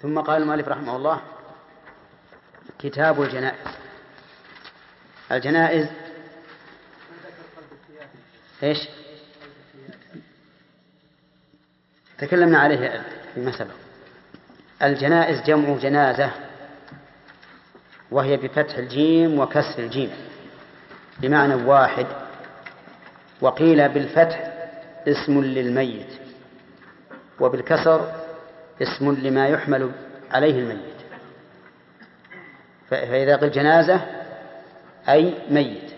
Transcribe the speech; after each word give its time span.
ثم 0.00 0.20
قال 0.20 0.42
المؤلف 0.42 0.68
رحمه 0.68 0.96
الله 0.96 1.20
كتاب 2.78 3.22
الجنائز. 3.22 3.74
الجنائز 5.32 5.88
إيش؟ 8.62 8.88
تكلمنا 12.18 12.58
عليه 12.58 13.02
فيما 13.34 13.58
سبق. 13.58 13.74
الجنائز 14.82 15.42
جمع 15.42 15.76
جنازة 15.76 16.30
وهي 18.10 18.36
بفتح 18.36 18.74
الجيم 18.74 19.38
وكسر 19.38 19.78
الجيم 19.78 20.10
بمعنى 21.18 21.54
واحد. 21.54 22.06
وقيل 23.40 23.88
بالفتح 23.88 24.52
اسم 25.08 25.44
للميت 25.44 26.18
وبالكسر 27.40 28.27
اسم 28.82 29.12
لما 29.12 29.48
يحمل 29.48 29.92
عليه 30.30 30.58
الميت. 30.58 30.98
فإذا 32.90 33.36
قيل 33.36 33.50
جنازة 33.50 34.00
أي 35.08 35.34
ميت. 35.50 35.90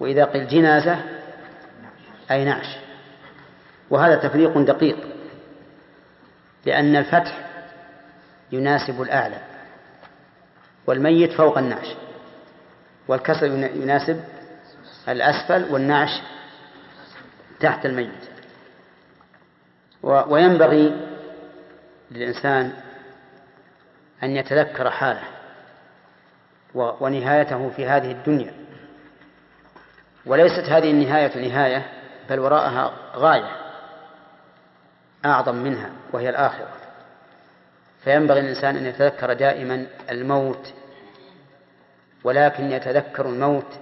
وإذا 0.00 0.24
قيل 0.24 0.48
جنازة 0.48 0.98
أي 2.30 2.44
نعش. 2.44 2.76
وهذا 3.90 4.16
تفريق 4.16 4.58
دقيق 4.58 4.98
لأن 6.66 6.96
الفتح 6.96 7.46
يناسب 8.52 9.02
الأعلى 9.02 9.38
والميت 10.86 11.32
فوق 11.32 11.58
النعش 11.58 11.86
والكسر 13.08 13.46
يناسب 13.46 14.24
الأسفل 15.08 15.72
والنعش 15.72 16.10
تحت 17.60 17.86
الميت. 17.86 18.10
وينبغي 20.02 21.15
للإنسان 22.10 22.72
أن 24.22 24.36
يتذكر 24.36 24.90
حاله 24.90 25.24
ونهايته 26.74 27.70
في 27.76 27.86
هذه 27.86 28.10
الدنيا. 28.10 28.52
وليست 30.26 30.68
هذه 30.68 30.90
النهاية 30.90 31.48
نهاية 31.48 31.86
بل 32.30 32.40
وراءها 32.40 32.92
غاية 33.14 33.50
أعظم 35.24 35.54
منها 35.54 35.90
وهي 36.12 36.28
الآخرة. 36.28 36.70
فينبغي 38.04 38.40
الإنسان 38.40 38.76
أن 38.76 38.86
يتذكر 38.86 39.32
دائما 39.32 39.86
الموت 40.10 40.74
ولكن 42.24 42.72
يتذكر 42.72 43.26
الموت 43.26 43.78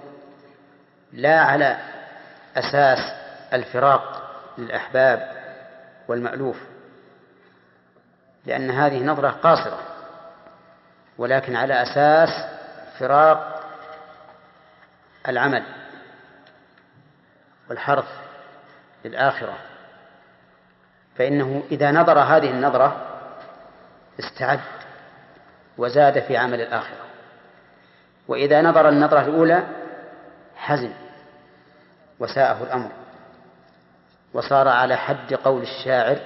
لا 1.12 1.40
على 1.40 1.78
أساس 2.56 2.98
الفراق 3.52 4.30
للأحباب 4.58 5.32
والمألوف. 6.08 6.73
لأن 8.46 8.70
هذه 8.70 9.02
نظرة 9.02 9.30
قاصرة. 9.30 9.78
ولكن 11.18 11.56
على 11.56 11.82
أساس 11.82 12.28
فراق 12.98 13.64
العمل 15.28 15.64
والحرث 17.70 18.08
للآخرة. 19.04 19.54
فإنه 21.16 21.62
إذا 21.70 21.92
نظر 21.92 22.18
هذه 22.18 22.50
النظرة 22.50 23.06
استعد 24.20 24.60
وزاد 25.78 26.22
في 26.22 26.36
عمل 26.36 26.60
الآخرة. 26.60 27.04
وإذا 28.28 28.62
نظر 28.62 28.88
النظرة 28.88 29.20
الأولى 29.20 29.64
حزن 30.56 30.92
وساءه 32.20 32.62
الأمر. 32.62 32.90
وصار 34.34 34.68
على 34.68 34.96
حد 34.96 35.34
قول 35.34 35.62
الشاعر 35.62 36.18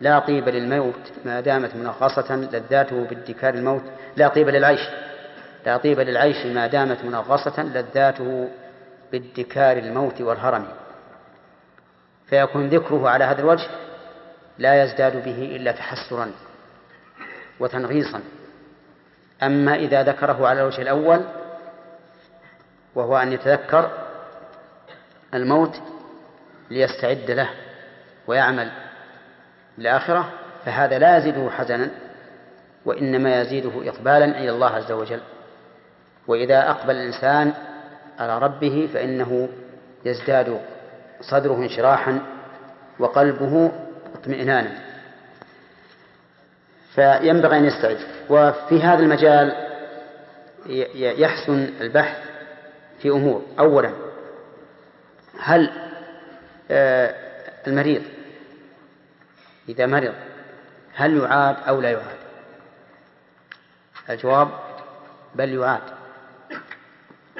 لا 0.00 0.18
طيب 0.18 0.48
للموت 0.48 1.12
ما 1.24 1.40
دامت 1.40 1.76
منغصة 1.76 2.36
لذاته 2.36 3.04
بادكار 3.04 3.54
الموت. 3.54 3.82
لا 4.16 4.28
طيب 4.28 4.48
للعيش 4.48 4.80
لا 5.66 5.76
طيب 5.76 6.00
للعيش 6.00 6.46
ما 6.46 6.66
دامت 6.66 7.04
منغصة 7.04 7.62
لذاته 7.62 8.48
بادكار 9.12 9.76
الموت 9.76 10.20
والهرم. 10.20 10.66
فيكون 12.26 12.68
ذكره 12.68 13.08
على 13.08 13.24
هذا 13.24 13.40
الوجه 13.40 13.68
لا 14.58 14.84
يزداد 14.84 15.24
به 15.24 15.56
إلا 15.56 15.72
تحسرا 15.72 16.30
وتنغيصا. 17.60 18.20
أما 19.42 19.74
إذا 19.74 20.02
ذكره 20.02 20.48
على 20.48 20.60
الوجه 20.60 20.82
الأول 20.82 21.24
وهو 22.94 23.16
أن 23.16 23.32
يتذكر 23.32 23.90
الموت 25.34 25.80
ليستعد 26.70 27.30
له 27.30 27.50
ويعمل 28.26 28.70
الآخرة 29.78 30.32
فهذا 30.64 30.98
لا 30.98 31.16
يزيده 31.16 31.50
حزنا 31.50 31.90
وإنما 32.84 33.40
يزيده 33.40 33.70
إقبالا 33.88 34.24
إلى 34.24 34.50
الله 34.50 34.66
عز 34.66 34.92
وجل. 34.92 35.20
وإذا 36.26 36.70
أقبل 36.70 36.96
الإنسان 36.96 37.52
على 38.18 38.38
ربه 38.38 38.88
فإنه 38.94 39.48
يزداد 40.04 40.60
صدره 41.20 41.56
انشراحا 41.56 42.20
وقلبه 42.98 43.72
اطمئنانا. 44.14 44.70
فينبغي 46.94 47.58
أن 47.58 47.64
يستعد. 47.64 47.98
وفي 48.30 48.82
هذا 48.82 49.00
المجال 49.02 49.52
يحسن 50.94 51.70
البحث 51.80 52.16
في 53.02 53.10
أمور. 53.10 53.42
أولا 53.58 53.90
هل 55.40 55.70
آه، 56.70 57.14
المريض 57.66 58.02
إذا 59.68 59.86
مرض 59.86 60.14
هل 60.94 61.16
يعاد 61.16 61.56
أو 61.68 61.80
لا 61.80 61.90
يعاد؟ 61.90 62.18
الجواب 64.10 64.48
بل 65.34 65.54
يعاد. 65.54 65.82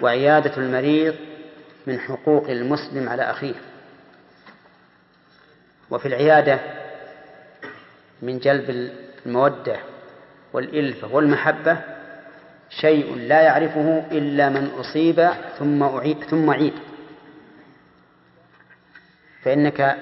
وعيادة 0.02 0.56
المريض 0.56 1.14
من 1.86 2.00
حقوق 2.00 2.48
المسلم 2.48 3.08
على 3.08 3.22
أخيه. 3.22 3.54
وفي 5.90 6.08
العيادة 6.08 6.60
من 8.22 8.38
جلب 8.38 8.92
المودة 9.26 9.76
والإلفة 10.52 11.14
والمحبة 11.14 11.80
شيء 12.70 13.16
لا 13.16 13.40
يعرفه 13.42 14.04
إلا 14.10 14.48
من 14.48 14.70
أصيب 14.78 15.30
ثم 15.58 15.82
أعيد 15.82 16.24
ثم 16.24 16.50
عيد. 16.50 16.74
فإنك 19.42 19.96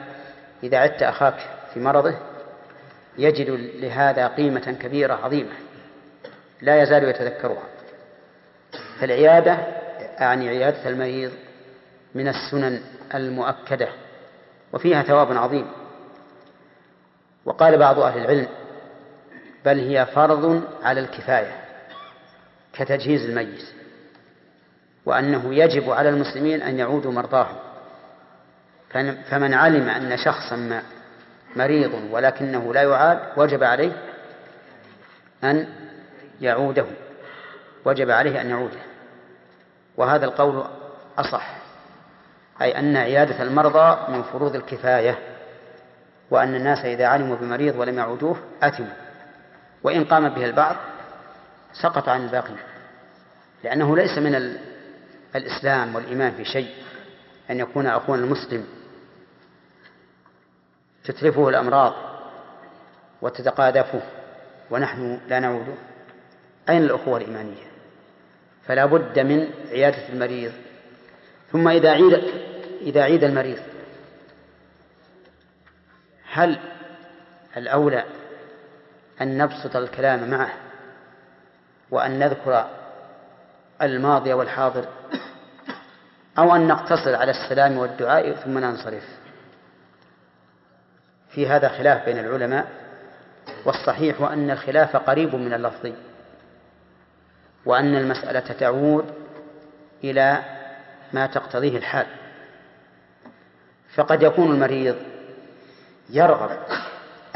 إذا 0.63 0.79
عدت 0.79 1.03
أخاك 1.03 1.56
في 1.77 1.83
مرضه 1.83 2.15
يجد 3.19 3.51
لهذا 3.81 4.27
قيمة 4.29 4.77
كبيرة 4.83 5.15
عظيمة 5.15 5.53
لا 6.61 6.83
يزال 6.83 7.05
يتذكرها. 7.05 7.63
فالعيادة 9.01 9.53
أعني 10.21 10.49
عيادة 10.49 10.89
المريض 10.89 11.33
من 12.15 12.29
السنن 12.29 12.81
المؤكدة 13.15 13.89
وفيها 14.73 15.03
ثواب 15.03 15.37
عظيم. 15.37 15.67
وقال 17.45 17.79
بعض 17.79 17.99
أهل 17.99 18.21
العلم 18.21 18.49
بل 19.65 19.79
هي 19.79 20.07
فرض 20.07 20.63
على 20.83 21.01
الكفاية 21.01 21.53
كتجهيز 22.73 23.25
الميت 23.25 23.65
وأنه 25.07 25.55
يجب 25.55 25.91
على 25.91 26.09
المسلمين 26.09 26.63
أن 26.63 26.79
يعودوا 26.79 27.13
مرضاهم. 27.13 27.57
فمن 29.31 29.55
علم 29.55 29.89
أن 29.89 30.17
شخصا 30.17 30.57
ما 30.57 30.83
مريض 31.57 32.09
ولكنه 32.11 32.75
لا 32.75 32.83
يعاد 32.83 33.19
وجب 33.37 33.65
عليه 33.65 33.93
أن 35.45 35.69
يعوده 36.41 36.87
وجب 37.85 38.11
عليه 38.11 38.41
أن 38.41 38.51
يعوده. 38.51 38.79
وهذا 39.97 40.25
القول 40.25 40.65
أصح 41.19 41.57
أي 42.63 42.79
أن 42.79 42.97
عيادة 42.97 43.43
المرضى 43.43 44.13
من 44.13 44.23
فروض 44.23 44.57
الكفاية 44.57 45.19
وأن 46.31 46.55
الناس 46.55 46.85
إذا 46.85 47.07
علموا 47.07 47.37
بمريض 47.37 47.77
ولم 47.77 47.99
يعودوه 47.99 48.37
أثموا 48.63 48.93
وإن 49.83 50.05
قام 50.05 50.29
به 50.29 50.45
البعض 50.45 50.77
سقط 51.73 52.09
عن 52.09 52.25
الباقي 52.25 52.55
لأنه 53.65 53.97
ليس 53.97 54.19
من 54.19 54.59
الإسلام 55.37 55.95
والإيمان 55.95 56.33
في 56.33 56.45
شيء 56.45 56.69
أن 57.51 57.61
يكون 57.61 57.87
أخونا 57.87 58.25
المسلم 58.25 58.67
تتلفه 61.07 61.49
الأمراض 61.49 61.95
وتتقاذفه 63.23 64.03
ونحن 64.71 65.21
لا 65.29 65.39
نعوده 65.41 65.75
أين 66.69 66.83
الأخوة 66.83 67.19
الإيمانية؟ 67.19 67.67
فلا 68.67 68.87
بد 68.87 69.19
من 69.19 69.49
عيادة 69.71 70.09
المريض. 70.09 70.53
ثم 71.53 71.69
إذا 71.69 71.91
عيد 71.91 72.23
إذا 72.81 73.03
عيد 73.03 73.25
المريض 73.25 73.59
هل 76.33 76.59
الأولى 77.57 78.05
أن 79.21 79.39
نبسط 79.39 79.77
الكلام 79.77 80.31
معه 80.31 80.53
وأن 81.91 82.19
نذكر 82.19 82.67
الماضي 83.83 84.33
والحاضر 84.33 84.85
أو 86.39 86.57
أن 86.57 86.69
نقتصر 86.69 87.15
على 87.15 87.31
السلام 87.31 87.79
والدعاء 87.79 88.33
ثم 88.33 88.59
ننصرف؟ 88.59 89.05
في 91.37 91.47
هذا 91.49 91.69
خلاف 91.69 92.05
بين 92.05 92.19
العلماء 92.19 92.67
والصحيح 93.65 94.21
أن 94.21 94.51
الخلاف 94.51 94.97
قريب 94.97 95.35
من 95.35 95.53
اللفظ 95.53 95.93
وأن 97.67 97.97
المسألة 97.97 98.41
تعود 98.41 99.05
إلى 100.05 100.43
ما 101.13 101.27
تقتضيه 101.27 101.77
الحال. 101.77 102.07
فقد 103.95 104.23
يكون 104.23 104.51
المريض 104.51 104.97
يرغب 106.11 106.59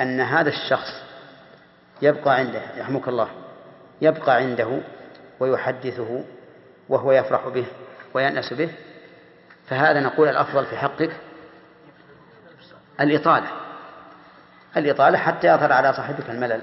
أن 0.00 0.20
هذا 0.20 0.48
الشخص 0.48 1.02
يبقى 2.02 2.34
عنده 2.34 2.62
يرحمك 2.76 3.08
الله 3.08 3.28
يبقى 4.00 4.36
عنده 4.36 4.80
ويحدثه 5.40 6.24
وهو 6.88 7.12
يفرح 7.12 7.48
به 7.48 7.66
ويأنس 8.14 8.52
به 8.52 8.70
فهذا 9.66 10.00
نقول 10.00 10.28
الأفضل 10.28 10.66
في 10.66 10.76
حقك 10.76 11.10
الإطالة. 13.00 13.69
الإطالة 14.76 15.18
حتى 15.18 15.46
يظهر 15.46 15.72
على 15.72 15.92
صاحبك 15.92 16.30
الملل. 16.30 16.62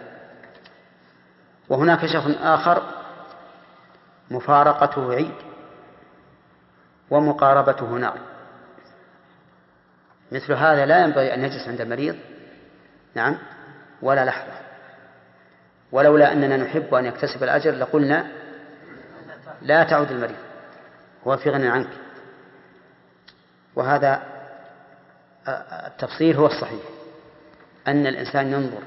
وهناك 1.70 2.06
شخص 2.06 2.32
آخر 2.42 2.84
مفارقته 4.32 5.14
عيد 5.14 5.36
ومقاربته 7.10 7.86
نار 7.86 8.18
مثل 10.32 10.54
هذا 10.54 10.86
لا 10.86 11.04
ينبغي 11.04 11.34
أن 11.34 11.44
يجلس 11.44 11.68
عند 11.68 11.82
المريض 11.82 12.16
نعم 13.16 13.38
ولا 14.02 14.26
لحظة. 14.26 14.54
ولولا 15.92 16.34
أننا 16.34 16.58
نحب 16.58 16.94
أن 16.94 17.06
يكتسب 17.06 17.44
الأجر 17.44 17.72
لقلنا 17.72 18.28
لا 19.62 19.84
تعود 19.84 20.12
المريض 20.12 20.38
هو 21.28 21.38
في 21.38 21.50
غنى 21.50 21.68
عنك. 21.68 21.90
وهذا 23.76 24.22
التفصيل 25.88 26.36
هو 26.36 26.46
الصحيح. 26.46 26.97
أن 27.88 28.08
الإنسان 28.08 28.52
ينظر 28.52 28.82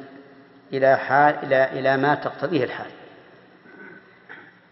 إلى 0.73 0.97
حال 0.97 1.35
إلى 1.44 1.64
إلى 1.81 1.97
ما 1.97 2.14
تقتضيه 2.14 2.64
الحال. 2.64 2.91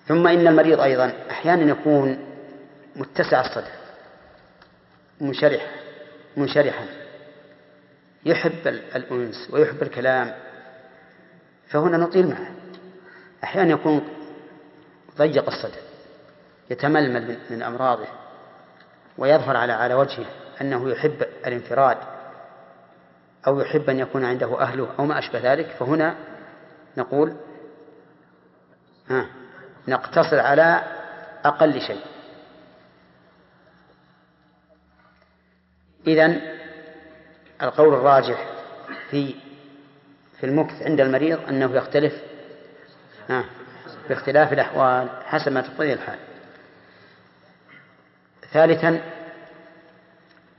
ثم 0.07 0.27
إن 0.27 0.47
المريض 0.47 0.81
أيضا 0.81 1.13
أحيانا 1.31 1.71
يكون 1.71 2.19
متسع 2.97 3.41
الصدر 3.41 3.71
منشرح 5.21 5.67
منشرحا 6.37 6.87
يحب 8.25 8.67
الأنس 8.67 9.49
ويحب 9.51 9.83
الكلام 9.83 10.35
فهنا 11.69 11.97
نطيل 11.97 12.27
معه. 12.27 12.51
أحيانا 13.45 13.71
يكون 13.71 14.09
ضيق 15.19 15.47
الصدر 15.47 15.81
يتململ 16.71 17.39
من 17.51 17.63
أمراضه 17.63 18.07
ويظهر 19.19 19.57
على 19.57 19.73
على 19.73 19.95
وجهه 19.95 20.27
أنه 20.61 20.91
يحب 20.91 21.23
الانفراد 21.47 21.97
أو 23.46 23.61
يحب 23.61 23.90
أن 23.90 23.99
يكون 23.99 24.25
عنده 24.25 24.61
أهله 24.61 24.94
أو 24.99 25.05
ما 25.05 25.19
أشبه 25.19 25.52
ذلك 25.52 25.67
فهنا 25.67 26.17
نقول 26.96 27.37
ها 29.11 29.26
نقتصر 29.88 30.40
على 30.40 30.82
أقل 31.44 31.81
شيء. 31.81 32.02
إذن 36.06 36.40
القول 37.62 37.94
الراجح 37.94 38.46
في 39.11 39.35
في 40.41 40.46
المكث 40.46 40.82
عند 40.82 41.00
المريض 41.00 41.49
أنه 41.49 41.76
يختلف 41.76 42.23
ها 43.29 43.44
باختلاف 44.08 44.52
الأحوال 44.52 45.08
حسب 45.25 45.52
ما 45.52 45.61
تقتضي 45.61 45.93
الحال. 45.93 46.19
ثالثا 48.52 49.00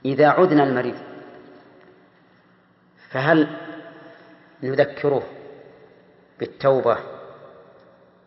إذا 0.05 0.27
عدنا 0.27 0.63
المريض 0.63 1.08
فهل 3.09 3.47
نذكره 4.63 5.23
بالتوبة 6.39 6.97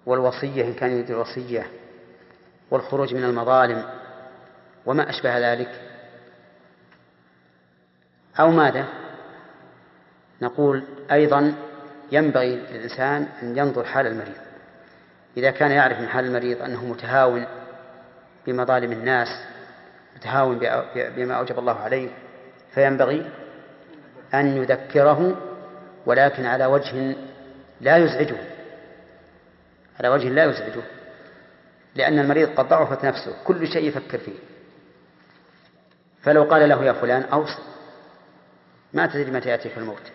والوصية 0.07 0.65
إن 0.65 0.75
كان 0.75 0.91
يريد 0.91 1.11
الوصية 1.11 1.67
والخروج 2.71 3.15
من 3.15 3.25
المظالم 3.25 3.85
وما 4.87 5.11
أشبه 5.11 5.53
ذلك؟ 5.53 5.81
أو 8.41 8.51
ماذا؟ 8.51 8.87
نقول 10.43 10.85
أيضا 11.13 11.55
ينبغي 12.13 12.57
للإنسان 12.57 13.29
أن 13.43 13.59
ينظر 13.59 13.85
حال 13.85 14.07
المريض. 14.07 14.37
إذا 15.37 15.51
كان 15.51 15.71
يعرف 15.71 16.01
من 16.01 16.09
حال 16.09 16.25
المريض 16.25 16.63
أنه 16.63 16.85
متهاون 16.85 17.47
بمظالم 18.47 18.93
الناس 18.93 19.29
متهاون 20.17 20.59
بما 20.95 21.35
أوجب 21.35 21.59
الله 21.59 21.81
عليه 21.81 22.09
فينبغي 22.75 23.31
أن 24.35 24.57
يذكره 24.57 25.37
ولكن 26.07 26.47
على 26.47 26.67
وجه 26.67 27.17
لا 27.81 27.97
يزعجه. 27.97 28.37
على 29.99 30.09
وجه 30.09 30.29
لا 30.29 30.45
يزعجه. 30.45 30.83
لأن 31.95 32.19
المريض 32.19 32.49
قد 32.49 32.69
ضعفت 32.69 33.05
نفسه. 33.05 33.37
كل 33.45 33.67
شيء 33.69 33.89
يفكر 33.89 34.19
فيه. 34.19 34.39
فلو 36.23 36.43
قال 36.45 36.69
له 36.69 36.85
يا 36.85 36.93
فلان 36.93 37.23
أوصل 37.23 37.63
ما 38.93 39.07
تدري 39.07 39.31
متى 39.31 39.49
يأتيك 39.49 39.79
الموت. 39.79 40.13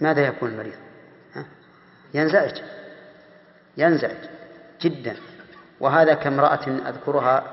ماذا 0.00 0.26
يكون 0.26 0.50
المريض؟ 0.50 0.78
ينزعج. 2.14 2.62
ينزعج 3.76 4.28
جدا. 4.80 5.16
وهذا 5.80 6.14
كامرأة 6.14 6.66
أذكرها 6.88 7.44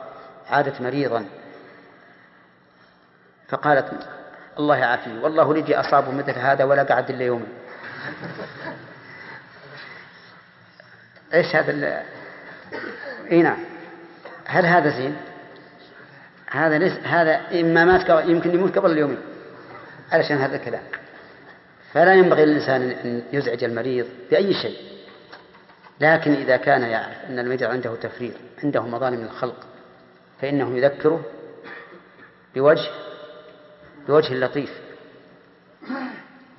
عادت 0.47 0.81
مريضا. 0.81 1.25
فقالت 3.47 4.16
الله 4.59 4.77
يعافيه 4.77 5.19
والله 5.21 5.53
لدي 5.53 5.79
أصاب 5.79 6.13
مثل 6.13 6.39
هذا 6.39 6.63
ولا 6.63 6.83
قعد 6.83 7.09
إلا 7.09 7.23
يومين 7.23 7.53
إيش 11.33 11.55
هذا 11.55 11.71
ال... 11.71 12.03
نعم. 13.43 13.57
هل 14.45 14.65
هذا 14.65 14.89
زين؟ 14.89 15.17
هذا 16.49 16.77
ليس 16.77 16.93
هذا 17.03 17.41
إما 17.59 17.85
مات 17.85 18.09
يمكن 18.09 18.53
يموت 18.53 18.77
قبل 18.77 18.91
اليومين 18.91 19.17
علشان 20.11 20.37
هذا 20.37 20.55
الكلام. 20.55 20.83
فلا 21.93 22.13
ينبغي 22.13 22.45
للإنسان 22.45 22.81
ان 22.81 23.23
يزعج 23.33 23.63
المريض 23.63 24.07
بأي 24.31 24.53
شيء. 24.53 24.77
لكن 25.99 26.33
إذا 26.33 26.57
كان 26.57 26.81
يعرف 26.81 27.25
أن 27.29 27.39
المريض 27.39 27.63
عنده 27.63 27.95
تفريط 27.95 28.33
عنده 28.63 28.81
مظالم 28.81 29.23
الخلق 29.23 29.67
فإنه 30.41 30.77
يذكره 30.77 31.21
بوجه 32.55 32.89
بوجه 34.07 34.33
لطيف 34.33 34.71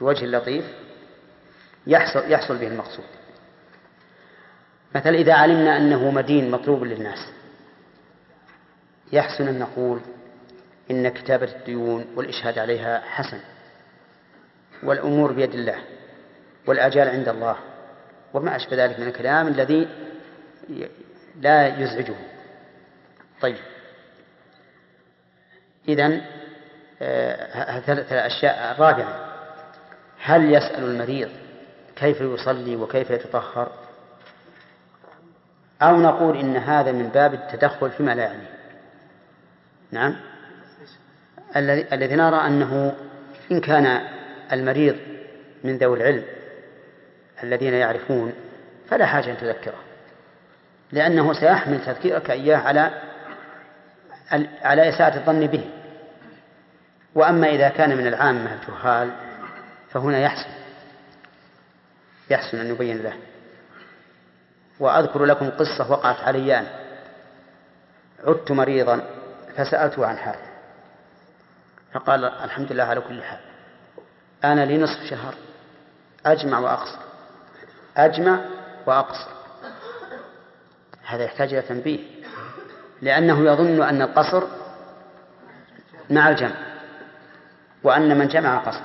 بوجه 0.01 0.27
لطيف 0.27 0.65
يحصل 1.87 2.33
يحصل 2.33 2.59
به 2.59 2.67
المقصود. 2.67 3.05
مثلا 4.95 5.15
إذا 5.15 5.35
علمنا 5.35 5.77
أنه 5.77 6.11
مدين 6.11 6.51
مطلوب 6.51 6.85
للناس. 6.85 7.19
يحسن 9.13 9.49
أن 9.49 9.59
نقول 9.59 10.01
إن 10.91 11.09
كتابة 11.09 11.53
الديون 11.53 12.07
والإشهاد 12.15 12.59
عليها 12.59 13.01
حسن. 13.01 13.41
والأمور 14.83 15.33
بيد 15.33 15.55
الله. 15.55 15.85
والآجال 16.67 17.09
عند 17.09 17.29
الله. 17.29 17.57
وما 18.35 18.57
أشبه 18.57 18.85
ذلك 18.85 19.01
من 19.01 19.07
الكلام 19.07 19.49
الذي 19.49 19.89
لا 21.41 21.81
يزعجه. 21.83 22.17
طيب. 23.41 23.57
إذن 25.89 26.23
ثلاث 27.87 28.13
أشياء 28.13 28.73
الرابعة 28.73 29.29
هل 30.23 30.55
يسأل 30.55 30.85
المريض 30.85 31.29
كيف 31.97 32.21
يصلي 32.21 32.77
وكيف 32.77 33.11
يتطهر؟ 33.11 33.69
أو 35.83 35.97
نقول 35.97 36.37
إن 36.37 36.57
هذا 36.57 36.93
من 36.93 37.09
باب 37.09 37.35
التدخل 37.35 37.91
فيما 37.91 38.15
لا 38.15 38.23
يعني 38.23 38.43
نعم. 39.91 40.17
الذي 41.93 42.15
نرى 42.15 42.47
أنه 42.47 42.95
إن 43.51 43.61
كان 43.61 44.01
المريض 44.53 44.97
من 45.65 45.79
ذوي 45.79 45.97
العلم 45.97 46.25
الذين 47.43 47.75
يعرفون 47.75 48.33
فلا 48.91 49.07
حاجة 49.07 49.31
أن 49.31 49.37
تذكره. 49.37 49.79
لأنه 50.93 51.33
سيحمل 51.33 51.85
تذكيرك 51.85 52.31
إياه 52.31 52.57
على 52.57 52.91
على 54.63 54.89
إساءة 54.89 55.17
الظن 55.17 55.47
به. 55.47 55.65
وأما 57.15 57.49
إذا 57.49 57.69
كان 57.69 57.97
من 57.97 58.07
العامة 58.07 58.55
الجهال 58.55 59.13
فهنا 59.91 60.19
يحسن. 60.19 60.51
يحسن 62.31 62.61
أن 62.61 62.67
يبين 62.67 63.03
له. 63.03 63.17
وأذكر 64.81 65.25
لكم 65.25 65.51
قصة 65.51 65.91
وقعت 65.91 66.21
علي 66.21 66.59
أنا. 66.59 66.79
عدت 68.25 68.53
مريضا 68.53 69.03
فسألته 69.57 70.07
عن 70.07 70.19
حاله. 70.19 70.49
فقال 71.93 72.25
الحمد 72.25 72.73
لله 72.73 72.85
على 72.85 73.01
كل 73.01 73.23
حال. 73.23 73.41
أنا 74.45 74.65
لي 74.65 74.79
نصف 74.79 75.11
شهر. 75.11 75.35
أجمع 76.27 76.59
وأقصر. 76.59 76.99
أجمع 77.97 78.39
وأقصر. 78.87 79.31
هذا 81.05 81.25
يحتاج 81.25 81.55
إلى 81.55 81.63
تنبيه. 81.63 82.01
لأنه 83.03 83.53
يظن 83.53 83.83
أن 83.83 84.03
القصر 84.03 84.45
مع 86.11 86.29
الجمع. 86.29 86.68
وأن 87.83 88.19
من 88.19 88.29
جمع 88.29 88.59
قصر 88.59 88.81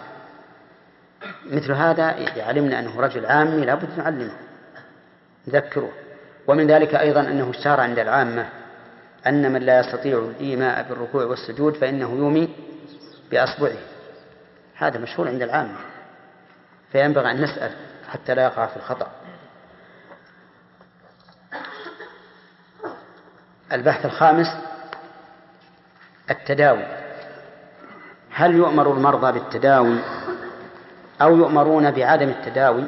مثل 1.46 1.72
هذا 1.72 2.04
علمنا 2.38 2.80
أنه 2.80 3.02
رجل 3.02 3.26
عامي 3.26 3.66
لابد 3.66 3.98
نعلمه 3.98 4.34
نذكره. 5.48 5.92
ومن 6.48 6.68
ذلك 6.68 6.96
أيضا 6.96 7.22
أنه 7.22 7.50
اشتهر 7.50 7.80
عند 7.80 8.00
العامة 8.00 8.50
أن 9.28 9.52
من 9.52 9.62
لا 9.62 9.80
يستطيع 9.80 10.18
الإيماء 10.18 10.90
بالركوع 10.90 11.24
والسجود 11.24 11.76
فإنه 11.76 12.12
يومي 12.12 12.56
بأصبعه. 13.32 13.78
هذا 14.76 15.00
مشهور 15.00 15.28
عند 15.28 15.42
العامة 15.42 15.78
فينبغي 16.92 17.32
أن 17.32 17.42
نسأل 17.42 17.72
حتى 18.10 18.36
لا 18.36 18.44
يقع 18.44 18.66
في 18.66 18.78
الخطأ. 18.78 19.12
البحث 23.72 24.06
الخامس 24.06 24.48
التداوي. 26.30 27.03
هل 28.34 28.56
يؤمر 28.56 28.94
المرضى 28.94 29.40
بالتداوي 29.40 30.00
أو 31.22 31.38
يؤمرون 31.38 31.92
بعدم 31.92 32.30
التداوي 32.30 32.84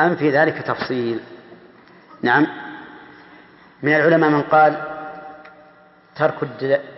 أم 0.00 0.16
في 0.16 0.30
ذلك 0.30 0.62
تفصيل؟ 0.62 1.20
نعم. 2.22 2.46
من 3.82 3.94
العلماء 3.94 4.30
من 4.30 4.42
قال 4.42 4.82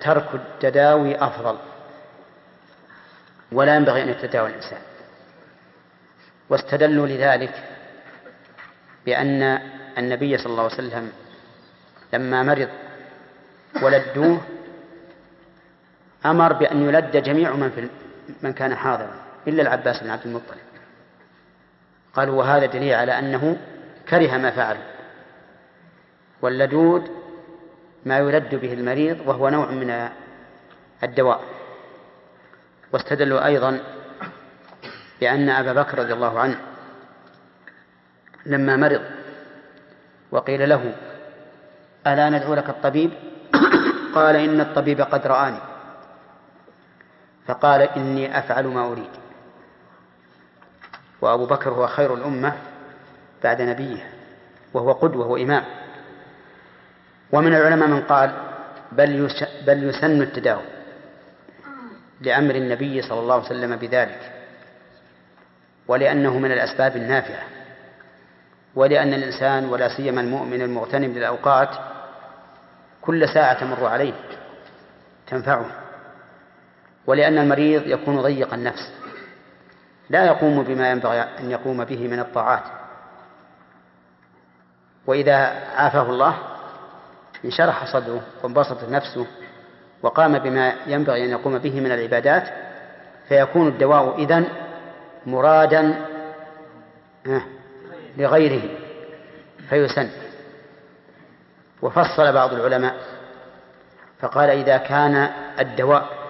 ترك 0.00 0.34
التداوي 0.34 1.24
أفضل 1.24 1.58
ولا 3.52 3.76
ينبغي 3.76 4.02
أن 4.02 4.08
يتداوى 4.08 4.48
الإنسان. 4.48 4.78
واستدلوا 6.48 7.06
لذلك 7.06 7.54
بأن 9.06 9.60
النبي 9.98 10.38
صلى 10.38 10.50
الله 10.50 10.62
عليه 10.62 10.74
وسلم 10.74 11.12
لما 12.12 12.42
مرض 12.42 12.68
ولدوه 13.82 14.40
أمر 16.26 16.52
بأن 16.52 16.88
يلد 16.88 17.16
جميع 17.16 17.52
من 17.52 17.70
في 17.70 17.88
من 18.42 18.52
كان 18.52 18.74
حاضرا 18.74 19.14
إلا 19.48 19.62
العباس 19.62 20.02
بن 20.02 20.10
عبد 20.10 20.26
المطلب. 20.26 20.58
قالوا 22.14 22.38
وهذا 22.38 22.66
دليل 22.66 22.94
على 22.94 23.18
أنه 23.18 23.56
كره 24.08 24.36
ما 24.36 24.50
فعل. 24.50 24.76
واللدود 26.42 27.10
ما 28.06 28.18
يلد 28.18 28.54
به 28.54 28.72
المريض 28.72 29.18
وهو 29.26 29.48
نوع 29.48 29.70
من 29.70 30.08
الدواء. 31.02 31.40
واستدلوا 32.92 33.46
أيضا 33.46 33.80
بأن 35.20 35.48
أبا 35.48 35.72
بكر 35.72 35.98
رضي 35.98 36.12
الله 36.12 36.40
عنه 36.40 36.56
لما 38.46 38.76
مرض 38.76 39.02
وقيل 40.30 40.68
له 40.68 40.94
ألا 42.06 42.30
ندعو 42.30 42.54
لك 42.54 42.68
الطبيب؟ 42.68 43.10
قال 44.14 44.36
إن 44.36 44.60
الطبيب 44.60 45.00
قد 45.00 45.26
رآني. 45.26 45.71
فقال 47.46 47.80
إني 47.82 48.38
أفعل 48.38 48.66
ما 48.66 48.87
أريد. 48.92 49.11
وأبو 51.20 51.46
بكر 51.46 51.70
هو 51.70 51.87
خير 51.87 52.14
الأمة 52.14 52.52
بعد 53.44 53.62
نبيه 53.62 54.11
وهو 54.75 54.92
قدوة 54.92 55.26
وإمام 55.26 55.64
ومن 57.32 57.54
العلماء 57.54 57.88
من 57.88 58.02
قال 58.02 58.32
بل 58.92 59.30
بل 59.66 59.88
يسن 59.88 60.22
التداوي 60.22 60.62
لأمر 62.20 62.54
النبي 62.54 63.02
صلى 63.02 63.20
الله 63.20 63.34
عليه 63.34 63.44
وسلم 63.44 63.76
بذلك 63.76 64.32
ولأنه 65.88 66.38
من 66.38 66.52
الأسباب 66.52 66.96
النافعة 66.96 67.42
ولأن 68.75 69.14
الإنسان 69.14 69.64
ولا 69.64 69.96
سيما 69.96 70.20
المؤمن 70.20 70.62
المغتنم 70.62 71.12
للأوقات 71.12 71.68
كل 73.02 73.28
ساعة 73.28 73.61
تمر 73.61 73.87
عليه 73.87 74.14
تنفعه. 75.26 75.81
ولأن 77.06 77.38
المريض 77.38 77.87
يكون 77.87 78.21
ضيق 78.21 78.54
النفس. 78.54 78.92
لا 80.11 80.26
يقوم 80.26 80.62
بما 80.62 80.90
ينبغي 80.90 81.21
أن 81.21 81.50
يقوم 81.50 81.85
به 81.85 82.09
من 82.09 82.18
الطاعات. 82.21 82.62
وإذا 85.06 85.37
عافاه 85.76 86.11
الله 86.11 86.35
انشرح 87.44 87.92
صدره 87.92 88.23
وانبسطت 88.42 88.88
نفسه 88.88 89.26
وقام 90.02 90.38
بما 90.38 90.75
ينبغي 90.87 91.25
أن 91.25 91.30
يقوم 91.30 91.59
به 91.59 91.80
من 91.80 91.92
العبادات 91.92 92.49
فيكون 93.28 93.68
الدواء 93.68 94.18
إذن 94.18 94.49
مرادا 95.26 96.06
لغيره 98.16 98.62
فيسن. 99.68 100.11
وفصل 101.82 102.32
بعض 102.32 102.52
العلماء 102.52 102.94
فقال 104.21 104.50
إذا 104.50 104.76
كان 104.76 105.30
الدواء 105.61 106.21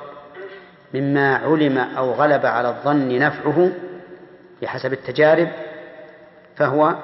مما 0.95 1.37
علم 1.37 1.79
أو 1.79 2.13
غلب 2.13 2.47
على 2.47 2.69
الظن 2.69 3.19
نفعه 3.19 3.73
بحسب 4.63 4.93
التجارب 4.93 5.49
فهو 6.57 6.95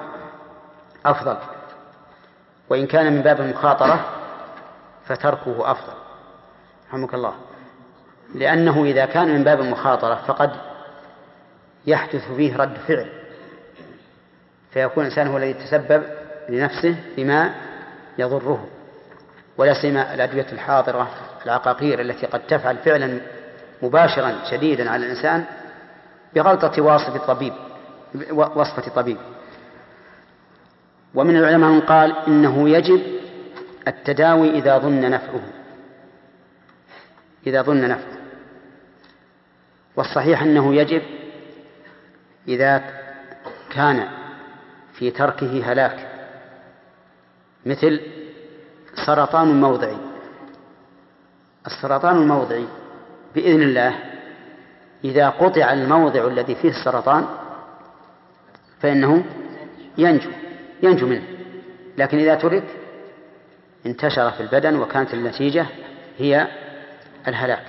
أفضل. 1.05 1.37
وإن 2.69 2.87
كان 2.87 3.13
من 3.13 3.21
باب 3.21 3.41
المخاطرة 3.41 4.05
فتركه 5.05 5.71
أفضل. 5.71 5.93
رحمك 6.89 7.13
الله. 7.13 7.33
لأنه 8.35 8.83
إذا 8.83 9.05
كان 9.05 9.27
من 9.27 9.43
باب 9.43 9.61
المخاطرة 9.61 10.15
فقد 10.15 10.51
يحدث 11.87 12.31
فيه 12.31 12.57
رد 12.57 12.77
فعل. 12.87 13.09
فيكون 14.71 15.03
الإنسان 15.03 15.27
هو 15.27 15.37
الذي 15.37 15.49
يتسبب 15.49 16.03
لنفسه 16.49 16.95
بما 17.17 17.55
يضره. 18.17 18.67
ولا 19.57 19.81
سيما 19.81 20.13
الأدوية 20.13 20.47
الحاضرة 20.51 21.09
العقاقير 21.45 22.01
التي 22.01 22.25
قد 22.25 22.39
تفعل 22.47 22.77
فعلا 22.77 23.19
مباشرا 23.81 24.35
شديدا 24.51 24.89
على 24.89 25.05
الإنسان 25.05 25.45
بغلطة 26.35 26.81
واصف 26.81 27.25
طبيب 27.27 27.53
وصفة 28.31 28.89
طبيب 28.95 29.17
ومن 31.15 31.37
العلماء 31.37 31.69
من 31.69 31.81
قال 31.81 32.15
إنه 32.27 32.69
يجب 32.69 33.01
التداوي 33.87 34.49
إذا 34.49 34.77
ظن 34.77 35.01
نفعه. 35.11 35.41
إذا 37.47 37.61
ظن 37.61 37.89
نفعه. 37.89 38.17
والصحيح 39.95 40.41
أنه 40.41 40.75
يجب 40.75 41.01
إذا 42.47 42.83
كان 43.69 44.07
في 44.93 45.11
تركه 45.11 45.71
هلاك. 45.71 46.07
مثل 47.65 48.01
سرطان 49.05 49.61
موضعي 49.61 49.97
السرطان 51.67 52.17
الموضعي 52.17 52.65
بإذن 53.35 53.61
الله 53.61 53.95
إذا 55.03 55.29
قطع 55.29 55.73
الموضع 55.73 56.27
الذي 56.27 56.55
فيه 56.55 56.69
السرطان 56.69 57.25
فإنه 58.79 59.23
ينجو 59.97 60.29
ينجو 60.83 61.07
منه. 61.07 61.23
لكن 61.97 62.19
إذا 62.19 62.35
ترك 62.35 62.63
انتشر 63.85 64.31
في 64.31 64.41
البدن 64.43 64.75
وكانت 64.75 65.13
النتيجة 65.13 65.65
هي 66.17 66.47
الهلاك. 67.27 67.65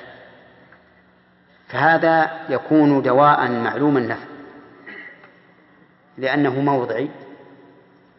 فهذا 1.69 2.31
يكون 2.49 3.02
دواء 3.02 3.50
معلوم 3.50 3.97
النفع 3.97 4.26
لأنه 6.19 6.61
موضعي 6.61 7.11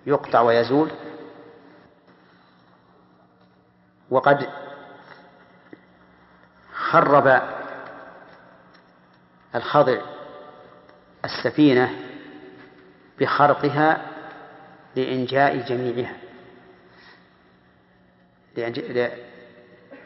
يقطع 0.05 0.41
ويزول 0.41 0.91
وقد 4.09 4.49
خرب 6.91 7.41
الخضع 9.55 9.97
السفينة 11.25 11.89
بخرقها 13.19 14.01
لإنجاء 14.95 15.57
جميعها. 15.57 16.13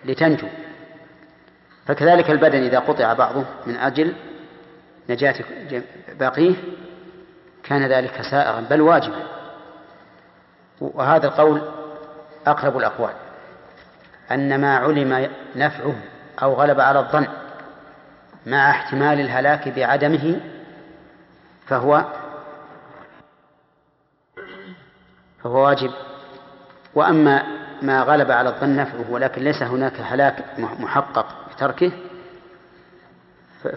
لتنجو. 0.05 0.47
فكذلك 1.87 2.29
البدن 2.29 2.63
إذا 2.63 2.79
قطع 2.79 3.13
بعضه 3.13 3.45
من 3.65 3.75
أجل 3.75 4.15
نجاة 5.09 5.35
باقيه 6.19 6.55
كان 7.63 7.87
ذلك 7.87 8.21
سائغا 8.31 8.61
بل 8.61 8.81
واجبا. 8.81 9.27
وهذا 10.81 11.27
القول 11.27 11.61
أقرب 12.47 12.77
الأقوال 12.77 13.13
أن 14.31 14.61
ما 14.61 14.77
علم 14.77 15.31
نفعه 15.55 15.95
أو 16.41 16.53
غلب 16.53 16.79
على 16.79 16.99
الظن 16.99 17.27
مع 18.45 18.69
احتمال 18.69 19.19
الهلاك 19.19 19.69
بعدمه 19.69 20.41
فهو 21.67 22.05
فهو 25.43 25.65
واجب. 25.65 25.91
وأما 26.95 27.43
ما 27.81 28.01
غلب 28.01 28.31
على 28.31 28.49
الظن 28.49 28.75
نفعه 28.75 29.11
ولكن 29.11 29.41
ليس 29.41 29.63
هناك 29.63 29.93
هلاك 29.99 30.59
محقق 30.59 31.25
بتركه 31.55 31.91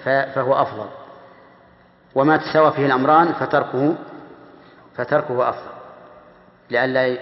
فهو 0.05 0.55
أفضل. 0.55 0.89
وما 2.15 2.37
تساوى 2.37 2.73
فيه 2.73 2.87
الأمران 2.87 3.33
فتركه 3.33 3.95
فتركه 4.97 5.49
أفضل. 5.49 5.71
لئلا 6.71 7.19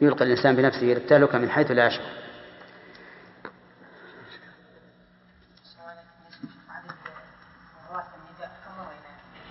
يلقي 0.00 0.24
الإنسان 0.24 0.56
بنفسه 0.56 0.82
إلى 0.82 0.96
التهلكة 0.96 1.38
من 1.38 1.50
حيث 1.50 1.70
لا 1.70 1.86
يشعر. 1.86 2.19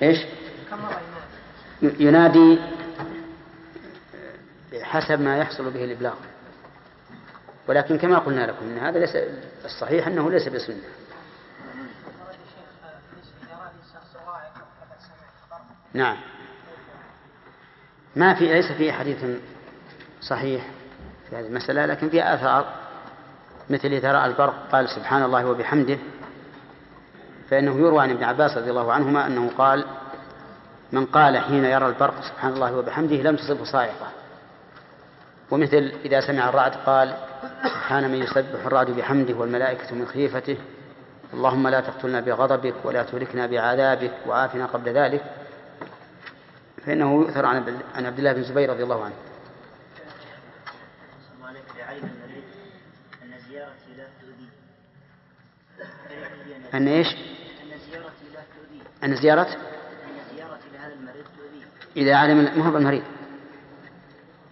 إيش 0.02 0.18
ينادي 1.82 2.60
حسب 4.82 5.22
ما 5.22 5.38
يحصل 5.38 5.72
به 5.72 5.84
الإبلاغ 5.84 6.16
ولكن 7.68 7.98
كما 7.98 8.20
قلنا 8.20 8.46
لكم 8.46 8.66
إن 8.66 8.78
هذا 8.78 9.00
ليس 9.00 9.18
الصحيح 9.66 10.08
أنه 10.08 10.32
ليس 10.32 10.48
بسنة. 10.48 10.82
نعم. 15.94 16.18
ما 18.16 18.34
في 18.34 18.54
ليس 18.54 18.72
في 18.72 18.92
حديث 18.92 19.26
صحيح 20.22 20.66
في 21.30 21.36
هذه 21.36 21.46
المسألة 21.46 21.86
لكن 21.86 22.10
في 22.10 22.34
آثار 22.34 22.76
مثل 23.70 23.88
إذا 23.88 24.12
رأى 24.12 24.26
البرق 24.26 24.68
قال 24.72 24.90
سبحان 24.90 25.24
الله 25.24 25.46
وبحمده 25.46 25.98
فإنه 27.50 27.80
يروى 27.80 28.02
عن 28.02 28.10
ابن 28.10 28.24
عباس 28.24 28.58
رضي 28.58 28.70
الله 28.70 28.94
عنهما 28.94 29.28
أنه 29.28 29.52
قال 29.58 29.86
من 30.92 31.06
قال 31.06 31.38
حين 31.38 31.66
يرى 31.66 31.88
البرق 31.88 32.22
سبحان 32.22 32.54
الله 32.54 32.76
وبحمده 32.78 33.16
لم 33.16 33.36
تصبه 33.36 33.64
صاعقة 33.64 34.08
ومثل 35.52 35.92
إذا 36.06 36.22
سمع 36.22 36.50
الرعد 36.50 36.76
قال 36.76 37.14
سبحان 37.64 38.12
من 38.12 38.18
يسبح 38.24 38.66
الرعد 38.66 38.92
بحمده 38.92 39.34
والملائكة 39.34 39.96
من 39.96 40.08
خيفته 40.08 40.58
اللهم 41.34 41.68
لا 41.68 41.80
تقتلنا 41.82 42.20
بغضبك 42.20 42.76
ولا 42.84 43.04
تهلكنا 43.04 43.48
بعذابك 43.48 44.14
وعافنا 44.28 44.66
قبل 44.66 44.90
ذلك 44.90 45.24
فإنه 46.86 47.22
يؤثر 47.22 47.46
عن 47.46 48.06
عبد 48.06 48.18
الله 48.18 48.34
بن 48.34 48.40
الزبير 48.40 48.70
رضي 48.70 48.84
الله 48.84 49.04
عنه. 49.06 49.14
أن 56.74 56.88
إيش؟ 56.88 57.08
أن 57.08 57.78
زيارتي 57.92 58.26
لا 58.34 58.42
تؤذيه. 58.56 58.89
أن 59.04 59.16
زيارة؟ 59.16 59.48
أن 59.48 59.56
لهذا 60.74 60.94
المريض. 60.94 61.26
إذا 61.98 62.16
علم 62.16 62.38
ما 62.38 62.70
هو 62.70 62.78
المريض. 62.78 63.04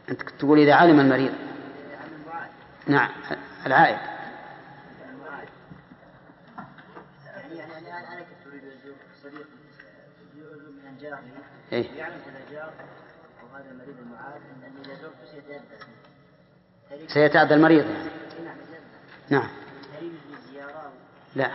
أنت 0.10 0.22
تقول 0.22 0.60
إذا 0.60 0.74
علم 0.74 1.00
المريض. 1.00 1.34
نعم 2.88 3.10
العائد. 3.66 3.98
يعني 7.26 7.56
يعني 7.58 8.14
أنا 8.14 8.22
كنت 8.22 8.48
أريد 8.48 8.64
أزور 8.64 8.96
صديق 9.24 9.48
من 10.36 10.98
إيه؟ 11.72 11.92
يعلم 11.92 12.14
هذا 12.14 12.52
جار 12.52 12.74
أو 13.42 13.58
هذا 13.58 13.72
المريض 13.72 13.96
المعاد 14.00 14.42
أنني 14.66 14.86
إذا 14.86 14.96
زرته 14.96 15.26
سيتأذى. 15.32 17.08
سيتأذى 17.08 17.54
المريض 17.54 17.86
يعني. 17.86 18.10
نعم. 19.30 19.50
لا 21.36 21.52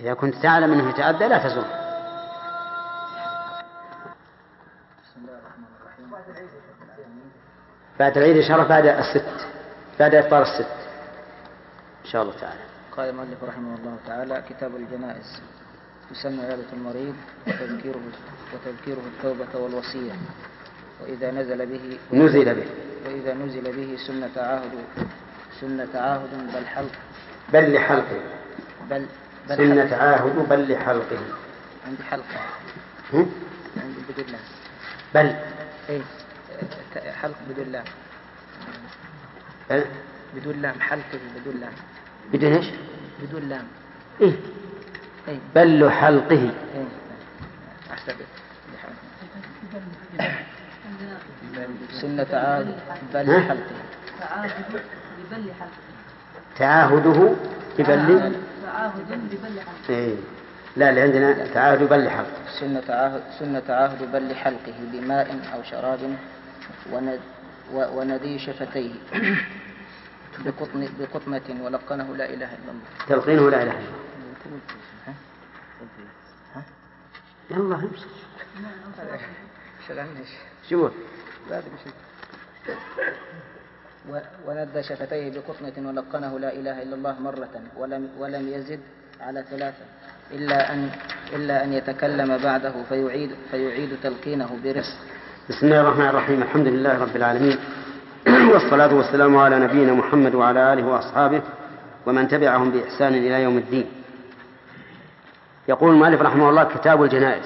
إذا 0.00 0.14
كنت 0.14 0.34
تعلم 0.34 0.72
أنه 0.72 0.90
يتأذى 0.90 1.28
لا 1.28 1.48
تزور. 1.48 1.64
بعد 7.98 8.18
العيد 8.18 8.36
إن 8.36 8.42
شاء 8.42 8.56
الله 8.56 8.68
بعد 8.68 8.86
الست 8.86 9.46
بعد 10.00 10.14
إفطار 10.14 10.42
الست. 10.42 10.70
إن 12.04 12.10
شاء 12.10 12.22
الله 12.22 12.34
تعالى. 12.40 12.60
قال 12.96 13.08
المؤلف 13.08 13.44
رحمه 13.44 13.74
الله 13.74 13.96
تعالى 14.06 14.42
كتاب 14.48 14.76
الجنائز 14.76 15.40
يسمى 16.10 16.42
عيادة 16.42 16.72
المريض 16.72 17.14
وتذكيره 17.46 18.00
وتذكيره 18.54 19.02
التوبة 19.16 19.64
والوصية. 19.64 20.12
وإذا 21.02 21.30
نزل 21.30 21.66
به 21.66 21.98
نزل 22.12 22.54
به. 22.54 22.66
وإذا 23.06 23.34
نزل 23.34 23.76
به 23.76 23.96
سنة 24.06 24.44
عهد 24.44 24.72
سنة 25.60 25.88
عهد 25.94 26.52
بل 26.54 26.66
حلق 26.66 26.92
بل 27.52 27.74
لحلقه 27.74 28.20
بل, 28.90 29.06
بل 29.48 29.56
سنة 29.56 29.96
عاهد 29.96 30.48
بل 30.48 30.72
لحلقه 30.72 31.18
عندي 31.86 32.02
حلقة 32.10 32.40
هم؟ 33.12 33.32
عندي 33.82 34.00
بدون 34.08 34.26
لام 34.26 34.40
بل. 35.14 35.36
إيه؟ 35.88 36.00
حلق 37.22 37.36
بدون 37.50 37.72
لام 37.72 37.84
بل. 39.70 39.84
بدون 40.36 40.62
لام 40.62 40.80
حلقه 40.80 41.18
بدون 41.36 41.60
لام 41.60 41.72
بدون 42.32 42.52
إيش؟ 42.52 42.66
بدون 43.22 43.42
لام 43.48 43.66
إيه. 44.20 44.32
إيه. 45.28 45.38
بل 45.54 45.90
حلقه 45.90 46.30
إيه. 46.30 46.88
احسبت 47.92 48.26
سنة 52.00 52.26
عاد 52.32 52.74
بل 53.14 53.40
حلقه 53.42 53.66
تعاهد 54.20 54.64
ببل 55.30 55.52
حلقه 55.60 55.72
تعاهده 56.58 57.34
ببل 57.78 58.36
تعاهد 58.68 59.12
ببل 59.30 59.60
حلقه 59.60 59.90
إيه. 59.90 60.16
لا 60.76 60.90
اللي 60.90 61.00
عندنا 61.00 61.46
تعاهد 61.54 61.82
بل 61.82 62.10
حلقه 62.10 62.58
سنة 62.60 62.80
تعاهد 62.80 63.22
سنة 63.38 63.60
تعاهد 63.60 64.12
بل 64.12 64.34
حلقه 64.34 64.74
بماء 64.92 65.40
أو 65.54 65.62
شراب 65.62 66.16
وند 66.92 67.20
وندي 67.72 68.38
شفتيه 68.38 68.92
بقطن 70.44 70.88
بقطمة 71.00 71.58
ولقنه 71.62 72.16
لا 72.16 72.24
إله 72.24 72.54
إلا 72.54 72.70
الله. 72.70 73.06
تلقينه 73.08 73.50
لا 73.50 73.62
إله 73.62 73.72
إلا 73.72 73.80
الله. 73.80 73.98
يلا 77.50 77.74
امشي 77.74 78.06
شوف 80.70 80.92
وند 84.46 84.80
شفتيه 84.80 85.30
بقطنة 85.30 85.88
ولقنه 85.88 86.38
لا 86.38 86.52
إله 86.52 86.82
إلا 86.82 86.94
الله 86.94 87.20
مرة 87.20 87.48
ولم, 87.76 88.08
ولم 88.18 88.48
يزد 88.48 88.80
على 89.20 89.44
ثلاثة 89.50 89.84
إلا 90.30 90.72
أن 90.72 90.90
إلا 91.32 91.64
أن 91.64 91.72
يتكلم 91.72 92.38
بعده 92.38 92.72
فيعيد 92.88 93.30
فيعيد 93.50 93.90
تلقينه 94.02 94.58
برفق. 94.64 94.96
بسم 95.48 95.66
الله 95.66 95.80
الرحمن 95.80 96.06
الرحيم 96.06 96.42
الحمد 96.42 96.66
لله 96.66 96.98
رب 96.98 97.16
العالمين 97.16 97.58
والصلاة 98.52 98.94
والسلام 98.94 99.36
على 99.36 99.58
نبينا 99.58 99.92
محمد 99.92 100.34
وعلى 100.34 100.72
آله 100.72 100.86
وأصحابه 100.86 101.42
ومن 102.06 102.28
تبعهم 102.28 102.70
بإحسان 102.70 103.14
إلى 103.14 103.42
يوم 103.42 103.58
الدين. 103.58 103.86
يقول 105.68 105.90
المؤلف 105.90 106.22
رحمه 106.22 106.50
الله 106.50 106.64
كتاب 106.64 107.02
الجنائز 107.02 107.44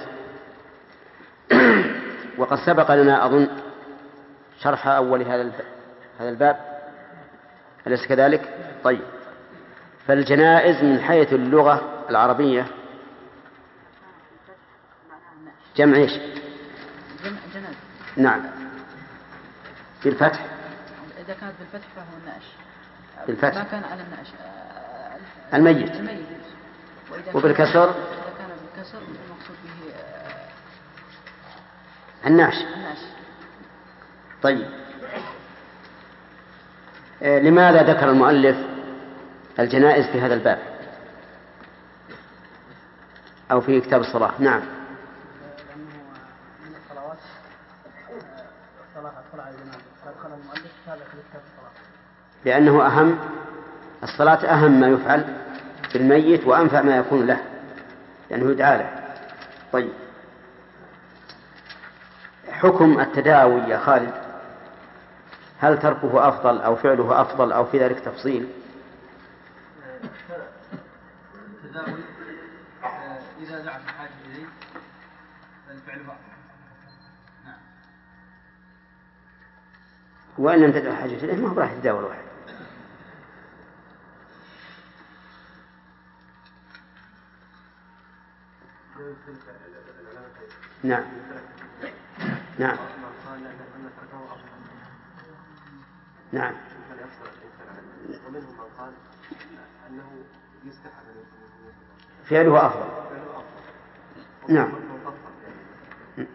وقد 2.39 2.59
سبق 2.67 2.95
لنا 2.95 3.27
أظن 3.27 3.49
شرح 4.63 4.87
أول 4.87 5.23
هذا 5.23 5.43
هذا 6.21 6.29
الباب؟ 6.29 6.83
أليس 7.87 8.07
كذلك؟ 8.07 8.55
طيب. 8.85 9.03
فالجنائز 10.07 10.85
من 10.85 11.01
حيث 11.01 11.33
اللغة 11.33 12.05
العربية 12.11 12.67
جمع 15.77 15.97
إيش؟ 15.97 16.13
جمع 17.25 17.39
جنازة 17.55 17.77
نعم. 18.17 18.43
بالفتح. 20.05 20.45
إذا 21.19 21.35
كانت 21.35 21.55
بالفتح 21.59 21.89
فهو 21.97 22.19
النعش 22.21 22.45
بالفتح. 23.27 23.55
ما 23.55 23.65
كان 23.65 23.85
على 23.85 24.03
النعش 24.03 24.29
الميت. 25.55 25.95
الميت. 25.95 26.27
وبالكسر؟ 27.35 27.91
إذا 27.91 27.95
كان 28.39 28.49
بالكسر 28.75 28.99
المقصود 28.99 29.57
به 29.65 29.93
النعش 32.27 32.55
النعش 32.55 32.99
طيب. 34.43 34.63
آه، 34.63 34.82
لماذا 37.23 37.83
ذكر 37.83 38.11
المؤلف 38.11 38.57
الجنائز 39.59 40.07
في 40.07 40.21
هذا 40.21 40.35
الباب؟ 40.35 40.59
أو 43.51 43.61
في 43.61 43.81
كتاب 43.81 44.01
الصلاة؟ 44.01 44.33
نعم. 44.39 44.63
لأنه 52.45 52.87
أهم 52.87 53.19
الصلاة 54.03 54.47
أهم 54.47 54.81
ما 54.81 54.89
يفعل 54.89 55.25
بالميت 55.95 56.47
وأنفع 56.47 56.83
ما 56.83 56.97
يكون 56.97 57.27
له 57.27 57.41
لأنه 58.31 58.51
يدعى 58.51 58.79
له. 58.79 58.91
طيب. 59.73 59.93
حكم 62.53 63.01
التداوي 63.01 63.61
يا 63.61 63.79
خالد. 63.79 64.22
هل 65.63 65.79
تركه 65.79 66.29
أفضل 66.29 66.61
أو 66.61 66.77
فعله 66.77 67.21
أفضل 67.21 67.53
أو 67.53 67.65
في 67.65 67.79
ذلك 67.79 68.01
تفصيل؟ 68.01 68.49
إذا 73.41 73.81
فالفعل 75.69 76.01
وإن 80.39 80.61
لم 80.61 80.73
تدع 80.73 80.91
الحاجة 80.91 81.15
إليه 81.15 81.37
ما 81.37 81.61
راح 81.61 81.73
يتداوى 81.73 81.99
الواحد 81.99 82.23
نعم. 90.85 91.05
نعم. 92.59 92.77
نعم. 96.33 96.55
ومنهم 98.27 98.53
من 98.53 98.69
قال 98.79 98.93
انه 99.89 100.05
يستحب 100.65 101.03
ان 101.09 101.25
فعله 102.25 102.67
أفضل. 102.67 102.87
نعم. 104.49 104.73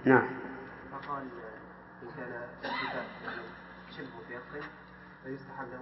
نعم. 0.05 0.27
فقال 0.91 1.23
إن 2.03 2.10
كان 2.17 2.41
الشفاء 2.63 3.05
شبه 3.91 4.07
متيقن 4.07 4.67
فيستحب 5.23 5.67
له 5.71 5.79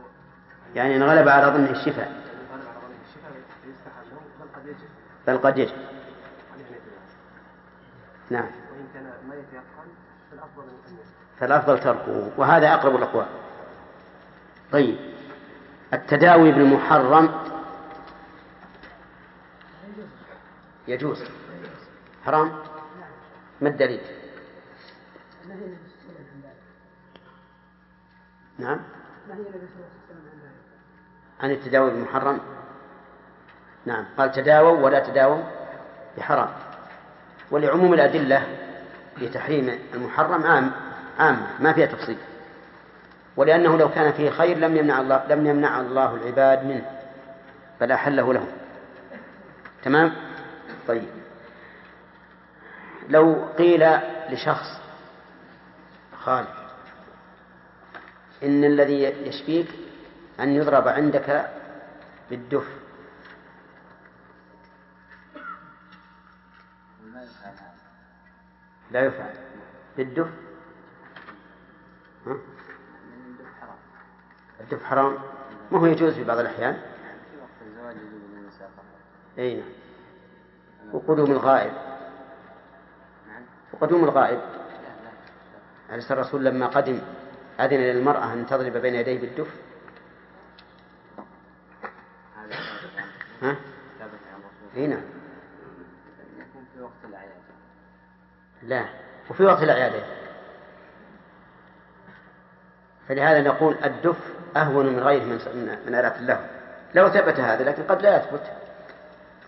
يعني 0.75 0.95
إن 0.95 1.03
غلب 1.03 1.27
على 1.27 1.47
ظنه 1.47 1.71
الشفاء. 1.71 2.25
بل 5.27 5.37
قد 5.37 5.57
يجب. 5.57 5.77
نعم. 8.29 8.45
وإن 8.45 8.87
كان 8.93 9.03
ما 9.29 9.35
يتيقن 9.35 9.87
فالأفضل 10.31 10.63
أن 10.63 10.97
فالأفضل 11.39 11.79
تركه 11.79 12.31
وهذا 12.37 12.73
أقرب 12.73 12.95
الأقوال. 12.95 13.44
طيب. 14.75 14.97
التداوي 15.93 16.51
بالمحرم 16.51 17.31
يجوز. 20.87 21.23
حرام. 22.25 22.51
ما 23.61 23.69
الدليل؟ 23.69 24.01
نعم. 28.59 28.79
عن 31.39 31.51
التداوي 31.51 31.91
بالمحرم 31.91 32.39
نعم. 33.85 34.05
قال 34.17 34.31
تداووا 34.31 34.79
ولا 34.85 34.99
تداووا 34.99 35.43
بحرام. 36.17 36.49
ولعموم 37.51 37.93
الأدلة 37.93 38.47
لتحريم 39.17 39.79
المحرم 39.93 40.43
عام 40.43 40.71
عام 41.19 41.47
ما 41.59 41.73
فيها 41.73 41.85
تفصيل. 41.85 42.17
ولأنه 43.37 43.77
لو 43.77 43.89
كان 43.89 44.13
فيه 44.13 44.29
خير 44.29 44.57
لم 44.57 44.77
يمنع 44.77 45.01
الله 45.01 45.25
لم 45.29 45.47
يمنع 45.47 45.79
الله 45.79 46.15
العباد 46.15 46.65
منه. 46.65 46.91
بل 47.81 47.91
أحله 47.91 48.33
لهم. 48.33 48.47
تمام؟ 49.83 50.15
طيب. 50.87 51.09
لو 53.09 53.45
قيل 53.57 53.97
لشخص 54.29 54.81
خالد 56.23 56.47
إن 58.43 58.63
الذي 58.63 59.03
يشفيك 59.03 59.67
أن 60.39 60.49
يضرب 60.49 60.87
عندك 60.87 61.49
بالدف. 62.29 62.67
لا 68.91 69.05
يفعل. 69.05 69.33
بالدف. 69.97 70.29
ها؟ 72.27 72.54
الدف 74.65 74.83
حرام 74.83 75.17
ما 75.71 75.79
هو 75.79 75.85
يجوز 75.85 76.13
في 76.13 76.23
بعض 76.23 76.37
الأحيان؟ 76.37 76.73
في 76.73 77.37
وقت 77.41 77.49
الزواج 77.67 77.95
يجوز 77.95 78.21
للنساء 78.33 78.69
فقط 78.77 78.85
أي 79.37 79.55
نعم. 79.55 80.95
وقدوم 80.95 81.31
الغائب. 81.31 81.73
نعم 83.27 83.43
وقدوم 83.73 84.03
الغائب. 84.03 84.41
أليس 85.91 86.11
الرسول 86.11 86.45
لما 86.45 86.67
قدم 86.67 87.01
أذن 87.59 87.77
للمرأة 87.77 88.33
أن 88.33 88.45
تضرب 88.45 88.77
بين 88.77 88.95
يديه 88.95 89.19
بالدف؟ 89.21 89.47
ها؟ 93.41 93.55
نعم. 94.75 95.01
يكون 96.37 96.65
في 96.73 96.81
وقت 96.81 97.05
الأعياد 97.05 97.31
لا. 98.63 98.85
وفي 99.29 99.43
وقت 99.43 99.63
الأعياد 99.63 100.03
فلهذا 103.07 103.41
نقول 103.41 103.77
الدف 103.83 104.34
أهون 104.55 104.85
من 104.85 104.99
غيره 104.99 105.23
من 105.23 105.77
من 105.87 105.95
آلات 105.95 106.17
اللهو. 106.17 106.41
لو 106.95 107.09
ثبت 107.09 107.39
هذا 107.39 107.63
لكن 107.63 107.83
قد 107.83 108.01
لا 108.01 108.17
يثبت. 108.17 108.51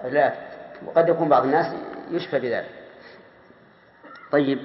قد 0.03 0.13
لا 0.13 0.27
يثبت. 0.27 0.57
وقد 0.85 1.09
يكون 1.09 1.29
بعض 1.29 1.43
الناس 1.43 1.73
يشفى 2.11 2.39
بذلك. 2.39 2.71
طيب. 4.31 4.59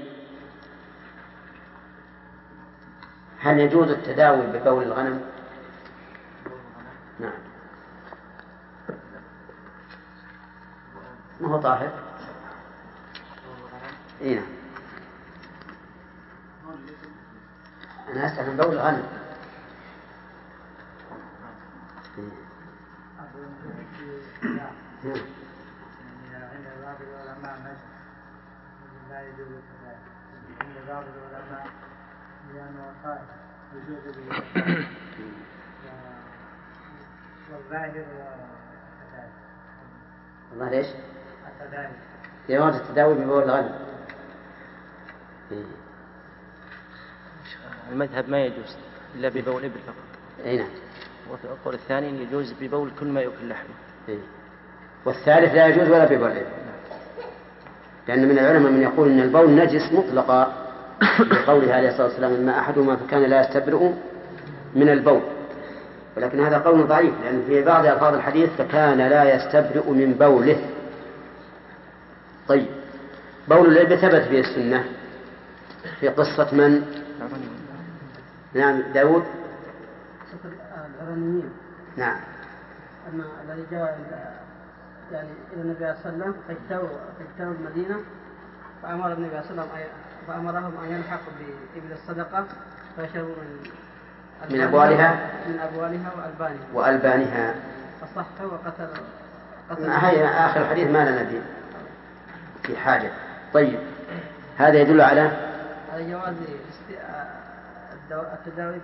هل 3.40 3.60
يجوز 3.60 3.88
التداوي 3.88 4.46
ببول 4.46 4.82
الغنم؟ 4.82 5.20
نعم. 7.20 7.32
ما 11.40 11.48
هو 11.48 11.60
طاهر؟ 11.60 11.90
اي 14.20 14.34
نعم. 14.34 14.44
أنا 18.08 18.26
أسأل 18.26 18.50
عن 18.50 18.56
بول 18.56 18.72
الغنم. 18.72 19.21
نعم. 22.18 22.30
عند 26.34 26.66
بعض 26.82 26.96
العلماء 27.02 27.54
مسح 27.60 27.92
لا 29.10 29.22
يجوز 29.22 29.46
كذلك 29.48 29.98
عند 30.60 30.88
بعض 30.88 31.04
العلماء 31.04 31.66
لأنه 32.54 33.18
يجوز 33.74 34.16
به 34.16 34.86
والظاهر 37.52 37.92
كذلك 37.92 39.32
والله 40.50 40.70
ليش؟ 40.70 40.86
كذلك 41.58 41.90
جواز 42.48 42.74
التداوي 42.74 43.14
ببول 43.14 43.42
الغنم 43.42 43.78
إيه. 45.52 45.64
المذهب 47.90 48.28
ما 48.28 48.44
يجوز 48.44 48.76
إلا 49.14 49.28
ببول 49.28 49.64
إبل 49.64 49.78
فقط 49.86 50.44
اي 50.44 50.58
نعم 50.58 50.91
وفي 51.30 51.44
القول 51.44 51.74
الثاني 51.74 52.22
يجوز 52.22 52.54
ببول 52.60 52.90
كل 53.00 53.06
ما 53.06 53.20
يؤكل 53.20 53.48
لحمه. 53.48 53.74
إيه. 54.08 54.18
والثالث 55.04 55.54
لا 55.54 55.66
يجوز 55.66 55.88
ولا 55.88 56.04
ببول. 56.04 56.32
لأن 58.08 58.28
من 58.28 58.38
العلماء 58.38 58.72
من 58.72 58.82
يقول 58.82 59.08
أن 59.08 59.20
البول 59.20 59.50
نجس 59.50 59.92
مطلقا. 59.92 60.52
لقوله 61.20 61.74
عليه 61.74 61.88
الصلاة 61.88 62.06
والسلام 62.06 62.32
ما 62.32 62.58
أحدهما 62.58 62.96
فكان 62.96 63.22
لا 63.22 63.40
يستبرئ 63.40 63.90
من 64.74 64.88
البول. 64.88 65.20
ولكن 66.16 66.44
هذا 66.44 66.58
قول 66.58 66.86
ضعيف 66.86 67.14
لأن 67.24 67.42
في 67.46 67.62
بعض 67.62 67.86
ألفاظ 67.86 68.14
الحديث 68.14 68.50
فكان 68.58 68.98
لا 68.98 69.34
يستبرئ 69.34 69.90
من 69.90 70.12
بوله. 70.12 70.56
طيب. 72.48 72.66
بول 73.48 73.66
الإبل 73.66 73.98
ثبت 73.98 74.28
به 74.28 74.40
السنة. 74.40 74.84
في 76.00 76.08
قصة 76.08 76.54
من؟ 76.54 76.82
نعم 78.54 78.82
داود. 78.94 79.24
نعم. 81.96 82.16
أن 83.12 83.24
الذي 83.44 83.66
جاء 83.70 83.98
يعني 85.12 85.28
إلى 85.52 85.62
النبي 85.62 85.78
صلى 85.78 86.12
الله 86.12 86.24
عليه 86.24 86.34
وسلم 86.34 86.34
فاجتووا 86.48 87.54
المدينة 87.54 87.96
فأمر 88.82 89.12
النبي 89.12 89.42
صلى 89.42 89.50
الله 89.50 89.68
عليه 89.74 89.84
وسلم 89.84 90.02
فأمرهم 90.28 90.84
أن 90.84 90.92
يلحقوا 90.92 91.32
بإبل 91.74 91.92
الصدقة 91.92 92.44
فيشربوا 92.96 93.34
من 93.34 93.70
من 94.50 94.60
أبوالها؟ 94.60 95.30
من 95.48 95.58
أبوالها 95.58 96.12
وألبانها. 96.16 96.66
وألبانها. 96.74 97.54
فصح 98.00 98.26
وقتل 98.42 98.88
قتل. 99.70 99.90
هي 99.90 100.26
آخر 100.26 100.60
الحديث 100.60 100.90
ما 100.90 101.10
لنا 101.10 101.24
في 101.24 101.40
في 102.62 102.76
حاجة. 102.76 103.10
طيب 103.54 103.78
هذا 104.58 104.80
يدل 104.80 105.00
على؟ 105.00 105.30
على 105.92 106.10
جواز 106.10 106.34
التداوي 108.10 108.80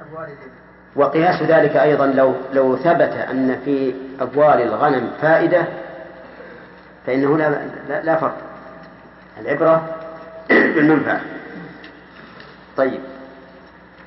بأبوال 0.00 0.24
الإبل 0.24 0.69
وقياس 0.96 1.42
ذلك 1.42 1.76
أيضا 1.76 2.06
لو 2.06 2.34
لو 2.52 2.76
ثبت 2.76 3.12
أن 3.30 3.58
في 3.64 3.94
أبوال 4.20 4.62
الغنم 4.62 5.10
فائدة 5.22 5.64
فإنه 7.06 7.38
لا 7.38 7.50
لا, 7.88 8.02
لا 8.02 8.16
فرق. 8.16 8.36
العبرة 9.40 9.96
بالمنفعة. 10.74 11.20
طيب. 12.76 13.00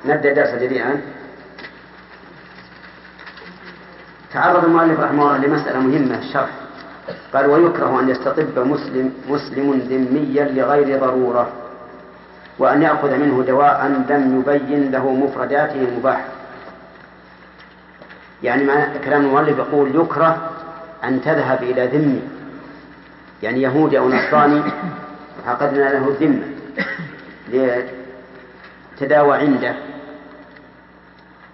نبدأ 0.05 0.33
درس 0.33 0.49
جديد 0.55 0.71
الآن. 0.71 1.01
تعرض 4.33 4.63
المؤلف 4.63 4.99
رحمه 4.99 5.23
الله 5.23 5.37
لمسألة 5.37 5.79
مهمة 5.79 6.19
الشرح. 6.19 6.49
قال 7.33 7.45
ويكره 7.45 7.99
أن 7.99 8.09
يستطب 8.09 8.59
مسلم 8.59 9.13
مسلم 9.29 9.79
ذميا 9.89 10.45
لغير 10.45 10.99
ضرورة 10.99 11.49
وأن 12.59 12.81
يأخذ 12.81 13.17
منه 13.17 13.43
دواء 13.47 13.87
لم 14.09 14.43
يبين 14.47 14.91
له 14.91 15.13
مفرداته 15.13 15.75
المباحة. 15.75 16.42
يعني 18.43 18.63
ما 18.63 18.97
كلام 18.97 19.25
المؤلف 19.25 19.57
يقول 19.57 19.95
يكره 19.95 20.51
أن 21.03 21.21
تذهب 21.21 21.63
إلى 21.63 21.87
ذمي 21.87 22.21
يعني 23.43 23.61
يهودي 23.61 23.99
أو 23.99 24.09
نصراني 24.09 24.61
عقدنا 25.47 25.89
له 25.89 26.07
الذمة 26.07 26.47
لتداوى 28.97 29.37
عنده 29.37 29.75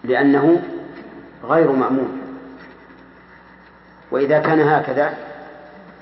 لأنه 0.03 0.61
غير 1.43 1.71
مأمون. 1.71 2.21
وإذا 4.11 4.39
كان 4.39 4.59
هكذا 4.59 5.13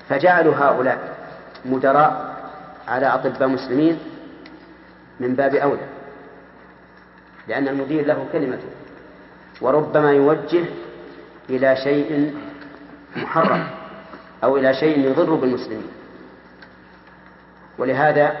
فجعل 0.08 0.48
هؤلاء 0.48 1.16
مدراء 1.64 2.36
على 2.88 3.06
أطباء 3.06 3.48
مسلمين 3.48 3.98
من 5.20 5.34
باب 5.34 5.54
أولى 5.54 5.86
لأن 7.48 7.68
المدير 7.68 8.06
له 8.06 8.26
كلمته 8.32 8.68
وربما 9.60 10.12
يوجه 10.12 10.64
إلى 11.50 11.76
شيء 11.76 12.34
محرم 13.16 13.66
أو 14.44 14.56
إلى 14.56 14.74
شيء 14.74 14.98
يضر 14.98 15.34
بالمسلمين. 15.34 15.86
ولهذا 17.78 18.36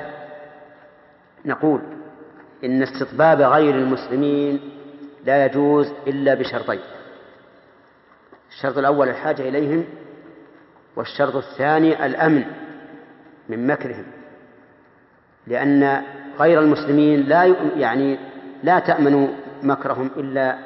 نقول 1.44 1.80
إن 2.64 2.82
استطباب 2.82 3.40
غير 3.40 3.74
المسلمين 3.74 4.60
لا 5.24 5.46
يجوز 5.46 5.92
إلا 6.06 6.34
بشرطين 6.34 6.80
الشرط 8.50 8.78
الأول 8.78 9.08
الحاجة 9.08 9.48
إليهم 9.48 9.84
والشرط 10.96 11.36
الثاني 11.36 12.06
الأمن 12.06 12.44
من 13.48 13.66
مكرهم 13.66 14.04
لأن 15.46 16.02
غير 16.38 16.60
المسلمين 16.60 17.20
لا 17.20 17.54
يعني 17.76 18.18
لا 18.62 18.78
تأمن 18.78 19.28
مكرهم 19.62 20.10
إلا 20.16 20.58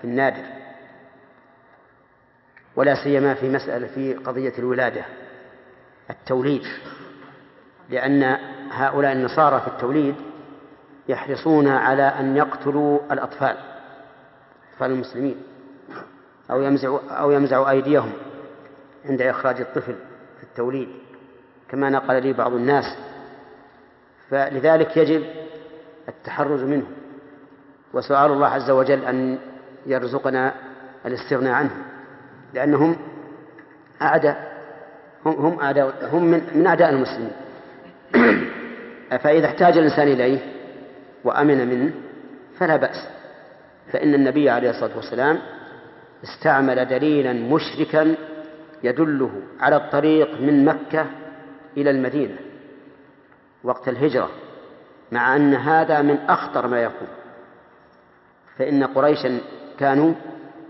في 0.00 0.04
النادر 0.04 0.42
ولا 2.76 3.04
سيما 3.04 3.34
في 3.34 3.48
مسألة 3.48 3.86
في 3.86 4.14
قضية 4.14 4.52
الولادة 4.58 5.04
التوليد 6.10 6.62
لأن 7.90 8.38
هؤلاء 8.70 9.12
النصارى 9.12 9.60
في 9.60 9.68
التوليد 9.68 10.14
يحرصون 11.08 11.68
على 11.68 12.02
أن 12.02 12.36
يقتلوا 12.36 12.98
الأطفال 13.12 13.56
أطفال 14.72 14.90
المسلمين 14.90 15.36
أو 16.50 16.62
يمزعوا 16.62 17.00
أو 17.10 17.30
يمزعوا 17.30 17.70
أيديهم 17.70 18.12
عند 19.04 19.22
إخراج 19.22 19.60
الطفل 19.60 19.94
في 20.38 20.42
التوليد 20.42 20.88
كما 21.68 21.90
نقل 21.90 22.22
لي 22.22 22.32
بعض 22.32 22.52
الناس. 22.52 22.84
فلذلك 24.30 24.96
يجب 24.96 25.24
التحرز 26.08 26.62
منه 26.62 26.86
وسؤال 27.92 28.30
الله 28.30 28.46
عز 28.46 28.70
وجل 28.70 29.04
أن 29.04 29.38
يرزقنا 29.86 30.54
الاستغناء 31.06 31.52
عنه 31.52 31.70
لأنهم 32.54 32.96
أعداء 34.02 34.50
هم 35.26 35.32
هم 35.32 35.60
أعداء 35.60 36.08
هم 36.12 36.24
من, 36.24 36.42
من 36.54 36.66
أعداء 36.66 36.90
المسلمين. 36.90 37.32
فإذا 39.22 39.46
احتاج 39.46 39.78
الإنسان 39.78 40.08
إليه 40.08 40.38
وأمن 41.24 41.68
منه 41.68 41.92
فلا 42.58 42.76
بأس. 42.76 43.20
فإن 43.92 44.14
النبي 44.14 44.50
عليه 44.50 44.70
الصلاة 44.70 44.96
والسلام 44.96 45.38
استعمل 46.24 46.84
دليلا 46.84 47.32
مشركا 47.32 48.14
يدله 48.82 49.30
على 49.60 49.76
الطريق 49.76 50.40
من 50.40 50.64
مكة 50.64 51.06
إلى 51.76 51.90
المدينة 51.90 52.36
وقت 53.64 53.88
الهجرة 53.88 54.30
مع 55.12 55.36
أن 55.36 55.54
هذا 55.54 56.02
من 56.02 56.16
أخطر 56.16 56.66
ما 56.66 56.82
يكون 56.82 57.08
فإن 58.58 58.84
قريشا 58.84 59.40
كانوا 59.80 60.14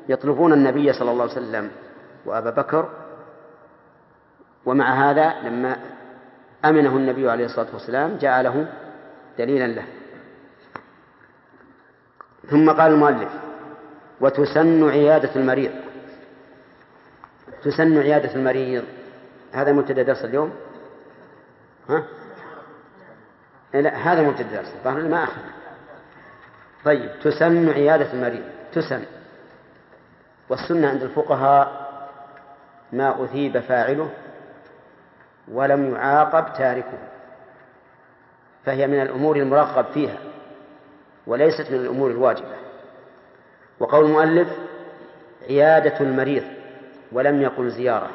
يطلبون 0.08 0.52
النبي 0.52 0.92
صلى 0.92 1.10
الله 1.10 1.22
عليه 1.22 1.32
وسلم 1.32 1.70
وأبا 2.24 2.50
بكر 2.50 2.88
ومع 4.66 5.10
هذا 5.10 5.34
لما 5.42 5.76
أمنه 6.64 6.96
النبي 6.96 7.30
عليه 7.30 7.44
الصلاة 7.44 7.66
والسلام 7.72 8.16
جعله 8.16 8.66
دليلا 9.38 9.66
له. 9.66 9.84
ثم 12.50 12.70
قال 12.70 12.92
المؤلف 12.92 13.32
وتسن 14.20 14.88
عيادة 14.88 15.36
المريض. 15.36 15.72
تسن 17.62 17.98
عيادة 17.98 18.34
المريض. 18.34 18.84
هذا 19.52 19.72
مبتدأ 19.72 20.02
درس 20.02 20.24
اليوم؟ 20.24 20.52
ها؟ 21.88 22.04
لا 23.74 23.96
هذا 23.96 24.22
مبتدأ 24.22 24.62
درس. 24.62 24.74
ما 24.84 25.24
أخذ. 25.24 25.42
طيب 26.84 27.10
تسن 27.22 27.68
عيادة 27.68 28.12
المريض. 28.12 28.59
تسن 28.72 29.04
والسنة 30.48 30.88
عند 30.88 31.02
الفقهاء 31.02 31.90
ما 32.92 33.24
أثيب 33.24 33.58
فاعله 33.60 34.10
ولم 35.48 35.94
يعاقب 35.94 36.52
تاركه 36.58 36.98
فهي 38.64 38.86
من 38.86 39.02
الأمور 39.02 39.36
المرغب 39.36 39.84
فيها 39.94 40.18
وليست 41.26 41.70
من 41.70 41.76
الأمور 41.80 42.10
الواجبة. 42.10 42.56
وقول 43.80 44.04
المؤلف 44.04 44.48
عيادة 45.48 46.00
المريض 46.00 46.44
ولم 47.12 47.42
يقل 47.42 47.70
زيارة 47.70 48.10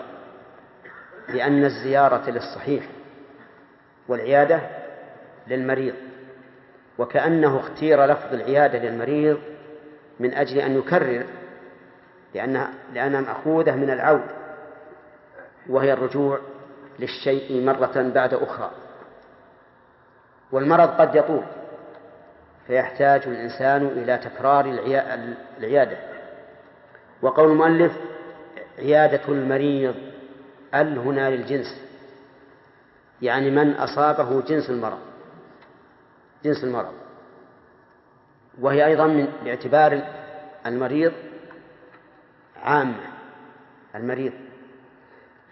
لأن 1.29 1.63
الزيارة 1.65 2.29
للصحيح 2.29 2.83
والعيادة 4.07 4.59
للمريض 5.47 5.95
وكأنه 6.97 7.59
اختير 7.59 8.05
لفظ 8.05 8.33
العيادة 8.33 8.79
للمريض 8.79 9.39
من 10.19 10.33
أجل 10.33 10.59
أن 10.59 10.77
يكرر 10.77 11.25
لأنها 12.35 12.69
لأنها 12.93 13.21
مأخوذة 13.21 13.75
من 13.75 13.89
العود 13.89 14.21
وهي 15.69 15.93
الرجوع 15.93 16.39
للشيء 16.99 17.65
مرة 17.65 18.11
بعد 18.15 18.33
أخرى. 18.33 18.71
والمرض 20.51 20.89
قد 20.89 21.15
يطول 21.15 21.43
فيحتاج 22.67 23.21
الإنسان 23.27 23.85
إلى 23.85 24.17
تكرار 24.17 24.65
العيادة. 25.59 25.97
وقول 27.21 27.51
المؤلف 27.51 27.91
عيادة 28.79 29.21
المريض 29.27 29.95
ال 30.75 30.97
هنا 30.97 31.29
للجنس 31.29 31.81
يعني 33.21 33.49
من 33.51 33.73
أصابه 33.73 34.41
جنس 34.41 34.69
المرض 34.69 34.99
جنس 36.43 36.63
المرض. 36.63 36.93
وهي 38.61 38.85
أيضا 38.85 39.07
من 39.07 39.27
باعتبار 39.43 40.01
المريض 40.65 41.13
عامة 42.63 42.99
المريض. 43.95 44.33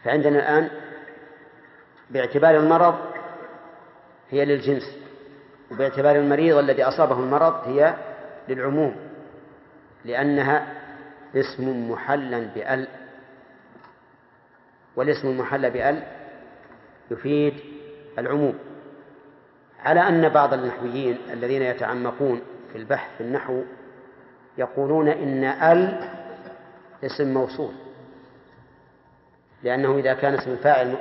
فعندنا 0.03 0.39
الآن 0.39 0.69
باعتبار 2.09 2.57
المرض 2.57 2.95
هي 4.29 4.45
للجنس 4.45 4.97
وباعتبار 5.71 6.15
المريض 6.15 6.57
الذي 6.57 6.83
أصابه 6.83 7.19
المرض 7.19 7.67
هي 7.67 7.95
للعموم 8.49 8.95
لأنها 10.05 10.67
اسم 11.35 11.91
محلا 11.91 12.39
بأل. 12.55 12.87
والاسم 14.95 15.27
المحل 15.27 15.71
بأل 15.71 16.03
يفيد 17.11 17.53
العموم. 18.19 18.59
على 19.79 19.99
أن 19.99 20.29
بعض 20.29 20.53
النحويين 20.53 21.17
الذين 21.33 21.61
يتعمقون 21.61 22.41
في 22.73 22.79
البحث 22.79 23.17
في 23.17 23.23
النحو 23.23 23.61
يقولون 24.57 25.07
إن 25.07 25.43
ال 25.43 26.09
اسم 27.03 27.33
موصول 27.33 27.73
لأنه 29.63 29.97
إذا 29.97 30.13
كان 30.13 30.33
اسم 30.33 30.51
الفاعل 30.51 30.95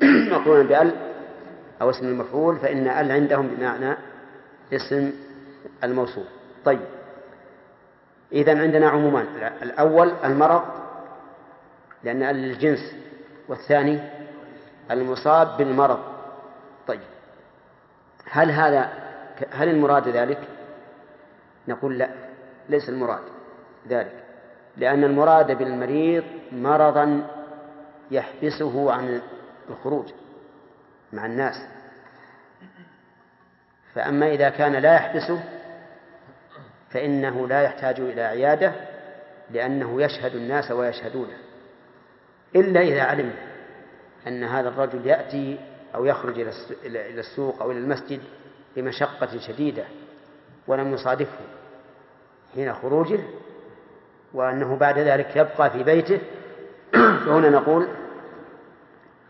مقرونا 0.32 0.62
بأل 0.62 0.94
أو 1.82 1.90
اسم 1.90 2.06
المفعول 2.06 2.56
فإن 2.56 2.88
ال 2.88 3.12
عندهم 3.12 3.48
بمعنى 3.48 3.96
اسم 4.72 5.12
الموصول. 5.84 6.24
طيب. 6.64 6.80
إذا 8.32 8.60
عندنا 8.60 8.88
عمومان 8.88 9.26
الأول 9.62 10.12
المرض 10.24 10.62
لأن 12.04 12.22
ال 12.22 12.36
للجنس 12.36 12.94
والثاني 13.48 14.00
المصاب 14.90 15.56
بالمرض. 15.56 16.00
طيب. 16.86 17.00
هل 18.30 18.50
هذا 18.50 18.92
هل 19.52 19.68
المراد 19.68 20.08
ذلك؟ 20.08 20.38
نقول 21.70 21.98
لا 21.98 22.10
ليس 22.68 22.88
المراد 22.88 23.22
ذلك 23.88 24.24
لأن 24.76 25.04
المراد 25.04 25.58
بالمريض 25.58 26.24
مرضا 26.52 27.26
يحبسه 28.10 28.92
عن 28.92 29.20
الخروج 29.70 30.06
مع 31.12 31.26
الناس. 31.26 31.54
فأما 33.94 34.28
إذا 34.28 34.48
كان 34.48 34.72
لا 34.72 34.94
يحبسه 34.94 35.42
فإنه 36.90 37.48
لا 37.48 37.62
يحتاج 37.62 38.00
إلى 38.00 38.22
عيادة 38.22 38.72
لأنه 39.50 40.02
يشهد 40.02 40.34
الناس 40.34 40.70
ويشهدونه. 40.70 41.36
إلا 42.56 42.80
إذا 42.80 43.02
علم 43.02 43.32
أن 44.26 44.44
هذا 44.44 44.68
الرجل 44.68 45.06
يأتي 45.06 45.58
أو 45.94 46.04
يخرج 46.04 46.40
إلى 46.84 47.20
السوق 47.20 47.62
أو 47.62 47.70
إلى 47.70 47.78
المسجد 47.78 48.20
بمشقة 48.76 49.38
شديدة 49.38 49.84
ولم 50.66 50.94
يصادفه. 50.94 51.59
حين 52.54 52.74
خروجه 52.74 53.20
وأنه 54.34 54.76
بعد 54.76 54.98
ذلك 54.98 55.36
يبقى 55.36 55.70
في 55.70 55.82
بيته. 55.82 56.20
فهنا 57.24 57.50
نقول 57.50 57.88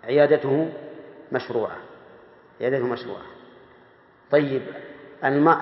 عيادته 0.04 0.72
مشروعة 1.32 1.76
عيادته 2.60 2.86
مشروعة. 2.86 3.22
طيب 4.30 4.62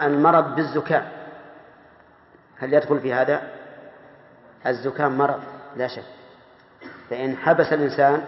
المرض 0.02 0.54
بالزكام 0.54 1.08
هل 2.56 2.74
يدخل 2.74 3.00
في 3.00 3.12
هذا؟ 3.12 3.50
الزكام 4.66 5.18
مرض 5.18 5.40
لا 5.76 5.88
شك. 5.88 6.04
فإن 7.10 7.36
حبس 7.36 7.72
الإنسان 7.72 8.24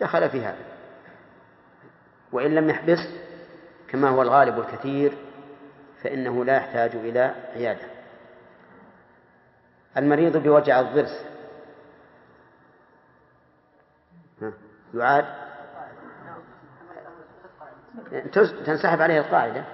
دخل 0.00 0.30
في 0.30 0.40
هذا. 0.40 0.64
وإن 2.32 2.54
لم 2.54 2.70
يحبس 2.70 3.08
كما 3.88 4.08
هو 4.08 4.22
الغالب 4.22 4.58
الكثير 4.58 5.12
فإنه 6.02 6.44
لا 6.44 6.56
يحتاج 6.56 6.90
إلى 6.94 7.34
عيادة. 7.54 7.95
المريض 9.96 10.36
بوجع 10.36 10.80
الضرس. 10.80 11.24
يعاد. 14.94 15.24
تنسحب 18.66 19.02
عليه 19.02 19.18
القاعدة. 19.18 19.64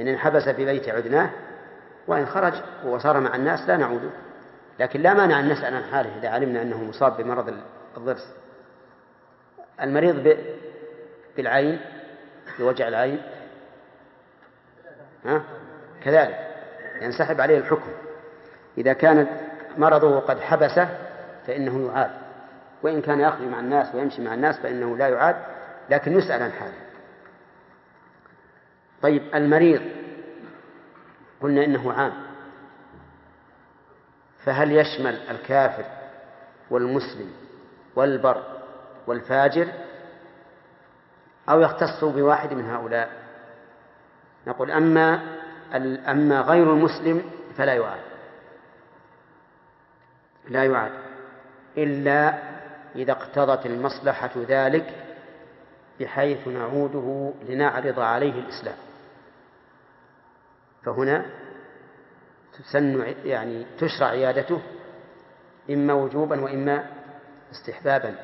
إن 0.00 0.08
انحبس 0.08 0.48
في 0.48 0.64
بيت 0.64 0.88
عدناه 0.88 1.30
وإن 2.06 2.26
خرج 2.26 2.52
وصار 2.84 3.20
مع 3.20 3.36
الناس 3.36 3.68
لا 3.68 3.76
نعود. 3.76 4.10
لكن 4.78 5.00
لا 5.00 5.14
مانع 5.14 5.40
أن 5.40 5.48
نسأل 5.48 5.74
عن 5.74 5.84
حاله 5.84 6.18
إذا 6.18 6.28
علمنا 6.28 6.62
أنه 6.62 6.84
مصاب 6.84 7.16
بمرض 7.16 7.54
الضرس. 7.96 8.34
المريض 9.80 10.36
بالعين 11.36 11.80
بوجع 12.58 12.88
العين. 12.88 13.22
ها؟ 15.24 15.42
كذلك. 16.04 16.54
ينسحب 17.02 17.40
عليه 17.40 17.58
الحكم. 17.58 17.90
إذا 18.78 18.92
كان 18.92 19.45
مرضه 19.78 20.20
قد 20.20 20.40
حبسه 20.40 20.88
فإنه 21.46 21.86
يعاد. 21.86 22.10
وإن 22.82 23.00
كان 23.00 23.20
يخرج 23.20 23.42
مع 23.48 23.60
الناس 23.60 23.94
ويمشي 23.94 24.22
مع 24.22 24.34
الناس 24.34 24.60
فإنه 24.60 24.96
لا 24.96 25.08
يعاد 25.08 25.36
لكن 25.90 26.18
يسأل 26.18 26.42
عن 26.42 26.52
حاله. 26.52 26.86
طيب 29.02 29.22
المريض 29.34 29.82
قلنا 31.40 31.64
إنه 31.64 31.92
عام. 31.92 32.12
فهل 34.44 34.72
يشمل 34.72 35.18
الكافر 35.30 35.84
والمسلم 36.70 37.30
والبر 37.96 38.42
والفاجر 39.06 39.68
أو 41.48 41.60
يختص 41.60 42.04
بواحد 42.04 42.52
من 42.52 42.70
هؤلاء؟ 42.70 43.10
نقول 44.46 44.70
أما 44.70 45.20
أما 46.08 46.40
غير 46.40 46.72
المسلم 46.72 47.22
فلا 47.56 47.74
يعاد. 47.74 48.05
لا 50.48 50.64
يعاد. 50.64 50.92
إلا 51.78 52.38
إذا 52.94 53.12
اقتضت 53.12 53.66
المصلحة 53.66 54.30
ذلك 54.48 54.94
بحيث 56.00 56.48
نعوده 56.48 57.32
لنعرض 57.48 58.00
عليه 58.00 58.32
الإسلام. 58.32 58.76
فهنا 60.84 61.26
تسن 62.58 63.14
يعني 63.24 63.66
تشرع 63.78 64.06
عيادته 64.06 64.60
إما 65.70 65.94
وجوبا 65.94 66.40
وإما 66.40 66.86
استحبابا. 67.52 68.14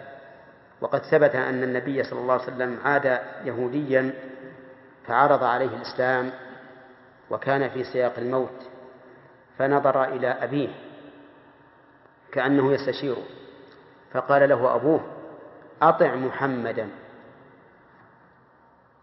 وقد 0.81 1.03
ثبت 1.03 1.35
أن 1.35 1.63
النبي 1.63 2.03
صلى 2.03 2.21
الله 2.21 2.33
عليه 2.33 2.43
وسلم 2.43 2.79
عاد 2.85 3.21
يهوديا 3.45 4.15
فعرض 5.07 5.45
عليه 5.45 5.67
الإسلام 5.77 6.31
وكان 7.31 7.69
في 7.69 7.85
سياق 7.85 8.19
الموت 8.19 8.63
فنظر 9.59 10.05
إلى 10.05 10.27
أبيه 10.29 10.69
كأنه 12.33 12.73
يستشيره 12.73 13.23
فقال 14.13 14.49
له 14.49 14.75
أبوه 14.75 15.01
أطع 15.83 16.15
محمدا. 16.15 16.89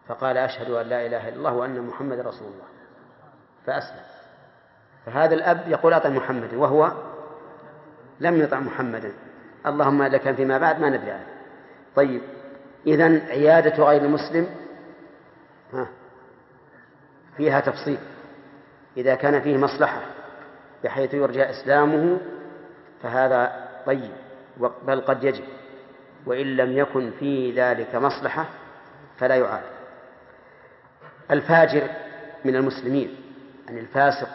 فقال 0.08 0.38
أشهد 0.38 0.72
أن 0.72 0.86
لا 0.86 1.06
إله 1.06 1.30
إلا 1.30 1.36
الله 1.36 1.54
وأن 1.54 1.82
محمد 1.82 2.20
رسول 2.20 2.48
الله. 2.48 2.68
فأسلم. 3.66 4.04
فهذا 5.06 5.36
الأب 5.36 5.64
يقول 5.68 5.94
أطع 5.94 6.10
محمدا 6.10 6.58
وهو 6.58 6.92
لم 8.20 8.42
يطع 8.42 8.60
محمدا. 8.60 9.12
اللهم 9.66 10.02
إذا 10.02 10.18
كان 10.18 10.36
فيما 10.36 10.58
بعد 10.58 10.80
ما 10.80 10.90
ندري 10.90 11.12
عنه. 11.12 11.28
طيب 11.96 12.22
إذا 12.88 13.06
عيادة 13.30 13.84
غير 13.84 14.02
المسلم 14.02 14.48
ها 15.74 15.88
فيها 17.38 17.60
تفصيل. 17.60 18.00
إذا 18.98 19.16
كان 19.16 19.42
فيه 19.42 19.58
مصلحة 19.58 20.02
بحيث 20.84 21.14
يرجى 21.14 21.50
إسلامه 21.50 22.20
فهذا 23.04 23.68
طيب 23.86 24.12
بل 24.88 25.02
قد 25.02 25.24
يجب 25.24 25.44
وإن 26.26 26.56
لم 26.56 26.78
يكن 26.78 27.12
في 27.20 27.52
ذلك 27.52 27.96
مصلحة 27.96 28.46
فلا 29.18 29.36
يعاد 29.36 29.64
الفاجر 31.32 31.88
من 32.46 32.56
المسلمين 32.56 33.16
يعني 33.68 33.80
الفاسق 33.80 34.30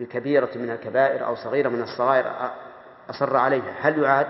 بكبيرة 0.00 0.50
من 0.56 0.70
الكبائر 0.70 1.26
أو 1.26 1.34
صغيرة 1.34 1.68
من 1.68 1.82
الصغائر 1.82 2.50
أصر 3.10 3.36
عليها 3.36 3.74
هل 3.80 4.02
يعاد؟ 4.02 4.26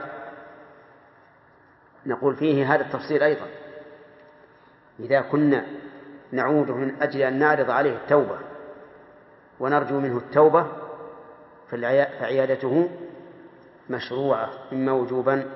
نقول 2.06 2.36
فيه 2.36 2.74
هذا 2.74 2.82
التفصيل 2.82 3.22
أيضا 3.22 3.46
إذا 5.00 5.20
كنا 5.20 5.66
نعوده 6.32 6.74
من 6.74 7.02
أجل 7.02 7.22
أن 7.22 7.38
نعرض 7.38 7.70
عليه 7.70 7.96
التوبة 7.96 8.38
ونرجو 9.60 10.00
منه 10.00 10.16
التوبة 10.16 10.66
فعيادته 11.70 12.90
مشروعة 13.90 14.50
إما 14.72 14.92
وجوبا 14.92 15.50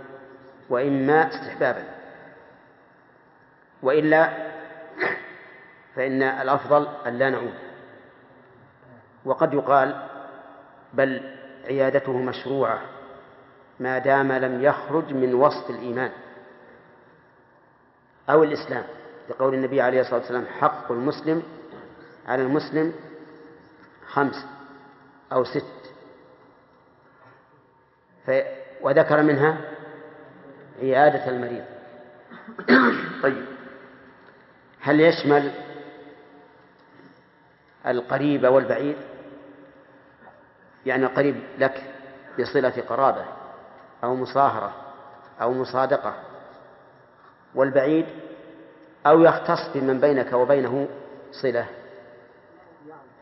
وإما 0.70 1.28
استحبابا. 1.28 1.84
وإلا 3.82 4.52
فإن 5.94 6.22
الأفضل 6.22 6.88
أن 7.06 7.18
لا 7.18 7.30
نعود. 7.30 7.54
وقد 9.24 9.54
يقال 9.54 10.08
بل 10.94 11.36
عيادته 11.64 12.12
مشروعة 12.18 12.80
ما 13.80 13.98
دام 13.98 14.32
لم 14.32 14.62
يخرج 14.62 15.12
من 15.12 15.34
وصف 15.34 15.70
الإيمان 15.70 16.10
أو 18.30 18.42
الإسلام. 18.42 18.84
لقول 19.30 19.54
النبي 19.54 19.80
عليه 19.80 20.00
الصلاة 20.00 20.18
والسلام 20.20 20.46
حق 20.46 20.92
المسلم 20.92 21.42
على 22.26 22.42
المسلم 22.42 22.92
خمس 24.06 24.46
أو 25.32 25.44
ست. 25.44 25.81
في 28.26 28.44
وذكر 28.80 29.22
منها 29.22 29.56
عيادة 30.80 31.28
المريض. 31.28 31.64
طيب. 33.22 33.44
هل 34.80 35.00
يشمل 35.00 35.52
القريب 37.86 38.44
والبعيد؟ 38.44 38.96
يعني 40.86 41.06
القريب 41.06 41.36
لك 41.58 41.82
بصلة 42.40 42.82
قرابة 42.88 43.24
أو 44.04 44.14
مصاهرة 44.16 44.72
أو 45.40 45.52
مصادقة 45.52 46.14
والبعيد 47.54 48.06
أو 49.06 49.20
يختص 49.20 49.68
بمن 49.74 50.00
بينك 50.00 50.32
وبينه 50.32 50.88
صلة؟ 51.32 51.66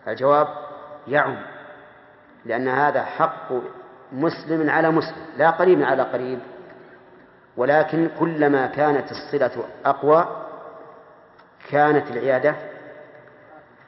الجواب 0.08 0.48
يعم 1.08 1.42
لأن 2.44 2.68
هذا 2.68 3.04
حق 3.04 3.52
مسلم 4.12 4.70
على 4.70 4.90
مسلم 4.90 5.16
لا 5.36 5.50
قريب 5.50 5.82
على 5.82 6.02
قريب. 6.02 6.38
ولكن 7.56 8.10
كلما 8.18 8.66
كانت 8.66 9.10
الصلة 9.10 9.64
أقوى 9.84 10.46
كانت 11.70 12.10
العيادة 12.10 12.54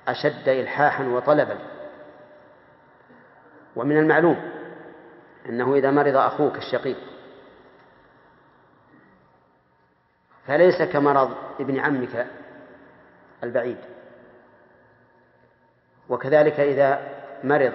أشد 0.09 0.49
إلحاحا 0.49 1.05
وطلبا. 1.05 1.59
ومن 3.77 3.99
المعلوم 3.99 4.51
أنه 5.49 5.75
إذا 5.75 5.91
مرض 5.91 6.17
أخوك 6.17 6.57
الشقيق 6.57 6.97
فليس 10.47 10.83
كمرض 10.83 11.37
ابن 11.61 11.79
عمك 11.79 12.27
البعيد. 13.45 13.79
وكذلك 16.09 16.61
إذا 16.61 17.01
مرض 17.45 17.73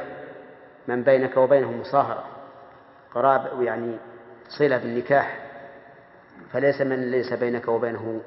من 0.88 1.04
بينك 1.04 1.38
وبينه 1.38 1.72
مصاهرة. 1.72 2.37
قراب 3.18 3.62
يعني 3.62 3.98
صلة 4.50 4.78
بالنكاح 4.78 5.38
فليس 6.52 6.82
من 6.82 7.12
ليس 7.12 7.34
بينك 7.34 7.68
وبينه 7.68 8.22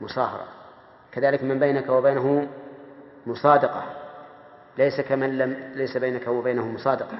مصاهرة. 0.00 0.48
كذلك 1.12 1.42
من 1.42 1.58
بينك 1.58 1.88
وبينه 1.88 2.48
مصادقة 3.26 3.84
ليس 4.78 5.00
كمن 5.00 5.38
لم 5.38 5.72
ليس 5.74 5.96
بينك 5.96 6.28
وبينه 6.28 6.68
مصادقة. 6.68 7.18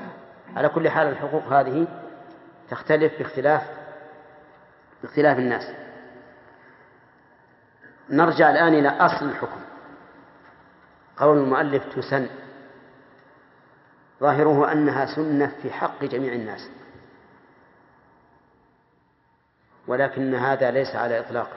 على 0.57 0.69
كل 0.69 0.89
حال 0.89 1.07
الحقوق 1.07 1.45
هذه 1.45 1.87
تختلف 2.71 3.19
باختلاف 3.19 3.63
باختلاف 5.03 5.39
الناس. 5.39 5.73
نرجع 8.11 8.51
الآن 8.51 8.75
إلى 8.75 8.89
أصل 8.89 9.29
الحكم. 9.29 9.61
قول 11.17 11.39
المؤلف 11.39 11.95
تسن 11.95 12.27
ظاهره 14.21 14.73
أنها 14.73 15.07
سنة 15.17 15.53
في 15.63 15.71
حق 15.71 16.05
جميع 16.05 16.33
الناس. 16.33 16.71
ولكن 19.89 20.35
هذا 20.35 20.71
ليس 20.71 20.97
على 20.97 21.21
إطلاقه 21.21 21.57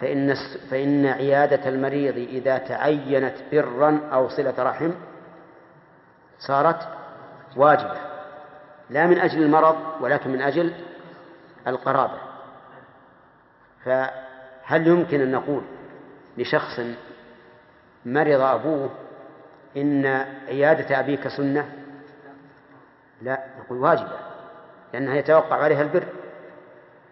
فإن 0.00 0.34
فإن 0.70 1.06
عيادة 1.06 1.68
المريض 1.68 2.16
إذا 2.16 2.58
تعينت 2.58 3.34
برا 3.52 4.00
أو 4.12 4.28
صلة 4.28 4.54
رحم 4.58 4.90
صارت 6.38 6.88
واجبة 7.56 7.96
لا 8.90 9.06
من 9.06 9.18
أجل 9.18 9.42
المرض 9.42 9.76
ولكن 10.00 10.30
من 10.30 10.42
أجل 10.42 10.72
القرابة. 11.66 12.18
فهل 13.84 14.86
يمكن 14.86 15.20
أن 15.20 15.32
نقول 15.32 15.62
لشخص 16.38 16.80
مرض 18.04 18.40
أبوه 18.40 18.90
إن 19.76 20.06
عيادة 20.48 21.00
أبيك 21.00 21.28
سنة؟ 21.28 21.68
لا 23.22 23.44
نقول 23.58 23.78
واجبة. 23.78 24.18
لأنها 24.94 25.14
يتوقع 25.16 25.56
عليها 25.56 25.82
البر. 25.82 26.04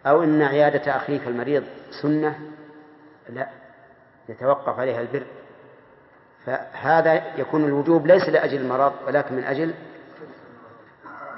أو 0.06 0.22
إن 0.22 0.42
عيادة 0.42 0.96
أخيك 0.96 1.26
المريض 1.26 1.64
سنة 2.02 2.38
لا 3.28 3.48
يتوقف 4.28 4.78
عليها 4.78 5.00
البر. 5.00 5.22
فهذا 6.46 7.22
يكون 7.36 7.64
الوجوب 7.64 8.06
ليس 8.06 8.28
لأجل 8.28 8.60
المرض 8.60 8.92
ولكن 9.06 9.34
من 9.34 9.44
أجل 9.44 9.74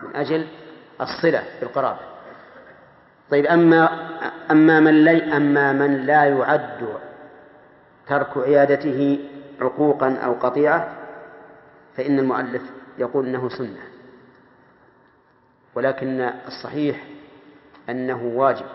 من 0.03 0.17
أجل 0.17 0.47
الصلة 1.01 1.43
بالقرابة. 1.61 2.01
طيب 3.31 3.47
أما 3.47 4.09
أما 4.51 4.81
من 4.81 5.05
لا 5.05 5.37
أما 5.37 5.73
من 5.73 6.07
لا 6.07 6.25
يعد 6.25 6.89
ترك 8.09 8.39
عيادته 8.39 9.29
عقوقا 9.61 10.17
أو 10.25 10.33
قطيعة 10.33 10.89
فإن 11.97 12.19
المؤلف 12.19 12.63
يقول 12.99 13.27
إنه 13.27 13.49
سنة. 13.49 13.94
ولكن 15.75 16.21
الصحيح 16.21 17.05
أنه 17.91 18.23
واجب. 18.25 18.67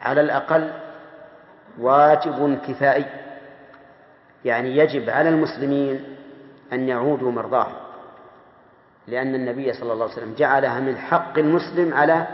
على 0.00 0.20
الأقل 0.20 0.72
واجب 1.78 2.58
كفائي. 2.68 3.06
يعني 4.44 4.76
يجب 4.76 5.10
على 5.10 5.28
المسلمين 5.28 6.16
أن 6.72 6.88
يعودوا 6.88 7.32
مرضاهم. 7.32 7.76
لأن 9.06 9.34
النبي 9.34 9.72
صلى 9.72 9.92
الله 9.92 10.04
عليه 10.04 10.14
وسلم 10.14 10.34
جعلها 10.34 10.80
من 10.80 10.96
حق 10.98 11.38
المسلم 11.38 11.94
على 11.94 12.26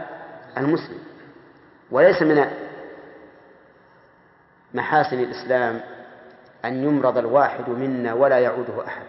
المسلم. 0.57 0.99
وليس 1.91 2.23
من 2.23 2.47
محاسن 4.75 5.19
الإسلام 5.19 5.81
أن 6.65 6.85
يمرض 6.85 7.19
الواحد 7.19 7.69
منا 7.69 8.15
ولا 8.15 8.39
يعوده 8.39 8.87
أحد. 8.87 9.07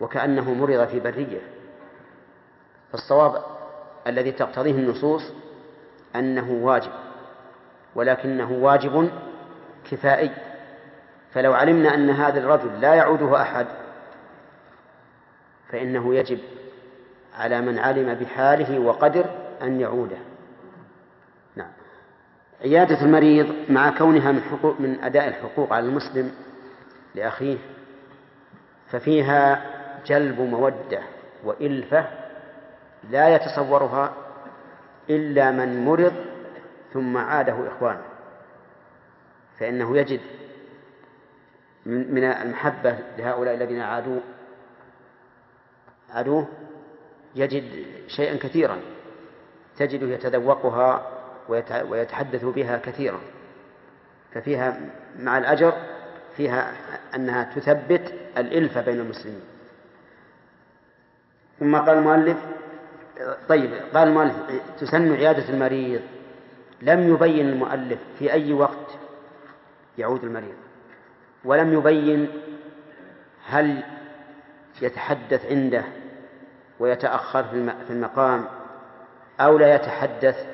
وكأنه 0.00 0.54
مرض 0.54 0.88
في 0.88 1.00
برية. 1.00 1.40
فالصواب 2.92 3.42
الذي 4.06 4.32
تقتضيه 4.32 4.72
النصوص 4.72 5.22
أنه 6.16 6.50
واجب 6.50 6.92
ولكنه 7.94 8.52
واجب 8.52 9.10
كفائي. 9.90 10.30
فلو 11.32 11.52
علمنا 11.52 11.94
أن 11.94 12.10
هذا 12.10 12.40
الرجل 12.40 12.80
لا 12.80 12.94
يعوده 12.94 13.42
أحد 13.42 13.66
فإنه 15.68 16.14
يجب 16.14 16.38
على 17.38 17.60
من 17.60 17.78
علم 17.78 18.14
بحاله 18.14 18.78
وقدر 18.78 19.24
أن 19.62 19.80
يعوده. 19.80 20.16
نعم. 21.56 21.70
عيادة 22.60 23.02
المريض 23.02 23.54
مع 23.68 23.90
كونها 23.90 24.32
من 24.32 24.42
حقوق 24.42 24.80
من 24.80 25.04
أداء 25.04 25.28
الحقوق 25.28 25.72
على 25.72 25.86
المسلم 25.86 26.32
لأخيه 27.14 27.58
ففيها 28.90 29.62
جلب 30.06 30.40
مودة 30.40 31.00
وإلفة 31.44 32.06
لا 33.10 33.34
يتصورها 33.34 34.14
إلا 35.10 35.50
من 35.50 35.84
مرض 35.84 36.12
ثم 36.92 37.16
عاده 37.16 37.68
إخوانه 37.68 38.02
فإنه 39.58 39.96
يجد 39.96 40.20
من 41.86 42.24
المحبة 42.24 42.98
لهؤلاء 43.18 43.54
الذين 43.54 43.80
عادوه 43.80 44.20
عادوه 46.10 46.48
يجد 47.34 47.86
شيئا 48.08 48.36
كثيرا 48.36 48.78
تجده 49.76 50.06
يتذوقها 50.06 51.06
ويتحدث 51.88 52.44
بها 52.44 52.78
كثيرا 52.78 53.20
ففيها 54.34 54.80
مع 55.18 55.38
الأجر 55.38 55.72
فيها 56.36 56.72
أنها 57.14 57.44
تثبت 57.54 58.14
الإلفة 58.38 58.80
بين 58.80 59.00
المسلمين. 59.00 59.42
ثم 61.60 61.76
قال 61.76 61.98
المؤلف 61.98 62.36
طيب 63.48 63.70
قال 63.94 64.08
المؤلف 64.08 64.36
تسن 64.78 65.12
عيادة 65.12 65.48
المريض. 65.48 66.02
لم 66.82 67.14
يبين 67.14 67.48
المؤلف 67.48 67.98
في 68.18 68.32
أي 68.32 68.52
وقت 68.52 68.90
يعود 69.98 70.24
المريض. 70.24 70.54
ولم 71.44 71.72
يبين 71.72 72.42
هل 73.46 73.82
يتحدث 74.82 75.46
عنده 75.46 75.84
ويتأخر 76.78 77.44
في 77.86 77.90
المقام 77.90 78.44
أو 79.40 79.58
لا 79.58 79.74
يتحدث 79.74 80.46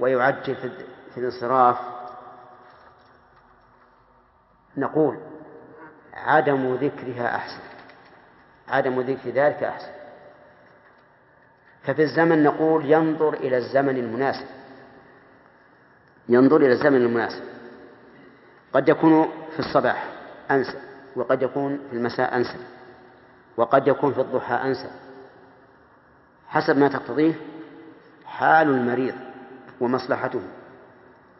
ويعجل 0.00 0.54
في 1.14 1.20
الانصراف. 1.20 1.78
نقول 4.76 5.18
عدم 6.14 6.74
ذكرها 6.74 7.36
أحسن. 7.36 7.62
عدم 8.68 9.00
ذكر 9.00 9.30
ذلك 9.30 9.62
أحسن. 9.62 9.95
ففي 11.86 12.02
الزمن 12.02 12.42
نقول 12.42 12.92
ينظر 12.92 13.34
إلى 13.34 13.56
الزمن 13.56 13.96
المناسب. 13.96 14.46
ينظر 16.28 16.56
إلى 16.56 16.72
الزمن 16.72 16.96
المناسب. 16.96 17.42
قد 18.72 18.88
يكون 18.88 19.28
في 19.52 19.58
الصباح 19.58 20.08
أنسى 20.50 20.78
وقد 21.16 21.42
يكون 21.42 21.80
في 21.90 21.96
المساء 21.96 22.36
أنسى 22.36 22.58
وقد 23.56 23.88
يكون 23.88 24.12
في 24.12 24.20
الضحى 24.20 24.54
أنسى 24.54 24.90
حسب 26.48 26.78
ما 26.78 26.88
تقتضيه 26.88 27.34
حال 28.26 28.68
المريض 28.68 29.14
ومصلحته. 29.80 30.42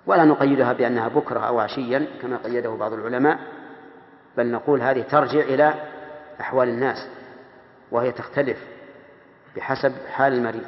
ولا 0.07 0.24
نقيدها 0.24 0.72
بأنها 0.72 1.09
بكرة 1.09 1.40
أو 1.40 1.61
عشيا 1.61 2.07
كما 2.22 2.36
قيده 2.36 2.70
بعض 2.70 2.92
العلماء 2.92 3.38
بل 4.36 4.51
نقول 4.51 4.82
هذه 4.82 5.03
ترجع 5.03 5.40
إلى 5.40 5.74
أحوال 6.40 6.68
الناس 6.68 7.09
وهي 7.90 8.12
تختلف 8.12 8.75
بحسب 9.57 9.92
حال 10.12 10.32
المريض. 10.32 10.64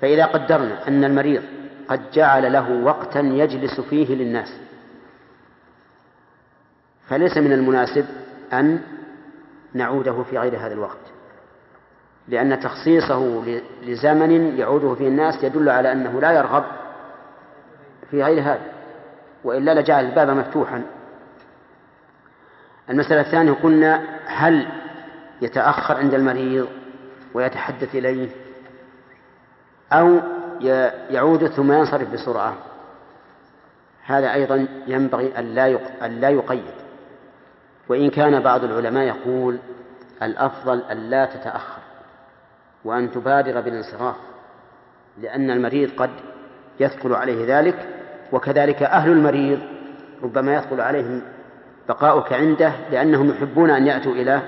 فإذا 0.00 0.24
قدرنا 0.26 0.88
أن 0.88 1.04
المريض 1.04 1.42
قد 1.88 2.10
جعل 2.10 2.52
له 2.52 2.82
وقتا 2.84 3.20
يجلس 3.20 3.80
فيه 3.80 4.14
للناس 4.14 4.56
فليس 7.08 7.36
من 7.36 7.52
المناسب 7.52 8.06
أن 8.52 8.80
نعوده 9.74 10.22
في 10.22 10.38
غير 10.38 10.56
هذا 10.56 10.72
الوقت 10.74 11.12
لأن 12.28 12.60
تخصيصه 12.60 13.44
لزمن 13.82 14.58
يعوده 14.58 14.94
فيه 14.94 15.08
الناس 15.08 15.44
يدل 15.44 15.68
على 15.68 15.92
أنه 15.92 16.20
لا 16.20 16.32
يرغب 16.32 16.64
في 18.10 18.22
غير 18.22 18.42
هذا 18.42 18.72
وإلا 19.44 19.80
لجعل 19.80 20.04
الباب 20.04 20.28
مفتوحا. 20.28 20.82
المسألة 22.90 23.20
الثانية 23.20 23.52
قلنا 23.52 24.02
هل 24.26 24.68
يتأخر 25.42 25.96
عند 25.96 26.14
المريض 26.14 26.68
ويتحدث 27.34 27.94
إليه 27.94 28.28
أو 29.92 30.20
يعود 31.10 31.46
ثم 31.46 31.72
ينصرف 31.72 32.12
بسرعة. 32.12 32.54
هذا 34.04 34.32
أيضا 34.32 34.68
ينبغي 34.86 35.38
أن 35.38 36.20
لا 36.20 36.28
يقيد. 36.28 36.74
وإن 37.88 38.10
كان 38.10 38.40
بعض 38.40 38.64
العلماء 38.64 39.04
يقول 39.06 39.58
الأفضل 40.22 40.82
ألا 40.90 41.24
تتأخر 41.24 41.82
وأن 42.84 43.10
تبادر 43.10 43.60
بالانصراف 43.60 44.16
لأن 45.22 45.50
المريض 45.50 45.90
قد 45.96 46.10
يثقل 46.80 47.14
عليه 47.14 47.58
ذلك 47.58 47.88
وكذلك 48.32 48.82
أهل 48.82 49.10
المريض 49.10 49.58
ربما 50.22 50.54
يثقل 50.54 50.80
عليهم 50.80 51.22
بقاؤك 51.88 52.32
عنده 52.32 52.72
لأنهم 52.90 53.30
يحبون 53.30 53.70
أن 53.70 53.86
يأتوا 53.86 54.12
إلى 54.12 54.42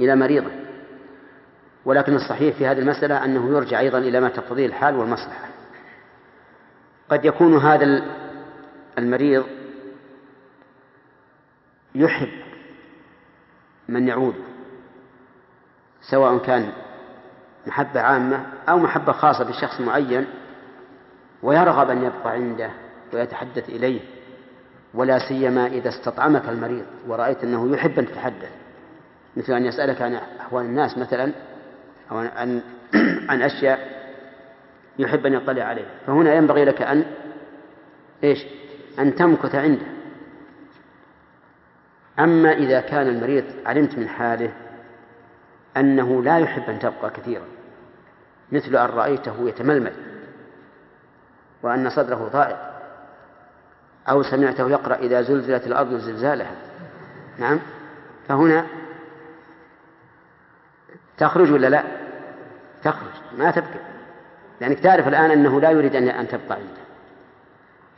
إلى 0.00 0.16
مريضه. 0.16 0.50
ولكن 1.84 2.14
الصحيح 2.14 2.56
في 2.56 2.66
هذه 2.66 2.78
المسألة 2.78 3.24
أنه 3.24 3.50
يرجع 3.50 3.80
أيضا 3.80 3.98
إلى 3.98 4.20
ما 4.20 4.28
تقتضيه 4.28 4.66
الحال 4.66 4.96
والمصلحة. 4.96 5.48
قد 7.08 7.24
يكون 7.24 7.56
هذا 7.56 8.02
المريض 8.98 9.44
يحب 11.94 12.28
من 13.88 14.08
يعود 14.08 14.34
سواء 16.10 16.38
كان 16.38 16.72
محبة 17.66 18.00
عامة 18.00 18.46
أو 18.68 18.78
محبة 18.78 19.12
خاصة 19.12 19.44
بشخص 19.44 19.80
معين 19.80 20.26
ويرغب 21.42 21.90
أن 21.90 21.98
يبقى 22.04 22.32
عنده 22.32 22.70
ويتحدث 23.12 23.68
إليه 23.68 24.00
ولا 24.94 25.18
سيما 25.28 25.66
إذا 25.66 25.88
استطعمك 25.88 26.48
المريض 26.48 26.84
ورأيت 27.06 27.44
أنه 27.44 27.72
يحب 27.72 27.98
أن 27.98 28.06
تتحدث. 28.06 28.50
مثل 29.36 29.52
أن 29.52 29.66
يسألك 29.66 30.02
عن 30.02 30.14
أحوال 30.14 30.64
الناس 30.64 30.98
مثلا 30.98 31.32
أو 32.10 32.18
عن 32.18 32.62
عن 33.28 33.42
أشياء 33.42 33.98
يحب 34.98 35.26
أن 35.26 35.32
يطلع 35.32 35.64
عليها. 35.64 35.90
فهنا 36.06 36.34
ينبغي 36.34 36.64
لك 36.64 36.82
أن 36.82 37.04
إيش؟ 38.24 38.46
أن 38.98 39.14
تمكث 39.14 39.54
عنده. 39.54 39.86
أما 42.18 42.52
إذا 42.52 42.80
كان 42.80 43.08
المريض 43.08 43.44
علمت 43.66 43.98
من 43.98 44.08
حاله 44.08 44.52
أنه 45.76 46.22
لا 46.22 46.38
يحب 46.38 46.62
أن 46.70 46.78
تبقى 46.78 47.10
كثيرا 47.10 47.44
مثل 48.52 48.76
أن 48.76 48.86
رأيته 48.86 49.48
يتململ 49.48 49.92
وأن 51.62 51.90
صدره 51.90 52.28
ضائق 52.32 52.58
أو 54.08 54.22
سمعته 54.22 54.70
يقرأ 54.70 54.96
إذا 54.96 55.22
زلزلت 55.22 55.66
الأرض 55.66 55.94
زلزالها. 55.94 56.54
نعم؟ 57.38 57.60
فهنا 58.28 58.66
تخرج 61.18 61.52
ولا 61.52 61.66
لا؟ 61.66 61.97
تخرج 62.82 63.12
ما 63.38 63.50
تبقى 63.50 63.78
لأنك 64.60 64.78
تعرف 64.80 65.08
الآن 65.08 65.30
أنه 65.30 65.60
لا 65.60 65.70
يريد 65.70 65.96
أن 65.96 66.28
تبقى 66.28 66.54
عنده. 66.54 66.82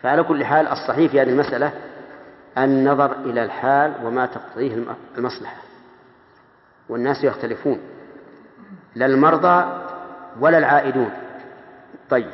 فعلى 0.02 0.22
كل 0.22 0.44
حال 0.44 0.68
الصحيح 0.68 1.10
في 1.10 1.20
هذه 1.22 1.28
المسألة 1.28 1.72
النظر 2.58 3.12
إلى 3.12 3.42
الحال 3.44 3.92
وما 4.04 4.26
تقتضيه 4.26 4.74
الم- 4.74 4.96
المصلحة. 5.18 5.56
والناس 6.88 7.24
يختلفون. 7.24 7.80
لا 8.94 9.06
المرضى 9.06 9.82
ولا 10.40 10.58
العائدون. 10.58 11.10
طيب. 12.10 12.30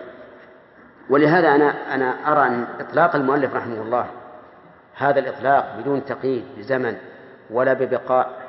ولهذا 1.10 1.54
أنا 1.54 1.94
أنا 1.94 2.32
أرى 2.32 2.46
أن 2.46 2.66
إطلاق 2.80 3.16
المؤلف 3.16 3.54
رحمه 3.54 3.82
الله 3.82 4.06
هذا 4.96 5.18
الإطلاق 5.18 5.76
بدون 5.80 6.04
تقييد 6.04 6.44
بزمن 6.58 6.96
ولا 7.50 7.72
ببقاء 7.72 8.45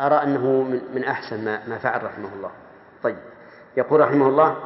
أرى 0.00 0.14
أنه 0.22 0.62
من, 0.94 1.04
أحسن 1.04 1.44
ما, 1.44 1.78
فعل 1.78 2.04
رحمه 2.04 2.28
الله. 2.36 2.50
طيب. 3.02 3.16
يقول 3.76 4.00
رحمه 4.00 4.28
الله 4.28 4.56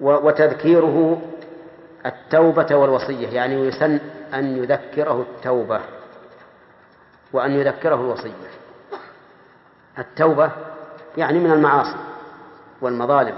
وتذكيره 0.00 1.22
التوبة 2.06 2.76
والوصية 2.76 3.28
يعني 3.28 3.54
يسن 3.54 4.00
أن 4.34 4.56
يذكره 4.56 5.20
التوبة 5.20 5.80
وأن 7.32 7.50
يذكره 7.50 7.94
الوصية. 7.94 8.32
التوبة 9.98 10.50
يعني 11.16 11.38
من 11.38 11.52
المعاصي 11.52 11.96
والمظالم 12.80 13.34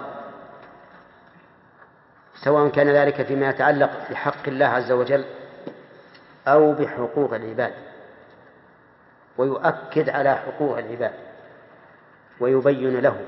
سواء 2.45 2.69
كان 2.69 2.89
ذلك 2.89 3.23
فيما 3.23 3.49
يتعلق 3.49 3.91
بحق 4.11 4.49
الله 4.49 4.67
عز 4.67 4.93
وجل 4.93 5.25
أو 6.49 6.73
بحقوق 6.73 7.35
العباد. 7.35 7.73
ويؤكد 9.39 10.09
على 10.09 10.35
حقوق 10.35 10.79
العباد 10.79 11.13
ويبين 12.41 13.01
له 13.01 13.21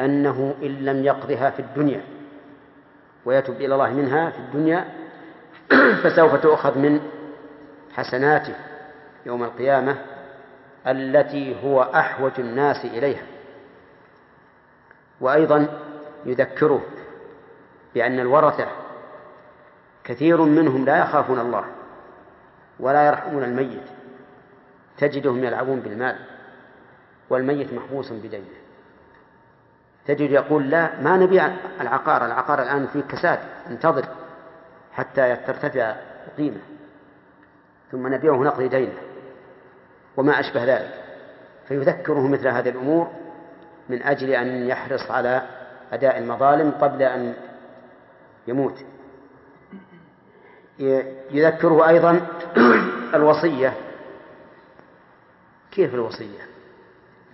أنه 0.00 0.54
إن 0.62 0.84
لم 0.84 1.04
يقضها 1.04 1.50
في 1.50 1.60
الدنيا 1.60 2.00
ويتب 3.24 3.54
إلى 3.54 3.74
الله 3.74 3.90
منها 3.90 4.30
في 4.30 4.38
الدنيا 4.38 4.84
فسوف 6.02 6.34
تؤخذ 6.34 6.78
من 6.78 7.00
حسناته 7.94 8.54
يوم 9.26 9.44
القيامة 9.44 9.96
التي 10.86 11.56
هو 11.64 11.82
أحوج 11.82 12.32
الناس 12.38 12.84
إليها. 12.84 13.22
وأيضا 15.20 15.80
يذكره 16.26 16.82
بأن 17.94 18.20
الورثة 18.20 18.66
كثير 20.04 20.42
منهم 20.42 20.84
لا 20.84 20.98
يخافون 20.98 21.40
الله 21.40 21.64
ولا 22.80 23.06
يرحمون 23.06 23.44
الميت. 23.44 23.95
تجدهم 24.98 25.44
يلعبون 25.44 25.80
بالمال 25.80 26.16
والميت 27.30 27.72
محبوس 27.72 28.12
بدينه. 28.12 28.44
تجد 30.06 30.30
يقول 30.30 30.70
لا 30.70 31.00
ما 31.00 31.16
نبيع 31.16 31.50
العقار 31.80 32.26
العقار 32.26 32.62
الآن 32.62 32.86
فيه 32.86 33.00
كساد 33.00 33.38
انتظر 33.70 34.06
حتى 34.92 35.36
ترتفع 35.36 35.96
قيمة 36.38 36.60
ثم 37.92 38.14
نبيعه 38.14 38.36
نقضي 38.36 38.68
دينه 38.68 38.98
وما 40.16 40.40
أشبه 40.40 40.64
ذلك. 40.64 40.94
فيذكره 41.68 42.28
مثل 42.28 42.48
هذه 42.48 42.68
الأمور 42.68 43.10
من 43.88 44.02
أجل 44.02 44.30
أن 44.30 44.66
يحرص 44.66 45.10
على 45.10 45.42
أداء 45.92 46.18
المظالم 46.18 46.70
قبل 46.70 47.02
أن 47.02 47.34
يموت. 48.46 48.84
يذكره 51.30 51.88
أيضا 51.88 52.20
الوصية 53.14 53.72
كيف 55.76 55.94
الوصية؟ 55.94 56.40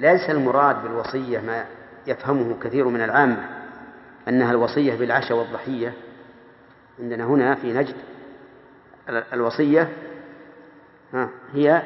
ليس 0.01 0.30
المراد 0.30 0.82
بالوصية 0.82 1.40
ما 1.40 1.64
يفهمه 2.07 2.57
كثير 2.62 2.88
من 2.88 3.03
العامة 3.03 3.49
أنها 4.28 4.51
الوصية 4.51 4.95
بالعشاء 4.95 5.38
والضحية. 5.38 5.93
عندنا 7.01 7.24
هنا 7.24 7.55
في 7.55 7.72
نجد 7.72 7.95
الوصية 9.09 9.88
هي 11.53 11.82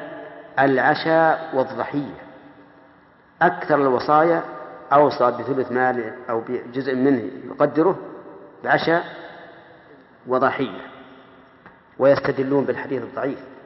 العشاء 0.59 1.49
والضحية. 1.53 2.27
أكثر 3.41 3.75
الوصايا 3.75 4.43
أوصى 4.93 5.31
بثلث 5.31 5.71
مال 5.71 6.13
أو 6.29 6.41
بجزء 6.47 6.95
منه 6.95 7.31
يقدره 7.45 7.97
بعشاء 8.63 9.03
وضحية 10.27 10.81
ويستدلون 11.99 12.65
بالحديث 12.65 13.03
الضعيف. 13.03 13.56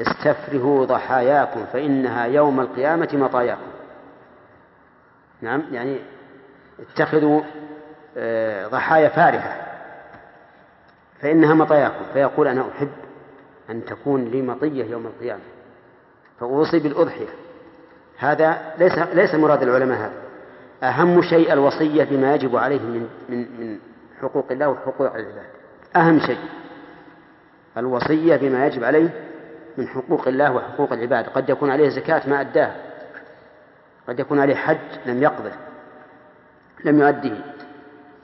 استفرهوا 0.00 0.84
ضحاياكم 0.84 1.64
فإنها 1.72 2.24
يوم 2.24 2.60
القيامة 2.60 3.08
مطاياكم. 3.12 3.70
نعم 5.40 5.62
يعني 5.72 5.98
اتخذوا 6.80 7.40
ضحايا 8.68 9.08
فارهة 9.08 9.56
فإنها 11.20 11.54
مطاياكم 11.54 12.04
فيقول 12.12 12.48
أنا 12.48 12.64
أحب 12.76 12.90
أن 13.70 13.84
تكون 13.84 14.24
لي 14.24 14.42
مطية 14.42 14.84
يوم 14.84 15.06
القيامة 15.06 15.42
فأوصي 16.40 16.78
بالأضحية. 16.78 17.28
هذا 18.18 18.74
ليس 18.78 18.98
ليس 18.98 19.34
مراد 19.34 19.62
العلماء 19.62 19.98
هذا. 19.98 20.12
أهم 20.82 21.22
شيء 21.22 21.52
الوصية 21.52 22.04
بما 22.04 22.34
يجب 22.34 22.56
عليه 22.56 22.80
من 22.80 23.08
من 23.28 23.60
من 23.60 23.78
حقوق 24.22 24.46
الله 24.50 24.68
وحقوق 24.68 25.14
العباد. 25.14 25.46
أهم 25.96 26.20
شيء 26.20 26.38
الوصية 27.76 28.36
بما 28.36 28.66
يجب 28.66 28.84
عليه 28.84 29.27
من 29.78 29.88
حقوق 29.88 30.28
الله 30.28 30.52
وحقوق 30.52 30.92
العباد. 30.92 31.26
قد 31.26 31.50
يكون 31.50 31.70
عليه 31.70 31.88
زكاة 31.88 32.28
ما 32.28 32.40
أداه. 32.40 32.74
قد 34.08 34.20
يكون 34.20 34.40
عليه 34.40 34.54
حج 34.54 34.78
لم 35.06 35.22
يقضه 35.22 35.50
لم 36.84 37.00
يؤده. 37.00 37.36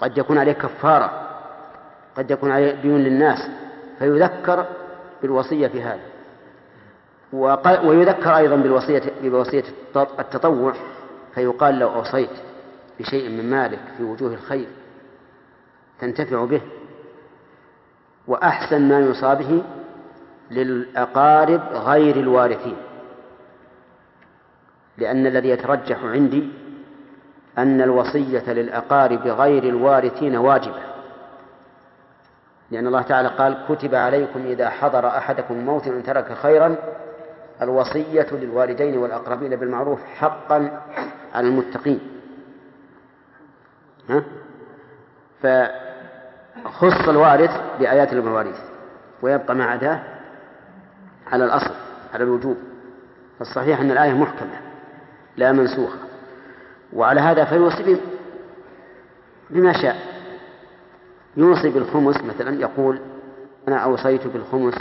قد 0.01 0.19
يكون 0.19 0.39
عليه 0.39 0.53
كفارة 0.53 1.31
قد 2.17 2.31
يكون 2.31 2.51
عليه 2.51 2.73
ديون 2.73 3.01
للناس. 3.01 3.51
فيذكر 3.99 4.67
بالوصية 5.23 5.69
في 5.69 5.83
هذا. 5.83 6.01
ويذكر 7.85 8.37
أيضا 8.37 8.57
بالوصية 8.57 9.03
بوصية 9.23 9.65
التطوع. 9.97 10.75
فيقال 11.35 11.79
لو 11.79 11.95
أوصيت 11.95 12.31
بشيء 13.01 13.29
من 13.29 13.51
مالك 13.51 13.81
في 13.97 14.03
وجوه 14.03 14.35
الخير 14.35 14.67
تنتفع 16.01 16.45
به. 16.45 16.61
وأحسن 18.27 18.89
ما 18.89 18.99
يوصى 19.01 19.35
به 19.35 19.63
للأقارب 20.51 21.61
غير 21.73 22.17
الوارثين. 22.17 22.77
لأن 24.99 25.27
الذي 25.27 25.49
يترجح 25.49 26.05
عندي 26.05 26.49
أن 27.59 27.81
الوصية 27.81 28.53
للأقارب 28.53 29.27
غير 29.27 29.65
الوارثين 29.65 30.37
واجبة. 30.37 30.83
لأن 32.71 32.87
الله 32.87 33.03
تعالى 33.03 33.29
قال 33.29 33.65
كتب 33.69 33.95
عليكم 33.95 34.47
إذا 34.47 34.71
حضر 34.71 35.07
أحدكم 35.07 35.55
الموت 35.55 35.87
أن 35.87 36.03
ترك 36.03 36.33
خيرا 36.33 36.77
الوصية 37.63 38.27
للوالدين 38.33 38.99
والأقربين 38.99 39.57
بالمعروف 39.57 40.05
حقا 40.05 40.83
على 41.35 41.49
المتقين. 41.49 42.01
ها؟ 44.11 44.23
فخص 45.43 47.09
الوارث 47.09 47.51
بآيات 47.79 48.13
المواريث 48.13 48.59
ويبقى 49.23 49.55
ما 49.55 49.65
عداه 49.65 50.14
على 51.33 51.45
الأصل 51.45 51.75
على 52.15 52.25
الوجوب. 52.25 52.57
فالصحيح 53.39 53.81
أن 53.81 53.91
الآية 53.91 54.13
محكمة 54.13 54.61
لا 55.37 55.53
منسوخة. 55.53 55.99
وعلى 56.93 57.21
هذا 57.21 57.45
فيوصي 57.45 57.97
بما 59.51 59.73
شاء. 59.73 59.97
يوصي 61.37 61.71
بالخمس 61.71 62.25
مثلا 62.25 62.61
يقول 62.61 62.99
أنا 63.69 63.77
أوصيت 63.77 64.27
بالخمس 64.27 64.75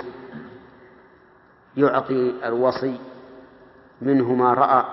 يعطي 1.78 2.34
الوصي 2.46 3.00
منه 4.02 4.34
ما 4.34 4.54
رأى 4.54 4.84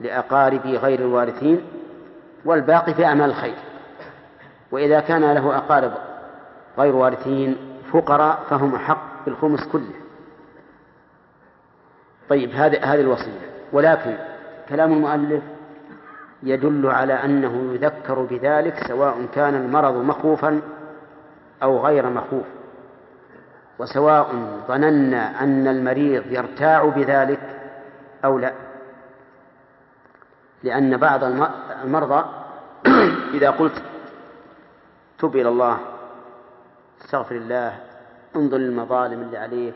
لأقاربي 0.00 0.76
غير 0.76 1.00
الوارثين 1.00 1.64
والباقي 2.44 2.94
في 2.94 3.04
أعمال 3.04 3.30
الخير. 3.30 3.56
وإذا 4.72 5.00
كان 5.00 5.32
له 5.32 5.56
أقارب 5.56 5.92
غير 6.78 6.96
وارثين 6.96 7.56
فقراء 7.92 8.44
فهم 8.50 8.74
أحق 8.74 9.24
بالخمس 9.24 9.64
كله. 9.72 10.03
طيب 12.28 12.50
هذه 12.50 12.94
هذه 12.94 13.00
الوصية. 13.00 13.40
ولكن 13.72 14.16
كلام 14.68 14.92
المؤلف 14.92 15.42
يدل 16.42 16.86
على 16.86 17.12
أنه 17.12 17.74
يذكر 17.74 18.22
بذلك 18.22 18.86
سواء 18.88 19.26
كان 19.34 19.54
المرض 19.54 19.94
مخوفا 19.94 20.60
أو 21.62 21.86
غير 21.86 22.08
مخوف. 22.08 22.44
وسواء 23.78 24.34
ظننا 24.68 25.44
أن 25.44 25.68
المريض 25.68 26.32
يرتاع 26.32 26.84
بذلك 26.84 27.40
أو 28.24 28.38
لا. 28.38 28.52
لأن 30.62 30.96
بعض 30.96 31.24
المرضى 31.84 32.24
إذا 33.34 33.50
قلت 33.50 33.82
تب 35.18 35.36
إلى 35.36 35.48
الله 35.48 35.78
استغفر 37.04 37.34
الله 37.34 37.78
انظر 38.36 38.58
للمظالم 38.58 39.22
اللي 39.22 39.38
عليك 39.38 39.74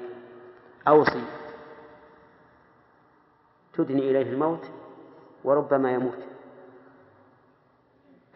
أوصي 0.89 1.23
تدني 3.79 4.11
إليه 4.11 4.33
الموت 4.33 4.71
وربما 5.45 5.93
يموت. 5.93 6.19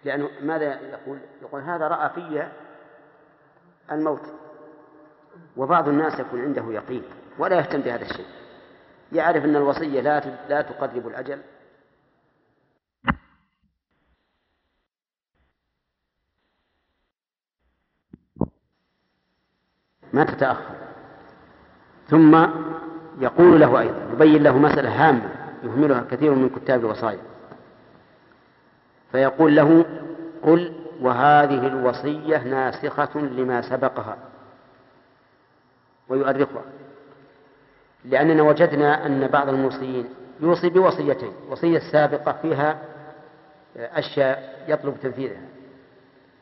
لأنه 0.05 0.31
ماذا 0.41 0.81
يقول؟ 0.81 1.19
يقول 1.43 1.63
هذا 1.63 1.89
رأى 1.89 2.11
في 2.11 2.49
الموت. 3.93 4.27
وبعض 5.57 5.89
الناس 5.89 6.21
يكون 6.21 6.41
عنده 6.43 6.73
يقين 6.73 7.05
ولا 7.39 7.57
يهتم 7.57 7.81
بهذا 7.81 8.03
الشيء. 8.03 8.27
يعرف 9.13 9.45
أن 9.45 9.57
الوصية 9.57 10.01
لا 10.01 10.21
لا 10.49 10.63
تقرب 10.63 11.07
الأجل. 11.07 11.43
ما 20.13 20.25
تتأخر. 20.25 20.77
ثم 22.07 22.47
يقول 23.23 23.61
له 23.61 23.81
أيضا 23.81 23.97
يبين 24.13 24.43
له 24.43 24.59
مسألة 24.59 25.09
هامة 25.09 25.29
يهملها 25.65 26.05
كثير 26.11 26.35
من 26.35 26.49
كتاب 26.49 26.81
الوصايا. 26.81 27.19
فيقول 29.13 29.57
له 29.57 29.85
قل 30.43 30.73
وهذه 31.01 31.67
الوصية 31.67 32.39
ناسخة 32.39 33.21
لما 33.21 33.63
سبقها. 33.63 34.17
ويؤرخها 36.09 36.63
لأننا 38.05 38.43
وجدنا 38.43 39.07
أن 39.07 39.27
بعض 39.27 39.49
الموصيين 39.49 40.09
يوصي 40.41 40.69
بوصيتين 40.69 41.33
وصية 41.51 41.79
سابقة 41.79 42.33
فيها 42.43 42.79
أشياء 43.77 44.65
يطلب 44.69 44.97
تنفيذها 45.03 45.41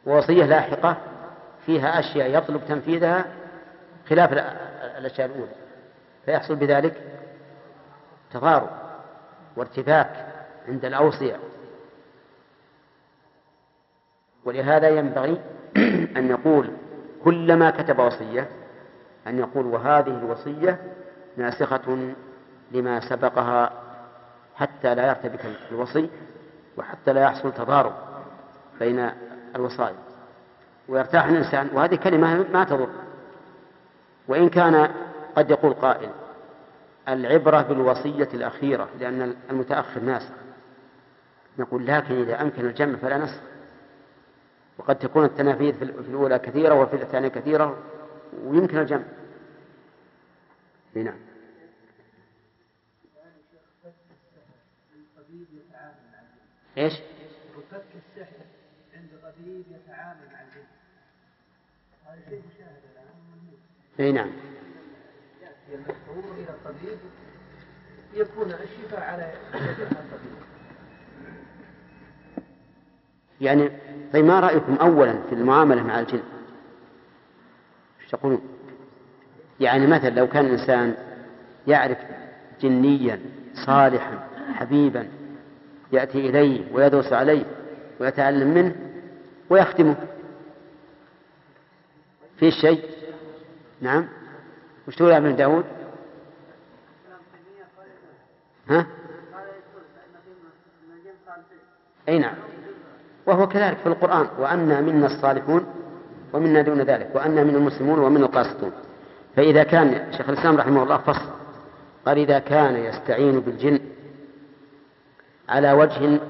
ووصية 0.07 0.45
لاحقة 0.45 0.97
فيها 1.66 1.99
أشياء 1.99 2.39
يطلب 2.39 2.61
تنفيذها 2.68 3.24
خلاف 4.09 4.33
الأشياء 4.99 5.26
الأولى. 5.26 5.60
فيحصل 6.31 6.57
بذلك 6.57 6.95
تضارب 8.33 8.70
وارتباك 9.57 10.26
عند 10.68 10.85
الأوصية 10.85 11.37
ولهذا 14.45 14.89
ينبغي 14.89 15.41
أن 16.16 16.31
يقول 16.31 16.70
كلما 17.24 17.70
كتب 17.70 17.99
وصية 17.99 18.49
أن 19.26 19.39
يقول 19.39 19.66
وهذه 19.66 20.18
الوصية 20.18 20.78
ناسخة 21.37 22.12
لما 22.70 23.01
سبقها 23.01 23.72
حتى 24.55 24.95
لا 24.95 25.07
يرتبك 25.07 25.41
الوصي 25.72 26.11
وحتى 26.76 27.12
لا 27.12 27.22
يحصل 27.22 27.53
تضارب 27.53 27.93
بين 28.81 29.11
الوصايا. 29.57 29.97
ويرتاح 30.89 31.24
الإنسان 31.24 31.70
وهذه 31.72 31.95
كلمة 31.95 32.47
ما 32.53 32.64
تضر. 32.64 32.89
وإن 34.28 34.49
كان 34.49 34.91
قد 35.37 35.51
يقول 35.51 35.72
قائل 35.72 36.11
العبرة 37.09 37.63
بالوصية 37.63 38.29
الأخيرة 38.35 38.89
لأن 39.01 39.37
المتأخر 39.51 40.01
ناسخ. 40.01 40.35
نقول 41.59 41.87
لكن 41.87 42.15
إذا 42.15 42.43
أمكن 42.43 42.67
الجمع 42.67 42.97
فلا 42.97 43.19
نسخ. 43.19 43.41
وقد 44.79 44.99
تكون 44.99 45.25
التنافيذ 45.25 45.75
في 45.75 45.85
الأولى 45.85 46.39
كثيرة 46.39 46.75
وفي 46.75 46.97
الثانية 46.97 47.29
كثيرة 47.29 47.79
ويمكن 48.45 48.79
الجمع. 48.79 49.05
نعم. 50.95 51.31
إيش؟ 56.79 56.93
وفك 57.57 57.85
السحر 57.95 58.45
عند 58.95 59.09
طبيب 59.23 59.65
يتعامل 59.71 60.27
مع 60.33 60.43
الجن 60.43 60.65
هذا 62.07 62.21
شيء 62.29 62.43
مشاهد 62.55 62.83
الان 62.93 64.07
إي 64.07 64.13
نعم. 64.13 64.50
إلى 65.75 66.49
الطبيب 66.49 66.99
يكون 68.14 68.53
الشفاء 68.53 69.01
على 69.01 69.33
الطبيب. 69.55 70.31
يعني 73.41 73.71
طيب 74.12 74.25
ما 74.25 74.41
رأيكم 74.41 74.75
أولا 74.75 75.23
في 75.29 75.35
المعاملة 75.35 75.83
مع 75.83 76.01
الجن؟ 76.01 76.23
إيش 78.01 78.11
تقولون؟ 78.11 78.43
يعني 79.61 79.87
مثلا 79.87 80.11
لو 80.11 80.29
كان 80.29 80.47
الإنسان 80.47 80.95
يعرف 81.66 81.99
جنيا 82.61 83.21
صالحا 83.66 84.29
حبيبا 84.55 85.09
يأتي 85.93 86.31
إليه 86.31 86.73
ويدرس 86.73 87.12
عليه 87.12 87.45
ويتعلم 88.01 88.55
منه 88.55 88.77
ويختمه. 89.51 89.97
في 92.39 92.51
شيء؟ 92.51 92.85
نعم. 93.81 94.09
وش 94.91 94.97
تقول 94.97 95.11
يا 95.11 95.16
ابن 95.16 95.36
داود 95.36 95.64
ها؟ 98.68 98.86
أي 102.09 102.18
نعم. 102.18 102.34
وهو 103.26 103.49
كذلك 103.49 103.76
في 103.76 103.86
القرآن 103.86 104.28
وأنا 104.38 104.80
منا 104.80 105.07
الصالحون 105.07 105.66
ومنا 106.32 106.62
دون 106.62 106.82
ذلك 106.82 107.11
وأنا 107.14 107.45
من 107.45 107.55
المسلمون 107.57 107.99
ومن 107.99 108.22
القاسطون. 108.22 108.72
فإذا 109.36 109.62
كان 109.62 110.12
شيخ 110.12 110.28
الإسلام 110.28 110.57
رحمه 110.57 110.82
الله 110.82 110.99
فصل 110.99 111.30
قال 112.07 112.18
إذا 112.18 112.38
كان 112.38 112.76
يستعين 112.76 113.41
بالجن 113.41 113.80
على 115.49 115.72
وجه 115.72 116.20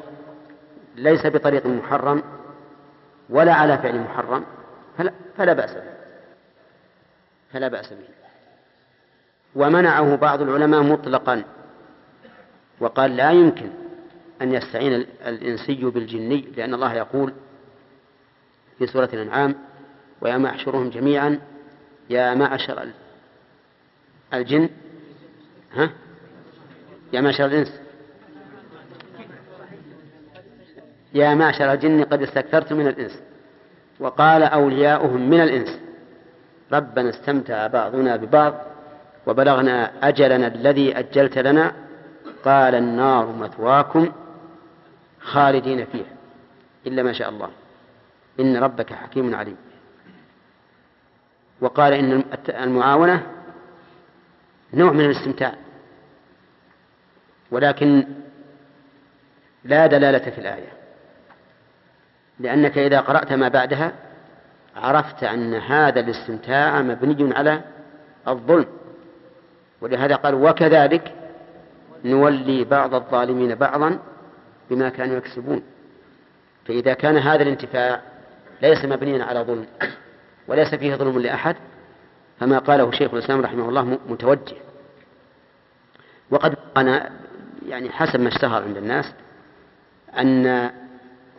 ليس 0.97 1.27
بطريق 1.27 1.67
محرم 1.67 2.23
ولا 3.31 3.55
على 3.55 3.79
فعل 3.79 4.01
محرم 4.01 4.45
فلا, 4.99 5.13
فلا 5.37 5.53
بأس 5.53 5.75
به. 5.75 5.93
فلا 7.53 7.69
بأس 7.69 7.93
به. 7.93 8.20
ومنعه 9.55 10.17
بعض 10.17 10.43
العلماء 10.43 10.83
مطلقا. 10.83 11.45
وقال 12.81 13.17
لا 13.17 13.31
يمكن 13.31 13.71
أن 14.43 14.53
يستعين 14.53 15.07
الإنسي 15.27 15.85
بالجني 15.85 16.45
لأن 16.57 16.75
الله 16.75 16.95
يقول 16.95 17.33
في 18.79 18.87
سورة 18.87 19.09
الأنعام 19.13 19.55
ويوم 20.21 20.47
يحشرهم 20.47 20.91
جميعا 20.91 21.41
يا 22.11 22.35
معشر 22.35 22.89
الجن. 24.35 24.69
ها؟ 25.73 25.91
يا 27.13 27.21
معشر 27.21 27.47
الإنس. 27.47 27.81
يا 31.15 31.35
معشر 31.35 31.73
الجن 31.73 32.05
قد 32.05 32.23
استكثرت 32.23 32.73
من 32.73 32.87
الإنس 32.87 33.21
وقال 34.01 34.43
أولياؤهم 34.43 35.31
من 35.31 35.41
الإنس 35.41 35.81
ربنا 36.73 37.11
استمتع 37.11 37.67
بعضنا 37.67 38.17
ببعض 38.17 38.55
وبلغنا 39.27 40.09
أجلنا 40.09 40.47
الذي 40.47 40.99
أجلت 40.99 41.39
لنا 41.39 41.73
قال 42.45 42.75
النار 42.75 43.27
مثواكم 43.27 44.13
خالدين 45.21 45.85
فيها 45.85 46.13
إلا 46.87 47.03
ما 47.03 47.13
شاء 47.13 47.29
الله. 47.29 47.51
إن 48.41 48.57
ربك 48.57 48.93
حكيم 48.93 49.35
عليم. 49.35 49.57
وقال 51.61 51.93
إن 51.93 52.25
المعاونة 52.49 53.27
نوع 54.75 54.93
من 54.93 55.05
الاستمتاع 55.05 55.55
ولكن 57.51 58.07
لا 59.65 59.87
دلالة 59.87 60.31
في 60.31 60.39
الآية 60.39 60.73
لأنك 62.39 62.79
إذا 62.79 63.01
قرأت 63.01 63.33
ما 63.33 63.49
بعدها 63.49 63.93
عرفت 64.77 65.25
أن 65.25 65.55
هذا 65.55 66.01
الاستمتاع 66.01 66.83
مبني 66.83 67.35
على 67.35 67.61
الظلم. 68.29 68.67
ولهذا 69.81 70.17
قال 70.17 70.35
وكذلك 70.35 71.13
نولي 72.05 72.65
بعض 72.65 72.95
الظالمين 72.95 73.55
بعضا 73.55 73.99
بما 74.71 74.89
كانوا 74.89 75.17
يكسبون. 75.17 75.63
فإذا 76.67 76.95
كان 76.95 77.17
هذا 77.17 77.43
الانتفاع 77.43 78.01
ليس 78.63 78.85
مبنيا 78.85 79.25
على 79.25 79.41
ظلم 79.41 79.67
وليس 80.49 80.75
فيه 80.75 80.95
ظلم 80.95 81.19
لأحد 81.19 81.57
فما 82.41 82.59
قاله 82.59 82.91
شيخ 82.91 83.15
الإسلام 83.15 83.41
رحمه 83.41 83.69
الله 83.69 83.99
متوجه. 84.09 84.57
وقد 86.31 86.55
أنا 86.77 87.11
يعني 87.69 87.91
حسب 87.91 88.21
ما 88.21 88.29
اشتهر 88.29 88.63
عند 88.63 88.77
الناس 88.77 89.13
أن 90.19 90.71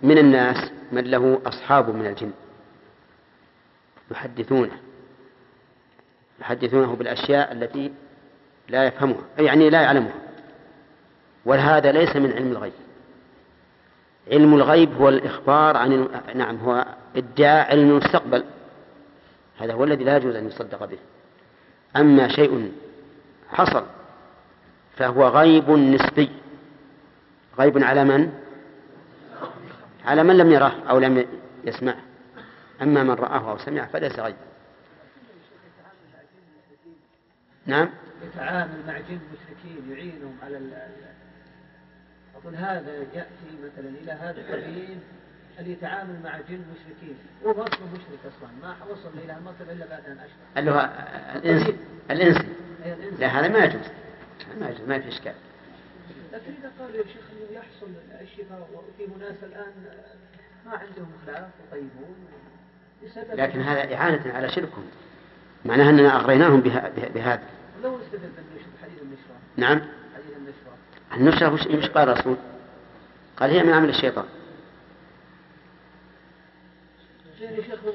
من 0.03 0.17
الناس 0.17 0.71
من 0.91 1.03
له 1.03 1.41
أصحاب 1.45 1.89
من 1.95 2.05
الجن 2.05 2.31
يحدثونه 4.11 4.77
يحدثونه 6.41 6.95
بالأشياء 6.95 7.51
التي 7.51 7.91
لا 8.71 8.85
يفهمها 8.85 9.21
يعني 9.37 9.69
لا 9.69 9.81
يعلمها. 9.81 10.13
وهذا 11.45 11.91
ليس 11.91 12.15
من 12.15 12.33
علم 12.33 12.51
الغيب. 12.51 12.73
علم 14.31 14.53
الغيب 14.53 14.93
هو 14.93 15.09
الإخبار 15.09 15.77
عن 15.77 16.09
نعم 16.35 16.57
هو 16.57 16.85
إدعاء 17.15 17.71
علم 17.71 17.89
المستقبل 17.89 18.43
هذا 19.59 19.73
هو 19.73 19.83
الذي 19.83 20.03
لا 20.03 20.17
يجوز 20.17 20.35
أن 20.35 20.47
يصدق 20.47 20.85
به. 20.85 20.97
أما 21.95 22.27
شيء 22.27 22.71
حصل 23.49 23.85
فهو 24.97 25.27
غيب 25.27 25.69
نسبي. 25.69 26.29
غيب 27.59 27.83
على 27.83 28.03
من؟ 28.03 28.33
على 30.05 30.23
من 30.23 30.37
لم 30.37 30.51
يره 30.51 30.75
أو 30.89 30.99
لم 30.99 31.25
يسمعه. 31.63 32.01
أما 32.81 33.03
من 33.03 33.11
رآه 33.11 33.51
أو 33.51 33.57
سمعه 33.57 33.87
فليس 33.87 34.19
غيب. 34.19 34.35
نعم؟ 37.65 37.89
يتعامل 38.23 38.83
مع 38.87 38.97
جن 38.97 39.19
مشركين 39.33 39.91
يعينهم 39.91 40.37
على 40.43 40.59
أقول 42.35 42.55
هذا 42.55 42.91
يأتي 43.13 43.51
مثلا 43.63 43.89
إلى 43.89 44.11
هذا 44.11 44.41
الطبيب 44.41 44.99
اللي 45.59 45.71
يتعامل 45.71 46.19
مع 46.23 46.37
جن 46.49 46.61
مشركين. 46.73 47.15
هو 47.45 47.53
ما 47.53 47.63
اصله 47.63 47.87
مشرك 47.93 48.19
أصلا 48.37 48.49
ما 48.61 48.75
وصل 48.91 49.09
إلى 49.25 49.37
المرتبه 49.37 49.71
إلا 49.71 49.85
بعد 49.85 50.05
أن 50.05 50.17
أشرك. 50.17 50.57
اللي 50.57 50.71
هو 50.71 50.89
الإنس 51.35 51.73
الإنسي 52.11 52.47
أي 52.85 52.93
الإنس. 52.93 53.19
لا 53.19 53.27
هذا 53.27 53.47
ما 53.47 53.59
يجوز. 53.65 53.85
ما 54.59 54.69
يجوز 54.69 54.87
ما 54.87 54.99
في 54.99 55.07
إشكال. 55.07 55.33
لكن 56.33 56.51
إذا 56.61 56.71
قالوا 56.79 56.97
يا 56.97 57.03
شيخ 57.03 57.23
إنه 57.31 57.57
يحصل 57.59 57.87
الشفاء 58.21 58.69
وفي 58.73 59.11
ناس 59.19 59.43
الآن 59.43 59.71
ما 60.65 60.71
عندهم 60.71 61.11
خلاف 61.25 61.49
وطيبون. 61.67 62.15
لكن 63.33 63.61
هذا 63.61 63.95
إعانة 63.95 64.33
على 64.33 64.49
شركهم. 64.49 64.85
معناها 65.65 65.89
أننا 65.89 66.15
أغريناهم 66.15 66.61
بها 66.61 66.89
بها- 66.97 67.09
بهذا. 67.09 67.43
لو 67.83 67.99
استدل 68.01 68.29
النشرة. 69.01 69.35
نعم. 69.57 69.81
حديث 70.15 70.37
النشرة. 70.37 70.77
النشرة 71.13 71.53
وش 71.53 71.67
وش 71.67 71.89
قال 71.89 72.09
الرسول؟ 72.09 72.37
قال 73.37 73.51
هي 73.51 73.63
من 73.63 73.73
عمل 73.73 73.89
الشيطان. 73.89 74.25
يعني 77.41 77.57
يا 77.57 77.61
شيخ 77.61 77.79
هو 77.85 77.91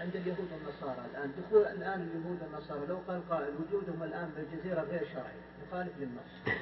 عند 0.00 0.16
اليهود 0.16 0.48
والنصارى 0.52 1.06
الآن؟ 1.10 1.32
دخول 1.38 1.62
الآن 1.62 2.08
اليهود 2.10 2.38
والنصارى. 2.42 2.86
لو 2.88 2.98
قال 3.08 3.28
قائل 3.30 3.52
وجودهم 3.60 4.02
الآن 4.02 4.30
بالجزيرة 4.36 4.80
غير 4.80 5.08
شرعي 5.12 5.36
مخالف 5.68 5.92
للنص. 5.98 6.56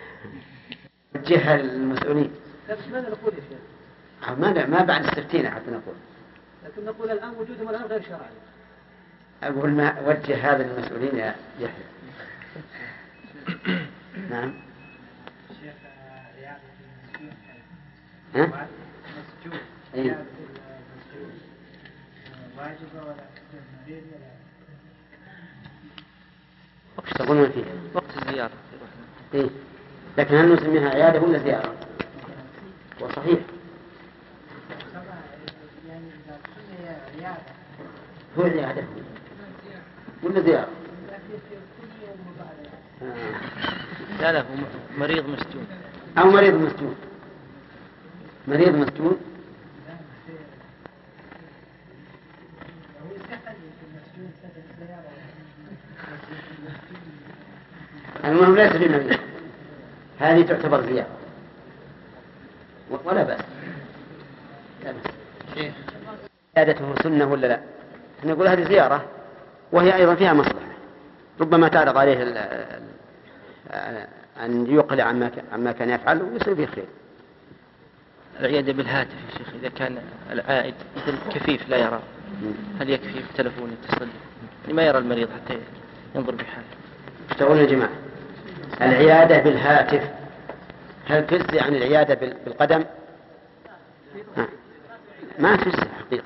وجهها 1.15 1.57
للمسؤولين 1.57 2.33
بس 2.71 2.79
ماذا 2.93 3.11
نقول 3.11 3.35
يا 3.35 3.41
شيخ؟ 3.41 4.39
ما 4.39 4.67
ما 4.67 4.85
بعد 4.85 5.05
استفتينا 5.05 5.51
حتى 5.51 5.71
نقول. 5.71 5.95
لكن 6.65 6.85
نقول 6.85 7.11
الآن 7.11 7.31
وجودهم 7.31 7.69
الآن 7.69 7.83
غير 7.83 8.03
شرعي 8.03 8.31
أقول 9.43 9.71
ما 9.71 10.01
وجه 10.07 10.53
هذا 10.53 10.63
للمسؤولين 10.63 11.17
يا 11.17 11.35
يحيى. 11.61 11.94
نعم 14.31 14.55
شيخ 15.49 15.75
رياضة 16.39 16.61
المسجون 17.21 17.33
ها؟ 18.35 18.69
مسجون 19.07 19.59
إيه. 19.95 20.03
رياضة 20.03 20.21
المسجون 20.21 21.33
واجبة 22.59 23.03
ولا 23.03 23.25
مريض 23.87 24.03
ولا 24.13 24.35
وش 26.99 27.11
تقولون 27.13 27.51
فيها؟ 27.51 27.65
وقت 27.95 28.17
الزيارة 28.23 28.53
إيه؟ 29.35 29.49
لكن 30.19 30.35
هل 30.37 30.53
نسميها 30.55 30.89
عيادة 30.89 31.21
ولا 31.21 31.39
زيارة؟ 31.39 31.75
وصحيح 33.01 33.39
طبعا 34.95 35.21
يعني 35.89 36.05
هو 38.39 38.47
العيادة 38.47 38.85
ولا 40.23 40.41
زيارة؟ 40.41 40.69
لكن 41.09 41.39
في 41.49 41.57
كل 41.81 42.07
يوم 42.07 42.19
وبعد 42.35 42.57
م- 44.33 45.01
مريض 45.01 45.29
مسجون. 45.29 45.67
أو 46.19 46.31
مريض 46.31 46.55
مسجون. 46.55 46.97
مريض 48.49 48.75
مسجون. 48.75 49.19
المهم 58.25 58.57
ليس 58.57 58.73
في 58.73 58.89
مريض 58.89 59.19
هذه 60.19 60.43
تعتبر 60.47 60.83
زيارة. 60.83 61.09
ولا 63.05 63.23
بأس. 63.23 63.41
لا 64.85 64.93
بأس. 64.93 65.71
عيادته 66.57 66.95
سنة 67.03 67.25
ولا 67.27 67.47
لا؟ 67.47 67.61
نقول 68.25 68.49
هذه 68.49 68.69
زيارة 68.69 69.05
وهي 69.73 69.97
أيضا 69.97 70.15
فيها 70.15 70.33
مصلحة. 70.33 70.75
ربما 71.41 71.69
تعرض 71.69 71.97
عليه 71.97 72.23
أن 74.45 74.67
يقلع 74.75 75.05
عما 75.05 75.31
عما 75.53 75.73
كان 75.73 75.91
يفعل 75.91 76.23
ويصير 76.23 76.55
فيه 76.57 76.67
خير. 76.67 76.85
العيادة 78.41 78.73
بالهاتف 78.73 79.13
يا 79.15 79.39
شيخ 79.39 79.49
إذا 79.61 79.69
كان 79.69 79.99
العائد 80.31 80.75
مثل 80.97 81.15
كفيف 81.35 81.69
لا 81.69 81.77
يرى 81.77 82.01
هل 82.81 82.91
يكفي 82.91 83.13
في 83.13 83.31
التلفون 83.31 83.73
يتصل؟ 83.73 84.09
ما 84.69 84.83
يرى 84.83 84.99
المريض 84.99 85.29
حتى 85.31 85.59
ينظر 86.15 86.35
بحاله. 86.35 86.65
إيش 87.31 87.39
تقولون 87.39 87.59
يا 87.59 87.67
جماعة؟ 87.67 87.91
العيادة 88.81 89.39
بالهاتف 89.39 90.11
هل 91.07 91.27
تجزي 91.27 91.61
عن 91.61 91.75
العيادة 91.75 92.15
بال- 92.15 92.37
بالقدم؟ 92.45 92.85
ما 95.39 95.57
تجزي 95.57 95.87
حقيقة. 96.07 96.25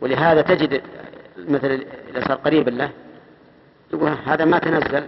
ولهذا 0.00 0.42
تجد 0.42 0.82
مثل 1.38 1.84
إذا 2.10 2.20
صار 2.28 2.36
قريبا 2.36 2.70
له 2.70 2.90
يقول 3.92 4.14
هذا 4.26 4.44
ما 4.44 4.58
تنزل. 4.58 5.04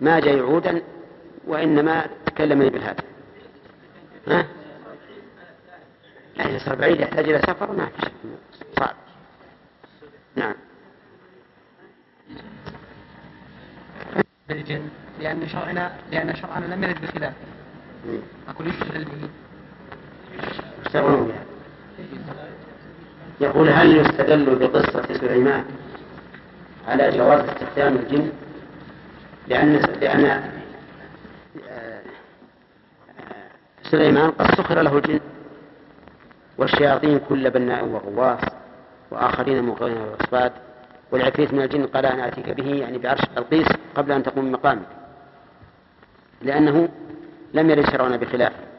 ما 0.00 0.20
جاء 0.20 0.36
يعودا 0.36 0.82
وإنما 1.46 2.06
تكلمني 2.26 2.70
بالهاتف 2.70 3.04
ها؟ 4.28 4.46
لا 6.36 6.50
إذا 6.50 6.58
صار 6.58 6.74
بعيد 6.74 7.00
يحتاج 7.00 7.28
إلى 7.28 7.38
سفر 7.38 7.72
ما 7.72 7.86
في 7.86 8.02
شيء 8.02 8.12
صعب. 8.78 8.94
نعم. 10.36 10.54
بالجن 14.48 14.88
لأن 15.20 15.48
شرعنا 15.48 15.92
لأن 16.12 16.36
شرعنا 16.36 16.74
لم 16.74 16.84
يرد 16.84 17.00
بخلاف. 17.02 17.32
أقول 18.48 18.68
يستدل 18.68 19.04
به؟ 19.04 19.28
يشتغلون 20.86 21.32
يقول 23.40 23.68
هل 23.68 23.96
يستدل 23.96 24.54
بقصة 24.54 25.18
سليمان 25.20 25.64
على 26.88 27.10
جواز 27.10 27.48
استخدام 27.48 27.96
الجن؟ 27.96 28.32
لأن 29.50 29.72
لأن 30.00 30.24
آه، 31.70 32.00
سليمان 33.82 34.30
قد 34.30 34.54
سخر 34.54 34.82
له 34.82 34.96
الجن 34.98 35.20
والشياطين 36.58 37.18
كل 37.28 37.50
بناء 37.50 37.84
وغواص 37.84 38.40
وآخرين 39.10 39.62
مقرنين 39.62 39.98
والأصفاد 39.98 40.52
والعفريت 41.12 41.54
من 41.54 41.62
الجن 41.62 41.86
قال 41.86 42.06
أنا 42.06 42.28
آتيك 42.28 42.50
به 42.50 42.74
يعني 42.74 42.98
بعرش 42.98 43.20
القيس 43.38 43.66
قبل 43.94 44.12
أن 44.12 44.22
تقوم 44.22 44.52
مقامك 44.52 44.86
لأنه 46.42 46.88
لم 47.54 47.70
يرد 47.70 47.90
شرعنا 47.90 48.16
بخلافه 48.16 48.70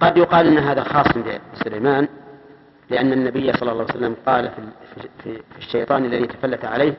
قد 0.00 0.16
يقال 0.16 0.46
إن 0.46 0.58
هذا 0.58 0.84
خاص 0.84 1.06
بسليمان 1.54 2.08
لأن 2.90 3.12
النبي 3.12 3.52
صلى 3.52 3.72
الله 3.72 3.84
عليه 3.84 3.94
وسلم 3.94 4.16
قال 4.26 4.50
في 5.24 5.40
الشيطان 5.58 6.04
الذي 6.04 6.26
تفلت 6.26 6.64
عليه 6.64 6.94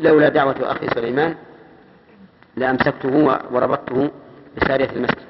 لولا 0.00 0.28
دعوة 0.28 0.56
أخي 0.72 0.88
سليمان 0.88 1.34
لأمسكته 2.56 3.40
وربطته 3.52 4.10
بسارية 4.56 4.90
المسجد. 4.90 5.26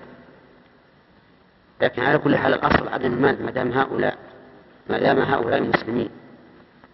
لكن 1.81 2.03
على 2.03 2.19
كل 2.19 2.37
حال 2.37 2.55
الأصل 2.55 2.89
عدم 2.89 3.13
المال 3.13 3.45
ما 3.45 3.51
دام 3.51 3.73
هؤلاء 3.73 4.17
ما 4.91 4.99
دام 4.99 5.19
هؤلاء 5.19 5.63
مسلمين 5.63 6.11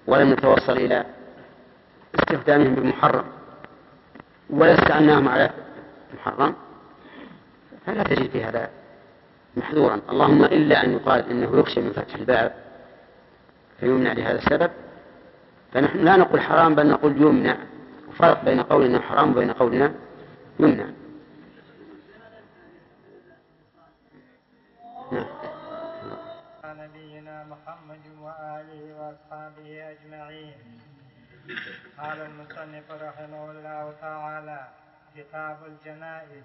ولم 0.07 0.33
نتوصل 0.33 0.73
إلى 0.73 1.05
استخدامهم 2.15 2.75
بالمحرم. 2.75 3.25
ولا 4.51 4.75
استعناهم 4.75 5.29
على 5.29 5.51
محرم 6.15 6.55
فلا 7.87 8.03
تجد 8.03 8.31
في 8.31 8.45
هذا 8.45 8.71
محذورا. 9.57 10.01
اللهم 10.11 10.45
إلا 10.45 10.85
أن 10.85 10.93
يقال 10.93 11.31
إنه 11.31 11.59
يخشى 11.59 11.81
من 11.81 11.93
فتح 11.93 12.15
الباب 12.15 12.53
فيمنع 13.81 14.13
لهذا 14.13 14.39
السبب. 14.39 14.71
فنحن 15.73 15.99
لا 15.99 16.17
نقول 16.17 16.41
حرام 16.41 16.75
بل 16.75 16.87
نقول 16.91 17.23
يمنع 17.23 17.57
وفرق 18.09 18.45
بين 18.45 18.63
قولنا 18.63 19.01
حرام 19.01 19.31
وبين 19.31 19.51
قولنا 19.53 19.95
يمنع 20.61 20.85
نعم. 25.13 25.27
نبينا 26.65 27.45
محمد 27.45 28.01
وآله 28.21 28.83
وأصحابه 28.99 29.91
أجمعين 29.91 30.55
قال 31.99 32.21
المصنف 32.21 32.91
رحمه 32.91 33.51
الله 33.51 33.95
تعالى 34.01 34.69
كتاب 35.17 35.59
الجنائز 35.67 36.45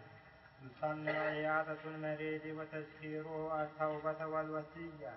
يسن 0.66 1.10
عيادة 1.10 1.78
المريض 1.86 2.42
وتذكيره 2.46 3.62
التوبة 3.64 4.26
والوصية 4.26 5.14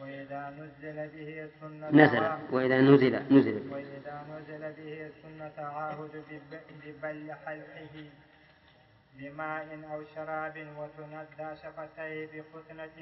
وإذا 0.00 0.42
نزل 0.58 1.08
به 1.08 1.48
السنة 1.48 1.90
نزل 1.90 2.22
وإذا 2.50 2.80
نزل 2.80 3.14
نزل. 3.32 3.56
وإذا 3.72 4.16
نزل 4.32 4.62
به 4.78 5.06
السنة 5.10 5.48
تعاهد 5.56 6.12
بب- 6.30 6.66
ببل 6.84 7.32
حلقه 7.46 7.94
بماء 9.18 9.66
أو 9.92 10.00
شراب 10.14 10.56
وتندى 10.78 11.48
شفتيه 11.62 12.26
بفتنة 12.32 12.98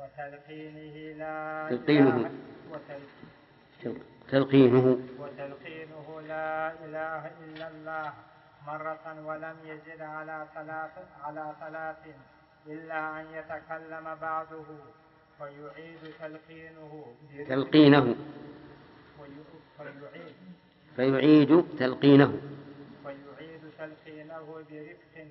وتلقينه 0.00 0.96
لا 1.18 1.68
تلقينه. 1.70 2.30
تلقينه. 4.30 4.86
وتلقينه 5.18 6.20
لا 6.28 6.72
إله 6.84 7.22
إلا 7.44 7.68
الله 7.68 8.12
مرة 8.66 9.04
ولم 9.26 9.56
يزد 9.64 10.00
على 10.00 10.46
ثلاث 10.54 10.94
على 11.24 11.54
ثلاث 11.60 12.02
إلا 12.66 13.20
أن 13.20 13.26
يتكلم 13.34 14.06
بعده. 14.20 14.68
ويعيد 15.40 15.98
تلقينه. 16.20 17.06
تلقينه 17.48 18.16
ويعيد 19.20 20.34
فيعيد 20.96 21.64
تلقينه. 21.78 22.40
ويعيد 23.04 23.62
تلقينه 23.78 24.64
برفق 24.70 25.26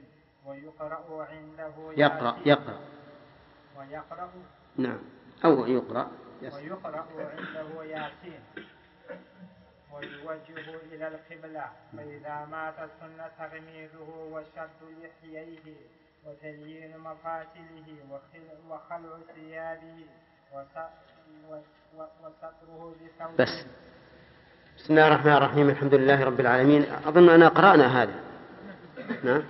ويقرأ 0.46 1.26
عنده 1.26 1.74
يقرأ 1.98 2.38
يقرأ. 2.46 2.80
ويقرأ. 3.78 4.30
نعم. 4.78 5.00
أو 5.46 5.66
يقرأ 5.66 6.12
يس. 6.42 6.54
ويقرأ 6.54 7.06
عنده 7.18 7.84
ياسين. 7.84 8.42
ويوجه 9.92 10.76
إلى 10.92 11.08
القبلة. 11.08 11.72
فإذا 11.98 12.46
مات 12.52 12.90
سن 13.00 13.20
تغميده 13.38 14.10
وشد 14.32 14.80
لحييه. 15.02 15.76
وتليين 16.26 16.98
مفاتله 16.98 17.88
وخل- 18.10 18.70
وخلع 18.70 19.18
ثيابه 19.36 20.06
وستره 22.24 22.96
بثوبه. 23.02 23.36
بس. 23.40 23.66
بسم 24.78 24.94
الله 24.94 25.08
الرحمن 25.08 25.32
الرحيم. 25.34 25.70
الحمد 25.70 25.94
لله 25.94 26.24
رب 26.24 26.40
العالمين. 26.40 26.82
أظن 27.06 27.30
أنا 27.30 27.48
قرأنا 27.48 28.02
هذا. 28.04 28.16
نعم. 29.24 29.44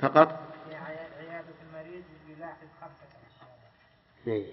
فقط؟ 0.00 0.28
عيادة 0.72 1.54
المريض 1.68 2.04
يلاحظ 2.28 2.66
خمسة 2.80 4.46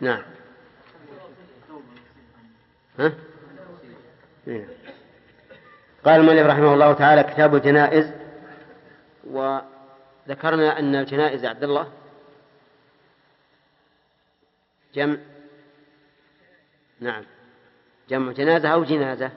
نعم. 0.00 0.22
ها؟ 2.98 3.12
إيه. 4.48 4.66
قال 6.06 6.20
المؤلف 6.20 6.46
رحمه 6.46 6.74
الله 6.74 6.92
تعالى 6.92 7.22
كتاب 7.22 7.54
الجنائز. 7.54 8.12
وذكرنا 9.24 10.78
أن 10.78 10.94
الجنائز 10.94 11.44
عبد 11.44 11.64
الله 11.64 11.92
جمع 14.94 15.16
نعم 17.00 17.24
جمع 18.08 18.32
جنازة 18.32 18.68
أو 18.68 18.84
جنازة. 18.84 19.30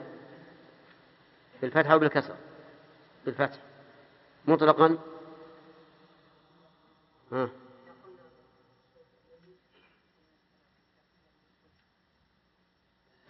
بالفتح 1.62 1.90
أو 1.90 1.98
بالكسر. 1.98 2.36
بالفتح. 3.24 3.58
مطلقا. 4.46 4.98
ها. 7.32 7.48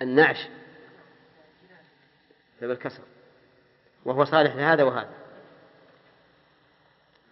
النعش. 0.03 0.49
بالكسر. 2.61 3.03
وهو 4.05 4.25
صالح 4.25 4.55
لهذا 4.55 4.83
وهذا. 4.83 5.15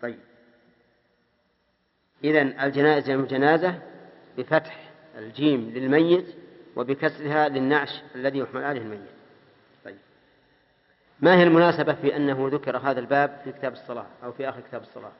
طيب. 0.02 0.18
إذن 2.24 2.60
الجنائز 2.60 3.06
جمع 3.06 3.24
جنازة 3.24 3.82
بفتح 4.38 4.90
الجيم 5.18 5.70
للميت 5.70 6.34
وبكسرها 6.76 7.48
للنعش 7.48 8.02
الذي 8.14 8.38
يحمل 8.38 8.64
عليه 8.64 8.80
الميت. 8.80 9.00
طيب. 9.84 9.98
ما 11.20 11.36
هي 11.38 11.42
المناسبة 11.42 11.94
في 11.94 12.16
أنه 12.16 12.48
ذكر 12.52 12.76
هذا 12.76 13.00
الباب 13.00 13.40
في 13.44 13.52
كتاب 13.52 13.72
الصلاة 13.72 14.06
أو 14.24 14.32
في 14.32 14.48
آخر 14.48 14.60
كتاب 14.60 14.82
الصلاة؟ 14.82 15.12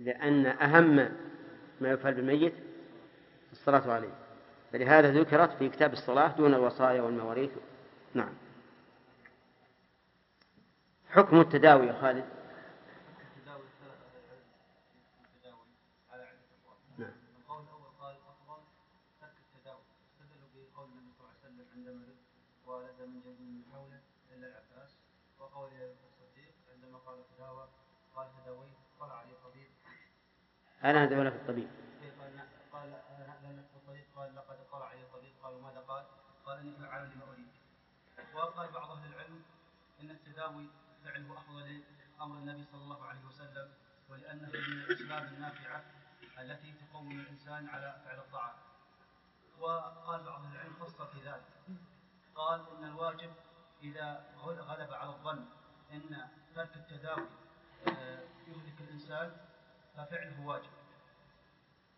لأن 0.00 0.46
أهم 0.46 0.96
ما 1.80 1.90
يفعل 1.90 2.14
بالميت 2.14 2.54
الصلاة 3.60 3.94
عليه. 3.94 4.14
فلهذا 4.72 5.20
ذكرت 5.20 5.50
في 5.58 5.68
كتاب 5.68 5.92
الصلاة 5.92 6.28
دون 6.36 6.54
الوصايا 6.54 7.02
والمواريث. 7.02 7.50
نعم. 8.14 8.32
حكم 11.10 11.40
التداوي 11.40 11.86
يا 11.86 12.00
خالد. 12.00 12.24
أنا 30.84 31.04
هذا 31.04 31.30
في 31.30 31.36
الطبيب 31.36 31.68
قال 32.20 32.36
نعم. 32.36 32.46
قال 32.72 32.92
آه، 32.92 33.44
لم 33.44 33.58
يكن 33.58 33.76
الطبيب 33.76 34.04
قال 34.16 34.36
لقد 34.36 34.56
طلع 34.72 34.86
علي 34.88 35.02
طبيب 35.12 35.32
قال 35.42 35.54
وماذا 35.54 35.80
قال؟ 36.48 36.58
قال 36.58 36.58
اني 36.58 36.72
فعل 36.76 37.10
لما 37.10 37.24
أريد. 37.24 37.48
وقال 38.34 38.72
بعض 38.72 38.90
أهل 38.90 39.14
العلم 39.14 39.42
إن 40.00 40.10
التداوي 40.10 40.66
فعله 41.04 41.38
أفضل 41.38 41.82
لامر 42.18 42.36
النبي 42.38 42.64
صلى 42.64 42.82
الله 42.82 43.04
عليه 43.04 43.24
وسلم 43.24 43.72
ولأنه 44.08 44.46
من 44.48 44.82
الأسباب 44.82 45.24
النافعة 45.24 45.84
التي 46.38 46.72
تقوم 46.72 47.10
الإنسان 47.10 47.68
على 47.68 48.00
فعل 48.04 48.18
الطاعات. 48.18 48.54
وقال 49.58 50.24
بعض 50.24 50.44
أهل 50.44 50.52
العلم 50.56 50.74
فصل 50.74 51.06
في 51.06 51.20
ذلك. 51.20 51.44
قال 52.34 52.68
إن 52.76 52.84
الواجب 52.84 53.32
غل- 54.36 54.60
غلب 54.60 54.92
على 54.92 55.10
الظن 55.10 55.44
إن 55.92 56.28
ترك 56.54 56.76
التداوي 56.76 57.28
آه، 57.88 58.20
يهلك 58.46 58.80
الإنسان 58.80 59.36
ففعله 59.96 60.46
واجب. 60.46 60.70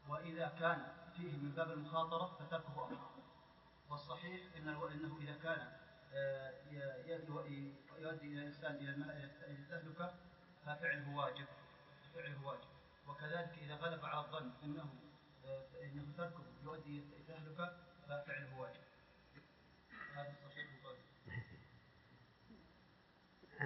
وإذا 0.08 0.48
كان 0.48 0.92
فيه 1.16 1.36
من 1.36 1.52
باب 1.52 1.70
المخاطرة 1.70 2.26
فتركه 2.26 2.86
أمر 2.88 3.19
والصحيح 3.90 4.40
إن 4.56 4.68
الو- 4.68 4.88
إنه 4.88 5.18
إذا 5.20 5.34
كان 5.42 5.72
آه، 6.14 6.50
يؤدي 7.06 7.72
إلى 7.98 8.90
الم- 8.90 9.10
إلى 9.10 9.24
التهلكة 9.46 10.14
ففعله 10.66 11.16
واجب 11.16 11.46
فعله 12.14 12.46
واجب. 12.46 12.68
وكذلك 13.08 13.58
إذا 13.62 13.74
غلب 13.74 14.04
على 14.04 14.20
الظن 14.20 14.50
أنه 14.64 14.94
آه، 15.44 15.64
أنه 15.82 16.04
تركه 16.16 16.44
يؤدي 16.64 16.98
إلى 16.98 17.16
التهلكة 17.16 17.76
ففعله 18.08 18.58
واجب. 18.58 18.80
هذا 20.14 20.30
الصحيح 20.30 20.66
من 20.70 20.80
قوله. 20.84 21.00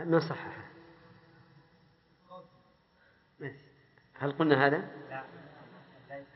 من 0.04 0.20
صحح 0.20 0.70
قول 2.30 2.44
هل 4.14 4.32
قلنا 4.32 4.66
هذا؟ 4.66 4.78
لا 5.10 5.24
ليس 6.10 6.26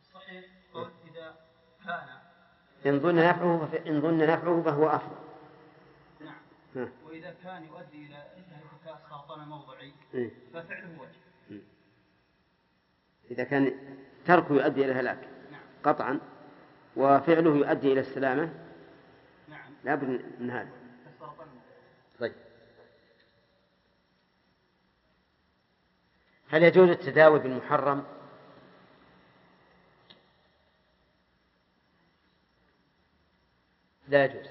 الصحيح 0.00 0.44
قول 0.72 0.90
إذا 1.04 1.36
كان 1.84 2.27
إن 2.86 3.00
ظن 3.00 3.14
نفعه. 3.14 3.68
إن 3.86 4.00
ظن 4.00 4.18
نفعه 4.18 4.62
فهو 4.62 4.88
أفضل. 4.88 5.16
نعم. 6.20 6.34
ها. 6.76 6.88
وإذا 7.04 7.34
كان 7.44 7.64
يؤدي 7.64 8.06
إلى 8.06 8.26
تهلكة 8.50 8.98
سرطان 9.10 9.48
موضعي 9.48 9.92
إيه. 10.14 10.30
ففعله 10.54 11.00
واجب 11.00 11.62
إذا 13.30 13.44
كان 13.44 13.72
تركه 14.26 14.54
يؤدي 14.54 14.84
إلى 14.84 14.92
الهلاك 14.92 15.28
نعم. 15.52 15.60
قطعا 15.84 16.20
وفعله 16.96 17.56
يؤدي 17.56 17.92
إلى 17.92 18.00
السلامة 18.00 18.54
نعم. 19.48 19.70
لابد 19.84 20.22
من 20.40 20.50
هذا. 20.50 20.70
طيب. 22.20 22.32
هل 26.48 26.62
يجوز 26.62 26.88
التداوي 26.88 27.38
بالمحرم؟ 27.38 28.04
لا 34.08 34.24
يجوز. 34.24 34.46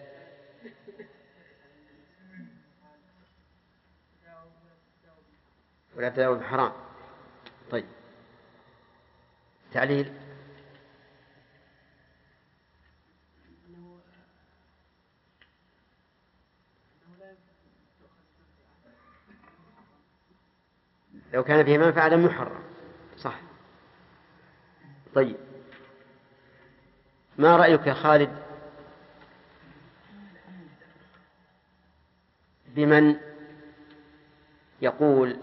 ولا 5.95 6.07
التداوي 6.07 6.39
بحرام 6.39 6.71
طيب. 7.71 7.85
تعليل. 9.73 10.13
لو 21.33 21.43
كان 21.43 21.65
فيه 21.65 21.77
منفعة 21.77 22.07
لم 22.07 22.25
يحرم. 22.25 22.63
صح. 23.17 23.41
طيب. 25.15 25.37
ما 27.37 27.57
رأيك 27.57 27.87
يا 27.87 27.93
خالد 27.93 28.46
بمن 32.77 33.15
يقول 34.81 35.37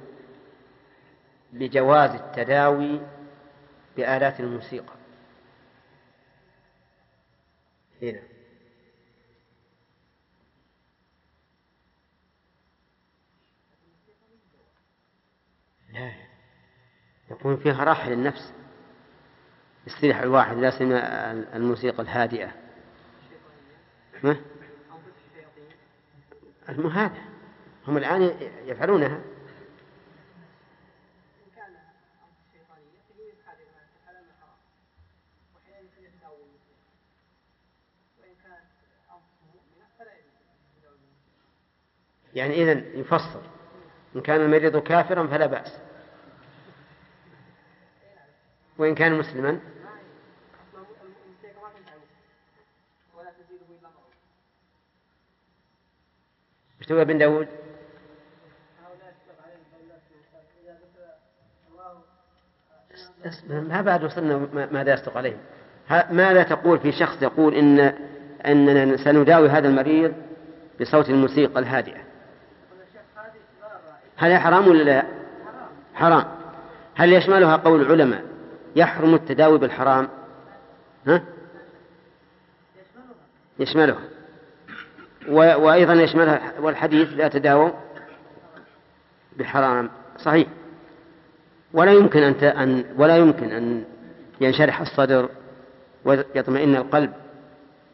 بجواز 1.53 2.11
التداوي 2.11 3.01
بآلات 3.97 4.41
الموسيقى. 4.41 4.95
هنا. 8.03 8.22
لا. 15.93 16.12
يكون 17.30 17.57
فيها 17.57 17.85
راحة 17.85 18.11
للنفس. 18.11 18.53
يستريح 19.87 20.20
الواحد 20.20 20.57
لا 20.57 20.78
سيما 20.78 21.30
الموسيقى 21.57 22.03
الهادئة. 22.03 22.53
ما؟ 24.22 24.53
المهادة 26.69 27.23
هم 27.89 27.97
الآن 27.97 28.23
يفعلونها. 28.67 29.21
يعني 42.35 42.62
إذن 42.62 43.01
يفصل. 43.01 43.41
إن 44.17 44.21
كان 44.21 44.41
المريض 44.41 44.77
كافرا 44.77 45.27
فلا 45.27 45.47
بأس. 45.47 45.79
وإن 48.79 48.95
كان 48.95 49.19
مسلما 49.19 49.61
تقول 56.87 57.01
ابن 57.01 57.18
داود. 57.18 57.49
ما 63.51 63.80
بعد 63.82 64.05
وصلنا 64.05 64.37
ما- 64.53 64.68
ماذا 64.72 64.93
يصدق 64.95 65.16
عليه 65.16 65.37
ماذا 66.11 66.43
تقول 66.43 66.78
في 66.78 66.93
شخص 66.93 67.22
يقول 67.22 67.55
إن 67.55 67.78
أننا 68.47 68.97
سنداوي 68.97 69.49
هذا 69.49 69.68
المريض 69.68 70.12
بصوت 70.80 71.11
الموسيقى 71.11 71.61
الهادئة؟ 71.61 72.01
هل 74.16 74.30
هي 74.30 74.39
حرام 74.39 74.68
ولا 74.68 74.82
لا؟ 74.82 75.05
حرام. 75.95 76.24
هل 76.95 77.12
يشملها 77.12 77.57
قول 77.57 77.80
العلماء 77.80 78.24
يحرم 78.76 79.14
التداوي 79.14 79.59
بالحرام 79.59 80.09
ها؟ 81.07 81.22
يشملها. 83.59 83.99
وأيضا 85.29 85.93
يشملها 85.93 86.53
والحديث 86.61 87.09
لا 87.12 87.29
تداووا 87.29 87.70
بحرام. 89.39 89.91
صحيح. 90.18 90.49
ولا 91.72 91.93
يمكن 91.93 92.22
أن. 92.22 92.35
أن 92.45 92.85
ولا 92.99 93.16
يمكن 93.16 93.51
أن 93.51 93.85
ينشرح 94.41 94.81
الصدر 94.81 95.29
ويطمئن 96.05 96.77
القلب 96.77 97.12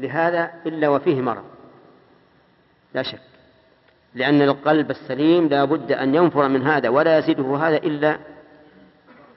لهذا 0.01 0.51
إلا 0.67 0.89
وفيه 0.89 1.21
مرض. 1.21 1.45
لا 2.95 3.03
شك. 3.03 3.21
لأن 4.15 4.43
القلب 4.43 4.91
السليم 4.91 5.49
لا 5.49 5.65
بد 5.65 5.93
أن 5.93 6.15
ينفر 6.15 6.49
من 6.49 6.67
هذا 6.67 6.89
ولا 6.89 7.19
يزيده 7.19 7.57
هذا 7.57 7.77
إلا 7.77 8.19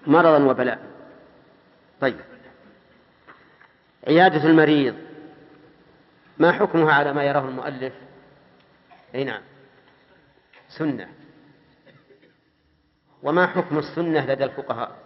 مرضا 0.08 0.44
وبلاء. 0.44 0.80
طيب. 2.02 2.16
عيادة 4.08 4.50
المريض. 4.50 4.96
ما 6.38 6.52
حكمها 6.52 6.94
على 6.94 7.14
ما 7.14 7.24
يراه 7.24 7.48
المؤلف؟ 7.48 7.94
أي 9.16 9.24
نعم. 9.24 9.42
سنة. 10.70 11.14
وما 13.24 13.48
حكم 13.48 13.78
السنة 13.78 14.26
لدى 14.26 14.44
الفقهاء؟ 14.44 15.04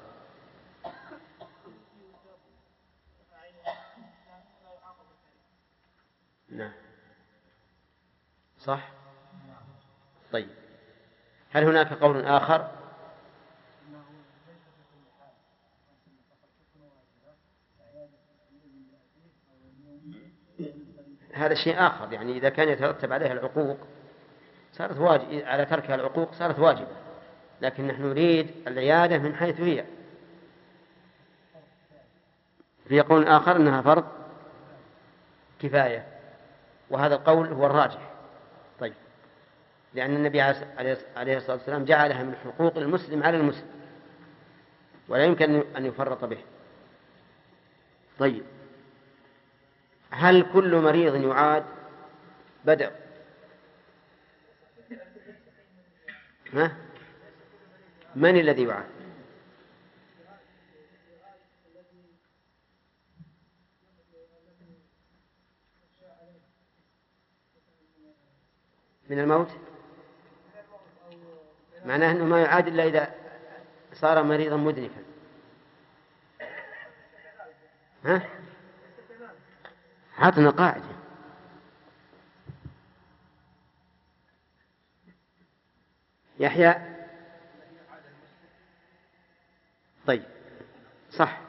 نعم. 6.50 6.74
صح؟ 8.60 8.90
طيب. 10.32 10.50
هل 11.52 11.64
هناك 11.64 11.94
قول 11.94 12.26
آخر؟ 12.26 12.77
هذا 21.46 21.54
شيء 21.54 21.88
آخر 21.88 22.14
يعني 22.14 22.38
إذا 22.38 22.50
كان 22.50 22.70
يترتب 22.70 23.14
عليها 23.14 23.34
العقوق 23.34 23.78
صارت 24.74 24.98
واجب 24.98 25.46
على 25.46 25.66
تركها 25.66 25.96
العقوق 25.96 26.34
صارت 26.34 26.60
واجبة 26.60 26.88
لكن 27.62 27.88
نحن 27.88 28.04
نريد 28.04 28.52
العيادة 28.68 29.18
من 29.18 29.36
حيث 29.36 29.62
هي. 29.62 29.86
في 32.88 33.02
قول 33.02 33.28
آخر 33.28 33.56
أنها 33.56 33.82
فرض 33.82 34.06
كفاية 35.62 36.06
وهذا 36.90 37.16
القول 37.16 37.48
هو 37.48 37.66
الراجح. 37.66 38.10
طيب 38.80 38.94
لأن 39.94 40.16
النبي 40.16 40.42
عليه 40.42 41.38
الصلاة 41.38 41.58
والسلام 41.58 41.86
جعلها 41.86 42.24
من 42.24 42.36
حقوق 42.36 42.78
المسلم 42.78 43.24
على 43.24 43.38
المسلم 43.38 43.68
ولا 45.08 45.24
يمكن 45.24 45.64
أن 45.78 45.86
يفرط 45.86 46.26
به. 46.26 46.38
طيب 48.20 48.44
هل 50.12 50.54
كل 50.54 50.82
مريض 50.82 51.16
يعاد؟ 51.16 51.66
بدأ 52.66 52.92
ها؟ 56.54 56.78
من 58.16 58.40
الذي 58.40 58.64
يعاد؟ 58.64 58.86
من 69.10 69.20
الموت؟ 69.20 69.52
معناه 71.86 72.12
أنه 72.12 72.26
ما 72.26 72.42
يعاد 72.42 72.68
إلا 72.68 72.84
إذا 72.84 73.16
صار 73.94 74.24
مريضا 74.24 74.58
مدركا. 74.58 75.04
ها؟ 78.06 78.37
عطنا 80.18 80.50
قاعدة. 80.50 80.98
يحيى. 86.40 86.76
طيب. 90.08 90.24
صح. 91.12 91.40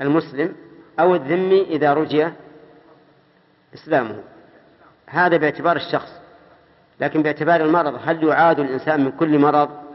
المسلم 0.00 0.56
أو 1.00 1.14
الذمي 1.14 1.62
إذا 1.62 1.94
رجي 1.94 2.28
إسلامه. 3.74 4.24
هذا 5.06 5.36
باعتبار 5.36 5.76
الشخص. 5.76 6.20
لكن 7.00 7.22
باعتبار 7.22 7.60
المرض 7.60 8.00
هل 8.04 8.24
يعاد 8.24 8.60
الإنسان 8.60 9.04
من 9.04 9.12
كل 9.12 9.38
مرض؟ 9.38 9.86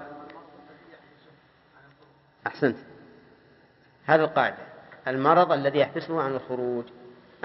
أحسنت. 2.47 2.77
هذا 4.05 4.23
القاعدة. 4.23 4.57
المرض 5.07 5.51
الذي 5.51 5.79
يحبسه 5.79 6.21
عن 6.21 6.31
الخروج. 6.31 6.85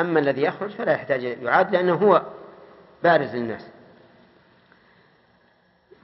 أما 0.01 0.21
الذي 0.21 0.43
يخرج 0.43 0.71
فلا 0.71 0.93
يحتاج 0.93 1.23
يعاد 1.23 1.73
لأنه 1.73 1.95
هو 1.95 2.23
بارز 3.03 3.37
للناس. 3.37 3.67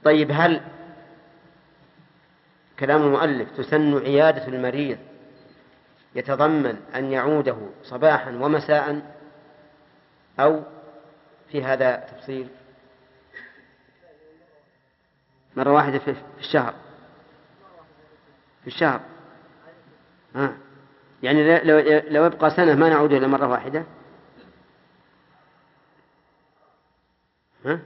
طيب 0.03 0.31
هل 0.33 0.61
كلام 2.79 3.01
المؤلف 3.01 3.57
تسن 3.57 3.97
عيادة 3.97 4.47
المريض 4.47 4.97
يتضمن 6.15 6.77
أن 6.95 7.11
يعوده 7.11 7.57
صباحا 7.83 8.31
ومساء 8.31 9.15
أو 10.39 10.63
في 11.51 11.63
هذا 11.63 11.95
تفصيل؟ 11.95 12.47
مرة 15.55 15.71
واحدة 15.71 15.99
في 15.99 16.15
الشهر. 16.39 16.73
في 18.61 18.67
الشهر. 18.67 19.01
ها 20.35 20.57
يعني 21.23 21.59
لو 21.63 21.79
لو 22.09 22.25
يبقى 22.25 22.49
سنة 22.49 22.75
ما 22.75 22.89
نعود 22.89 23.13
إلى 23.13 23.27
مرة 23.27 23.47
واحدة؟ 23.47 23.85
ها؟ 27.65 27.79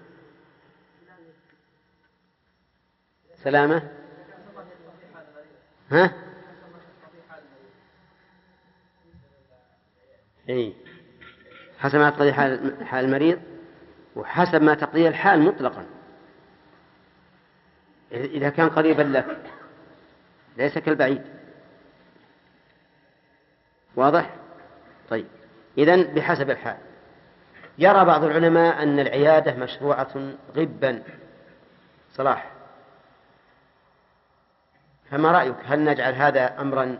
سلامة؟ 3.44 3.90
ها؟ 5.92 6.14
إي. 10.50 10.74
حسب 11.80 12.00
ما 12.00 12.10
تقضي 12.10 12.34
حال 12.34 12.86
حال 12.86 13.06
المريض 13.06 13.42
وحسب 14.16 14.62
ما 14.62 14.74
تقضي 14.74 15.08
الحال 15.08 15.42
مطلقا. 15.42 15.86
إذا 18.12 18.50
كان 18.50 18.70
قريبا 18.70 19.02
لك 19.02 19.38
ليس 20.58 20.78
كالبعيد. 20.78 21.37
واضح؟ 23.98 24.30
طيب. 25.10 25.26
إذن 25.78 26.04
بحسب 26.04 26.50
الحال. 26.50 26.78
يرى 27.78 28.06
بعض 28.06 28.24
العلماء 28.24 28.84
أن 28.84 29.00
العيادة 29.00 29.56
مشروعة 29.56 30.34
غبا. 30.56 31.04
صلاح. 32.14 32.52
فما 35.12 35.32
رأيك؟ 35.32 35.56
هل 35.66 35.84
نجعل 35.84 36.14
هذا 36.14 36.62
أمرا 36.62 37.00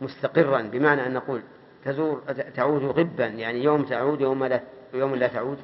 مستقرا؟ 0.00 0.62
بمعنى 0.62 1.06
أن 1.06 1.14
نقول 1.14 1.42
تزور 1.84 2.22
تعود 2.56 2.84
غبا 2.84 3.26
يعني 3.26 3.64
يوم 3.64 3.82
تعود 3.82 4.20
يوم 4.20 4.44
لا 4.44 4.60
يوم 4.94 5.14
لا 5.14 5.28
تعود؟ 5.28 5.58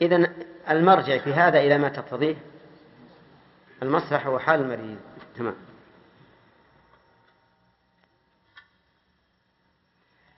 إذا 0.00 0.32
المرجع 0.70 1.18
في 1.18 1.32
هذا 1.32 1.58
إلى 1.58 1.78
ما 1.78 1.88
تقتضيه؟ 1.88 2.36
المصلحة 3.82 4.30
وحال 4.30 4.60
المريض. 4.60 4.98
تمام. 5.36 5.54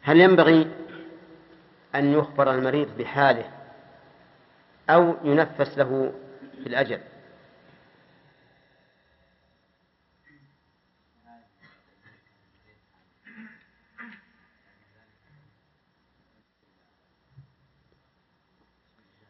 هل 0.02 0.20
ينبغي 0.20 0.70
أن 1.94 2.12
يخبر 2.12 2.50
المريض 2.50 2.98
بحاله 2.98 3.50
أو 4.90 5.14
ينفس 5.24 5.78
له 5.78 6.12
في 6.62 6.66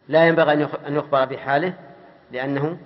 لا 0.08 0.28
ينبغي 0.28 0.52
أن 0.52 0.60
يخ- 0.60 0.84
أن 0.86 0.96
يخبر 0.96 1.24
بحاله 1.24 1.74
لأنه 2.32 2.78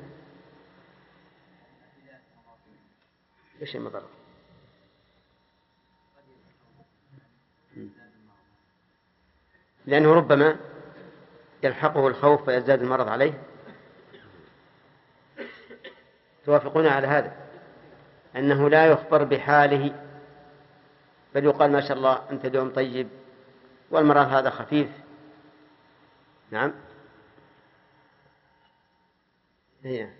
إيش 3.62 3.76
المضرة؟ 3.76 4.08
لأنه 9.86 10.14
ربما 10.14 10.56
يلحقه 11.62 12.08
الخوف 12.08 12.44
فيزداد 12.44 12.82
المرض 12.82 13.08
عليه. 13.08 13.32
توافقون 16.46 16.86
على 16.86 17.06
هذا؟ 17.06 17.32
أنه 18.36 18.70
لا 18.70 18.86
يخبر 18.86 19.24
بحاله 19.24 19.94
بل 21.34 21.44
يقال 21.44 21.72
ما 21.72 21.80
شاء 21.80 21.96
الله 21.96 22.22
أنت 22.30 22.44
اليوم 22.44 22.70
طيب 22.72 23.08
والمرض 23.90 24.26
هذا 24.32 24.50
خفيف. 24.50 24.88
نعم. 26.50 26.72
هي 29.84 30.10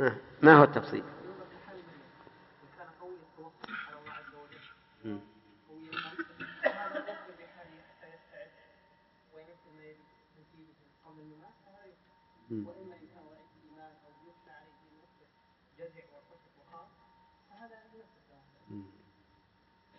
ها، 0.00 0.16
ما 0.42 0.58
هو 0.58 0.64
التفصيل. 0.64 1.04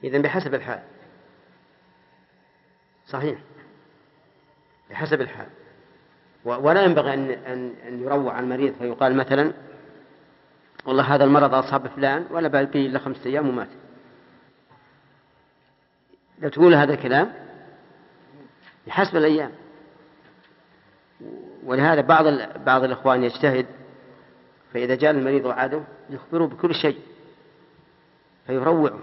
إذن 0.04 0.22
بحسب 0.22 0.54
الحال. 0.54 0.84
صحيح. 3.06 3.40
بحسب 4.90 5.22
الحال. 5.22 5.50
ولا 6.48 6.84
ينبغي 6.84 7.14
أن 7.14 7.30
أن 7.32 7.74
أن 7.88 8.02
يروع 8.02 8.40
المريض 8.40 8.74
فيقال 8.80 9.16
مثلا 9.16 9.54
والله 10.86 11.04
هذا 11.16 11.24
المرض 11.24 11.54
أصاب 11.54 11.88
فلان 11.88 12.26
ولا 12.32 12.48
باقي 12.48 12.86
إلا 12.86 13.00
خمسة 13.00 13.26
أيام 13.26 13.50
ومات. 13.50 13.68
لو 16.40 16.50
تقول 16.50 16.76
هذا 16.76 16.94
الكلام 16.94 17.34
بحسب 18.88 19.18
الأيام. 19.18 19.52
ولهذا 21.64 22.02
بعض 22.02 22.26
بعض 22.66 22.84
الإخوان 22.84 23.24
يجتهد 23.24 23.66
فإذا 24.74 24.96
جاء 24.96 25.12
المريض 25.12 25.46
وعاده 25.46 25.84
يخبره 26.10 26.46
بكل 26.46 26.76
شيء 26.76 26.98
فيروعه. 28.48 29.00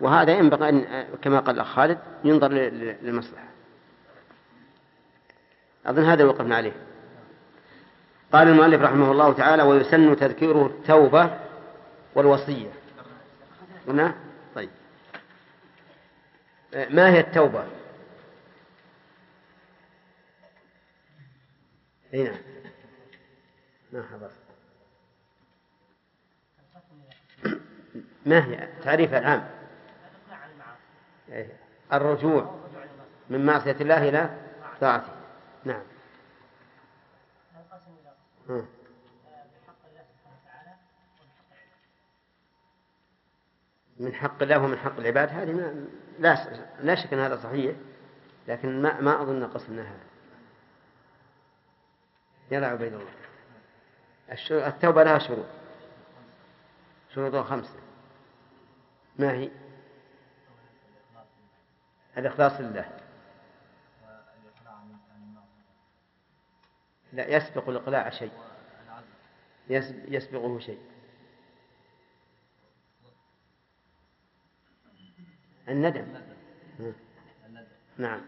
وهذا 0.00 0.32
ينبغي 0.32 0.68
أن 0.68 1.04
كما 1.22 1.40
قال 1.40 1.54
الأخ 1.54 1.66
خالد 1.66 1.98
ينظر 2.24 2.48
للمصلحة. 2.52 3.50
أظن 5.86 6.04
هذا 6.04 6.24
وقفنا 6.24 6.56
عليه. 6.56 6.72
قال 8.32 8.48
المؤلف 8.48 8.82
رحمه 8.82 9.12
الله 9.12 9.32
تعالى 9.32 9.62
ويسن 9.62 10.16
تذكيره 10.16 10.66
التوبة 10.66 11.38
والوصية. 12.14 12.70
هنا 13.88 14.14
طيب. 14.54 14.70
آه، 16.74 16.88
ما 16.88 17.10
هي 17.10 17.20
التوبة؟ 17.20 17.64
هنا 22.12 22.34
ما 23.92 24.04
حضر 24.12 24.30
ما 28.26 28.46
هي؟ 28.46 28.68
تعريفها 28.84 29.18
العام. 29.18 29.48
إيه. 31.28 31.52
الرجوع 31.92 32.54
من 33.30 33.46
معصية 33.46 33.76
الله 33.80 34.08
إلى 34.08 34.30
طاعته. 34.80 35.19
نعم. 35.64 35.82
ها. 38.48 38.64
من 44.00 44.14
حق 44.14 44.42
الله 44.42 44.58
ومن 44.58 44.78
حق 44.78 44.98
العباد 44.98 45.28
هذه 45.28 45.52
ما 45.52 45.86
لا 46.18 46.46
لا 46.80 46.94
شك 46.94 47.12
إن 47.12 47.18
هذا 47.18 47.36
صحيح 47.36 47.76
لكن 48.48 48.82
ما 48.82 49.00
ما 49.00 49.22
أظن 49.22 49.46
قصدنا 49.46 49.82
هذا. 49.82 50.04
يلا 52.50 52.66
عبيد 52.66 52.92
الله. 52.92 53.12
التوبة 54.68 55.02
لها 55.02 55.18
شروط. 55.18 55.46
شروطها 57.14 57.42
خمسة. 57.42 57.80
ما 59.18 59.32
هي؟ 59.32 59.50
الإخلاص 62.18 62.60
لله. 62.60 62.99
لا 67.12 67.36
يسبق 67.36 67.68
الإقلاع 67.68 68.10
شيء. 68.10 68.32
يسب- 69.70 70.12
يسبقه 70.12 70.58
شيء. 70.58 70.78
الندم. 75.68 76.14
ها. 76.80 76.92
نعم. 77.98 78.20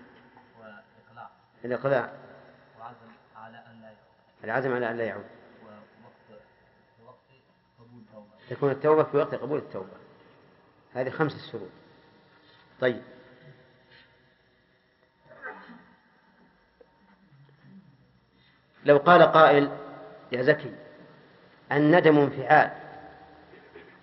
وإقلاع 0.60 1.30
الإقلاع. 1.64 2.12
وعزم 2.80 2.96
على 3.36 3.56
أن 3.56 3.80
لا 3.82 3.86
يعود 3.88 3.98
العزم 4.44 4.72
على 4.74 4.90
أن 4.90 4.96
لا 4.96 5.04
يعود. 5.04 5.24
تكون 8.50 8.70
التوبة 8.70 9.02
في 9.04 9.16
وقت 9.16 9.34
قبول 9.34 9.58
التوبة. 9.58 9.96
هذه 10.94 11.10
خمسة 11.10 11.52
شروط. 11.52 11.70
طيب. 12.80 13.02
لو 18.84 18.96
قال 18.96 19.22
قائل 19.22 19.70
يا 20.32 20.42
زكي 20.42 20.72
الندم 21.72 22.18
انفعال 22.18 22.70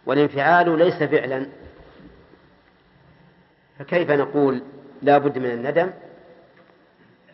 والانفعال 0.05 0.77
ليس 0.79 1.03
فعلا. 1.03 1.45
فكيف 3.79 4.11
نقول 4.11 4.63
لا 5.01 5.17
بد 5.17 5.37
من 5.37 5.51
الندم؟ 5.51 5.91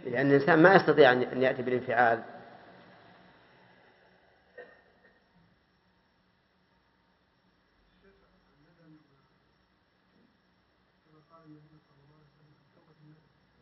لأن 0.05 0.27
الإنسان 0.29 0.63
ما 0.63 0.75
يستطيع 0.75 1.11
أن 1.11 1.41
يأتي 1.41 1.61
بالانفعال 1.61 2.23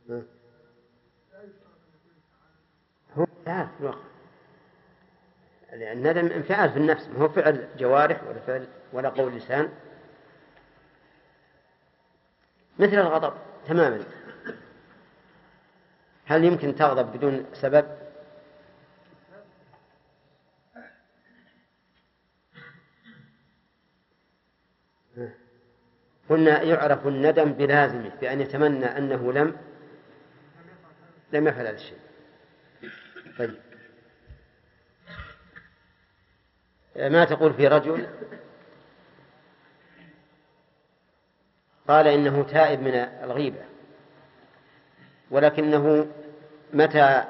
ها. 0.10 0.22
هو 3.18 3.26
انفعال 3.40 3.68
في 3.68 3.80
الواقع 3.80 4.14
الندم 5.73 6.26
انفعال 6.26 6.72
في 6.72 6.77
النفس 6.77 7.07
ما 7.07 7.19
هو 7.19 7.30
فعل 7.30 7.68
جوارح 7.77 8.23
ولا 8.23 8.40
فعل 8.40 8.68
ولا 8.94 9.10
قول 9.10 9.35
لسان. 9.35 9.69
مثل 12.80 12.94
الغضب 12.94 13.34
تماما. 13.68 14.03
هل 16.26 16.44
يمكن 16.44 16.76
تغضب 16.76 17.18
بدون 17.18 17.45
سبب؟ 17.53 17.85
قلنا 26.30 26.61
يعرف 26.61 27.07
الندم 27.07 27.53
بلازمه 27.53 28.11
بأن 28.22 28.41
يتمنى 28.41 28.85
أنه 28.85 29.34
لم 29.34 29.57
لم 31.34 31.48
يفعل 31.48 31.68
هذا 31.68 31.76
الشيء. 31.76 31.98
طيب. 33.38 33.55
ما 36.95 37.26
تقول 37.26 37.53
في 37.53 37.68
رجل؟ 37.68 38.07
قال 41.88 42.07
إنه 42.07 42.43
تائب 42.43 42.80
من 42.80 42.93
الغيبة 42.95 43.65
ولكنه 45.31 46.11
متى 46.73 47.23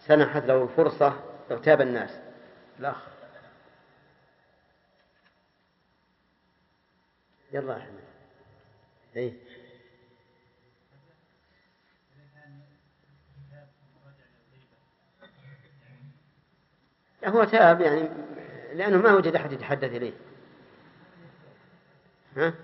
سنحت 0.00 0.42
له 0.42 0.62
الفرصة 0.62 1.20
اغتاب 1.50 1.80
الناس. 1.80 2.20
الأخ. 2.80 3.06
يلا 7.52 7.76
أحمد 7.76 8.04
إيه؟ 9.16 9.32
هو 17.24 17.44
تاب 17.44 17.80
يعني 17.80 18.08
لأنه 18.74 18.96
ما 18.96 19.14
وجد 19.14 19.34
أحد 19.34 19.52
يتحدث 19.52 19.92
إليه 19.92 20.12
ها؟ 22.36 22.54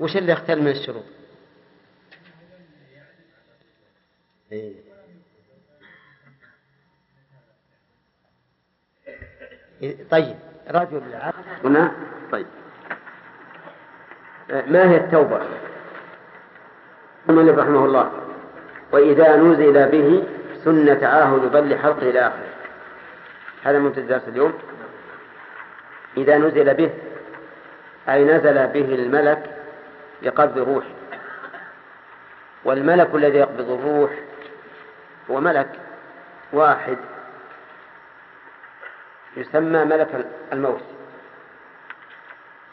وش 0.00 0.16
اللي 0.16 0.32
يختل 0.32 0.60
من 0.62 0.68
الشروط؟ 0.68 1.04
إيه. 4.52 4.88
طيب 10.10 10.36
رجل 10.68 11.02
عبد 11.14 11.64
هنا 11.64 11.92
طيب 12.32 12.46
ما 14.50 14.90
هي 14.90 14.96
التوبة؟ 14.96 15.42
المؤلف 17.28 17.58
رحمه 17.58 17.84
الله 17.84 18.12
وإذا 18.92 19.36
نزل 19.36 19.88
به 19.88 20.26
سنة 20.64 20.94
تعاهد 20.94 21.52
بل 21.52 21.74
لحلقه 21.74 22.10
إلى 22.10 22.20
آخره. 22.20 22.48
هذا 23.64 23.78
منتج 23.78 24.02
درس 24.02 24.28
اليوم. 24.28 24.58
إذا 26.16 26.38
نزل 26.38 26.74
به 26.74 26.90
أي 28.08 28.24
نزل 28.24 28.66
به 28.66 28.94
الملك 28.94 29.56
لقبض 30.22 30.58
روح. 30.58 30.84
والملك 32.64 33.14
الذي 33.14 33.38
يقبض 33.38 33.70
الروح 33.70 34.10
هو 35.30 35.40
ملك 35.40 35.68
واحد. 36.52 36.98
يسمى 39.36 39.84
ملك 39.84 40.26
الموت. 40.52 40.82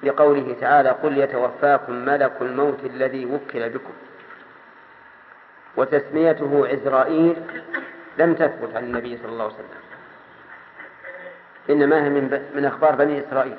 لقوله 0.04 0.56
تعالى 0.62 0.90
قل 0.90 1.18
يتوفاكم 1.18 1.94
ملك 1.94 2.34
الموت 2.42 2.80
الذي 2.84 3.26
وكل 3.26 3.70
بكم. 3.70 3.94
وتسميته 5.78 6.68
عزرائيل 6.68 7.36
لم 8.18 8.34
تثبت 8.34 8.76
عن 8.76 8.84
النبي 8.84 9.18
صلى 9.18 9.32
الله 9.32 9.44
عليه 9.44 9.54
وسلم. 9.54 9.70
إنما 11.70 12.04
هي 12.04 12.10
من, 12.10 12.50
من 12.56 12.66
أخبار 12.66 12.96
بني 12.96 13.28
إسرائيل. 13.28 13.58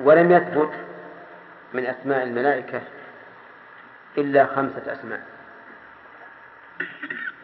ولم 0.00 0.32
يثبت 0.32 0.70
من 1.72 1.86
أسماء 1.86 2.22
الملائكة 2.22 2.80
إلا 4.18 4.46
خمسة 4.46 4.92
أسماء. 4.92 5.22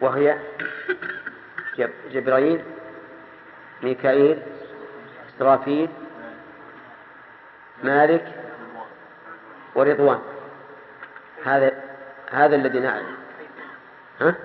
وهي 0.01 0.37
جبرائيل 2.11 2.63
ميكائيل 3.83 4.41
إسرافيل 5.29 5.89
مالك 7.83 8.46
ورضوان. 9.77 10.19
هذا 11.45 11.71
هذا 12.31 12.55
الذي 12.55 12.79
نعلم 12.79 13.17
ها؟ 14.21 14.35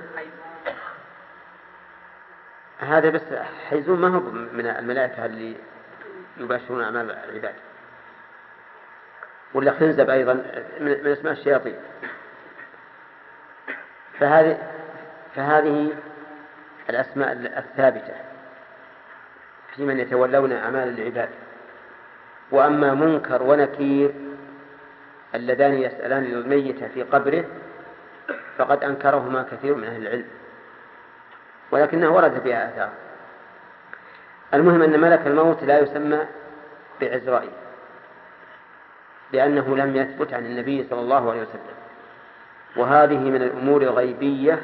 هذا 2.79 3.11
بس 3.11 3.23
حيزون 3.71 4.01
ما 4.01 4.09
هو 4.09 4.21
من 4.31 4.67
الملائكة 4.67 5.27
اللي 5.27 5.57
يباشرون 6.37 6.83
أعمال 6.83 7.11
العباد. 7.11 7.55
ولا 9.55 9.73
خنزب 9.73 10.11
أيضا 10.11 10.35
من 10.81 11.07
أسماء 11.07 11.33
الشياطين. 11.33 11.77
فهذه 14.21 14.59
فهذه 15.35 15.93
الأسماء 16.91 17.33
الثابتة 17.33 18.15
في 19.75 19.85
من 19.85 20.01
يتولون 20.01 20.53
أعمال 20.53 21.01
العباد. 21.01 21.29
وأما 22.51 22.95
منكر 22.95 23.43
ونكير 23.43 24.32
اللذان 25.35 25.75
يسألان 25.75 26.25
الميت 26.25 26.85
في 26.85 27.03
قبره 27.03 27.45
فقد 28.59 28.85
أنكرهما 28.85 29.43
كثير 29.43 29.75
من 29.75 29.85
أهل 29.85 30.03
العلم. 30.03 30.29
ولكنه 31.71 32.15
ورد 32.15 32.41
فيها 32.41 32.69
آثار. 32.69 32.91
المهم 34.55 34.83
أن 34.83 35.01
ملك 35.01 35.27
الموت 35.27 35.65
لا 35.65 35.79
يسمى 35.79 36.19
بعزرائيل 37.01 37.51
لأنه 39.33 39.77
لم 39.77 39.97
يثبت 39.97 40.35
عن 40.35 40.47
النبي 40.47 40.87
صلى 40.91 41.01
الله 41.01 41.31
عليه 41.31 41.43
وسلم. 41.43 41.77
وهذه 42.77 43.19
من 43.19 43.43
الأمور 43.43 43.83
الغيبية 43.83 44.63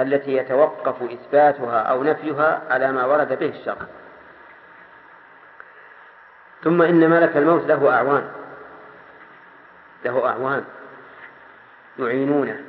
التي 0.00 0.36
يتوقف 0.36 1.02
إثباتها 1.02 1.78
أو 1.80 2.02
نفيها 2.02 2.62
على 2.70 2.92
ما 2.92 3.04
ورد 3.04 3.38
به 3.38 3.48
الشرع. 3.48 3.86
ثم 6.64 6.82
إن 6.82 7.10
ملك 7.10 7.36
الموت 7.36 7.66
له 7.66 7.94
أعوان. 7.94 8.28
له 10.04 10.28
أعوان 10.28 10.64
يعينونه. 11.98 12.64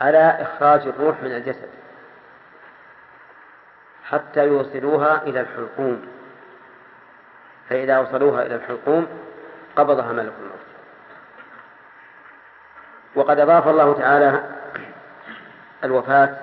على 0.00 0.18
إخراج 0.18 0.80
الروح 0.80 1.22
من 1.22 1.36
الجسد 1.36 1.70
حتى 4.04 4.46
يوصلوها 4.46 5.22
إلى 5.22 5.40
الحلقوم. 5.40 6.06
فإذا 7.68 7.98
وصلوها 7.98 8.42
إلى 8.42 8.54
الحلقوم 8.54 9.06
قبضها 9.76 10.12
ملك 10.12 10.32
الموت. 10.40 10.64
وقد 13.14 13.40
أضاف 13.40 13.68
الله 13.68 13.98
تعالى 13.98 14.42
الوفاة 15.84 16.36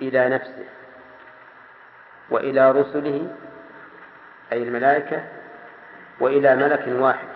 إلى 0.00 0.28
نفسه 0.28 0.64
وإلى 2.30 2.70
رسله 2.70 3.36
أي 4.52 4.62
الملائكة 4.62 5.24
وإلى 6.20 6.56
ملك 6.56 6.84
واحد. 6.88 7.28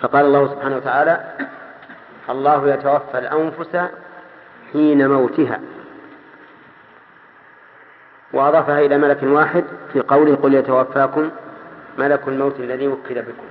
فقال 0.00 0.26
الله 0.26 0.54
سبحانه 0.54 0.76
وتعالى 0.76 1.34
الله 2.30 2.74
يتوفى 2.74 3.18
الأنفس 3.18 3.90
حين 4.72 5.10
موتها. 5.10 5.60
وأضافها 8.32 8.80
إلى 8.80 8.98
ملك 8.98 9.22
واحد 9.22 9.64
في 9.92 10.00
قوله 10.00 10.36
قل 10.36 10.54
يتوفاكم 10.54 11.30
ملك 11.98 12.28
الموت 12.28 12.60
الذي 12.60 12.88
وكل 12.88 13.22
بكم. 13.22 13.48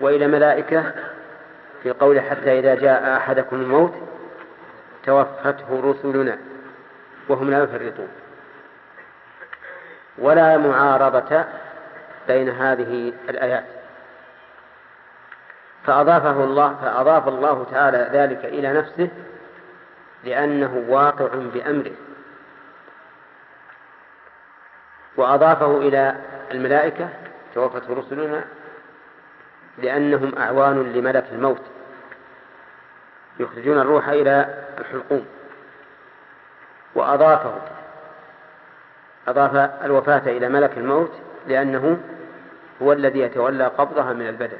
وإلى 0.00 0.26
ملائكة 0.26 0.92
في 1.82 1.90
قوله 1.90 2.20
حتى 2.20 2.58
إذا 2.58 2.74
جاء 2.74 3.16
أحدكم 3.16 3.56
الموت 3.56 3.94
توفته 5.06 5.80
رسلنا 5.84 6.38
وهم 7.28 7.50
لا 7.50 7.62
يفرطون. 7.62 8.08
ولا 10.18 10.58
معارضة 10.58 11.44
بين 12.28 12.48
هذه 12.48 13.12
الآيات. 13.28 13.64
فأضافه 15.86 16.44
الله 16.44 16.74
فأضاف 16.82 17.28
الله 17.28 17.66
تعالى 17.70 18.08
ذلك 18.12 18.44
إلى 18.44 18.72
نفسه 18.72 19.08
لأنه 20.24 20.84
واقع 20.88 21.28
بأمره. 21.54 21.92
وأضافه 25.16 25.76
إلى 25.76 26.16
الملائكة 26.52 27.08
توفته 27.54 27.94
رسلنا 27.94 28.44
لأنهم 29.78 30.38
أعوان 30.38 30.92
لملك 30.92 31.24
الموت. 31.32 31.62
يخرجون 33.40 33.78
الروح 33.78 34.08
إلى 34.08 34.64
الحلقوم. 34.78 35.26
وأضافه 36.94 37.54
أضاف 39.28 39.56
الوفاة 39.84 40.22
إلى 40.26 40.48
ملك 40.48 40.78
الموت 40.78 41.10
لأنه 41.48 41.98
هو 42.82 42.92
الذي 42.92 43.18
يتولى 43.18 43.66
قبضها 43.66 44.12
من 44.12 44.28
البدن. 44.28 44.58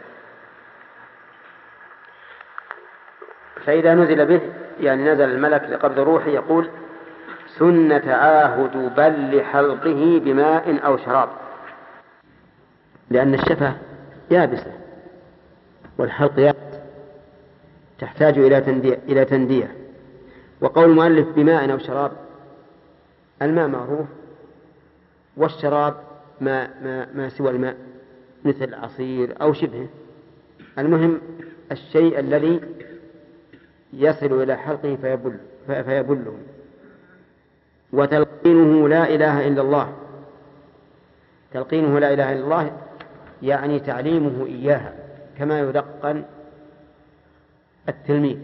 فإذا 3.67 3.95
نزل 3.95 4.27
به 4.27 4.41
يعني 4.81 5.13
نزل 5.13 5.25
الملك 5.25 5.63
لقبض 5.63 5.99
روحه 5.99 6.29
يقول 6.29 6.69
سن 7.59 8.03
تعاهد 8.03 8.95
بل 8.97 9.37
لحلقه 9.37 10.21
بماء 10.25 10.87
أو 10.87 10.97
شراب. 10.97 11.29
لأن 13.11 13.35
الشفة 13.35 13.77
يابسة 14.31 14.73
والحلق 15.99 16.39
يابس 16.39 16.79
تحتاج 17.99 18.39
إلى 18.39 18.61
تندية, 18.61 18.99
إلى 19.09 19.25
تندية 19.25 19.77
وقول 20.61 20.85
المؤلف 20.85 21.29
بماء 21.29 21.73
أو 21.73 21.79
شراب. 21.79 22.13
الماء 23.43 23.69
معروف 23.69 24.07
والشراب 25.37 25.95
ما, 26.41 26.83
ما, 26.83 27.13
ما 27.15 27.29
سوى 27.29 27.51
الماء 27.51 27.77
مثل 28.45 28.75
عصير 28.75 29.43
أو 29.43 29.53
شبهه. 29.53 29.89
المهم 30.79 31.21
الشيء 31.73 32.19
الذي 32.19 32.61
يصل 33.93 34.43
إلى 34.43 34.57
حلقه 34.57 34.97
فيبل 34.97 35.37
فيبله. 35.67 36.37
وتلقينه 37.93 38.89
لا 38.89 39.15
إله 39.15 39.49
إلا 39.49 39.63
الله. 39.63 39.93
تلقينه 41.53 41.99
لا 41.99 42.13
إله 42.13 42.33
إلا 42.33 42.45
الله 42.45 42.77
يعني 43.43 43.81
تعليمه 43.81 44.47
إياها 44.47 44.95
كما 45.39 45.61
يلقن 45.61 46.25
التلميذ. 47.89 48.39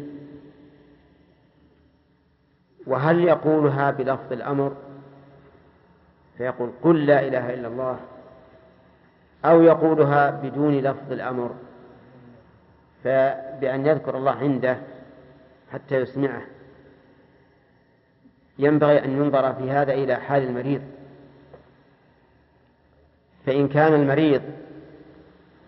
وهل 2.86 3.20
يقولها 3.20 3.90
بلفظ 3.90 4.32
الأمر؟ 4.32 4.76
فيقول 6.38 6.70
قل 6.82 7.06
لا 7.06 7.20
إله 7.20 7.54
إلا 7.54 7.68
الله 7.68 7.98
أو 9.44 9.62
يقولها 9.62 10.30
بدون 10.30 10.78
لفظ 10.78 11.12
الأمر 11.12 11.50
فبأن 13.04 13.86
يذكر 13.86 14.16
الله 14.16 14.30
عنده 14.30 14.78
حتى 15.72 15.94
يسمعه. 15.94 16.42
ينبغي 18.58 19.04
أن 19.04 19.10
ينظر 19.10 19.52
في 19.54 19.70
هذا 19.70 19.92
إلى 19.92 20.16
حال 20.16 20.42
المريض. 20.42 20.82
فإن 23.46 23.68
كان 23.68 23.94
المريض 23.94 24.42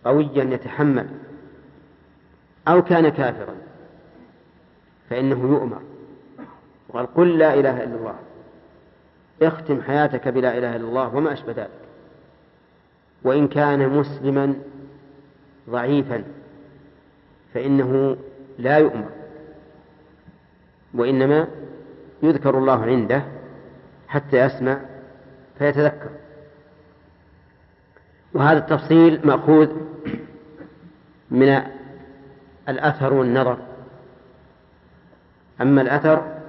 قويا 0.04 0.44
يتحمل 0.44 1.08
أو 2.68 2.82
كان 2.82 3.08
كافرا 3.08 3.54
فإنه 5.10 5.40
يؤمر. 5.40 5.82
وقال 6.88 7.14
قل 7.14 7.38
لا 7.38 7.54
إله 7.54 7.84
إلا 7.84 7.94
الله. 7.96 8.18
اختم 9.42 9.82
حياتك 9.82 10.28
بلا 10.28 10.58
إله 10.58 10.76
إلا 10.76 10.88
الله 10.88 11.16
وما 11.16 11.32
أشبه 11.32 11.52
ذلك. 11.52 11.70
وإن 13.22 13.48
كان 13.48 13.88
مسلما 13.88 14.54
ضعيفا 15.70 16.24
فإنه 17.54 18.16
لا 18.58 18.78
يؤمر 18.78 19.10
وإنما 20.94 21.48
يذكر 22.22 22.58
الله 22.58 22.84
عنده 22.84 23.22
حتى 24.08 24.36
يسمع 24.36 24.80
فيتذكر. 25.58 26.10
وهذا 28.34 28.58
التفصيل 28.58 29.20
مأخوذ 29.24 29.68
من 31.30 31.62
الأثر 32.68 33.12
والنظر. 33.14 33.58
أما 35.60 35.82
الأثر 35.82 36.39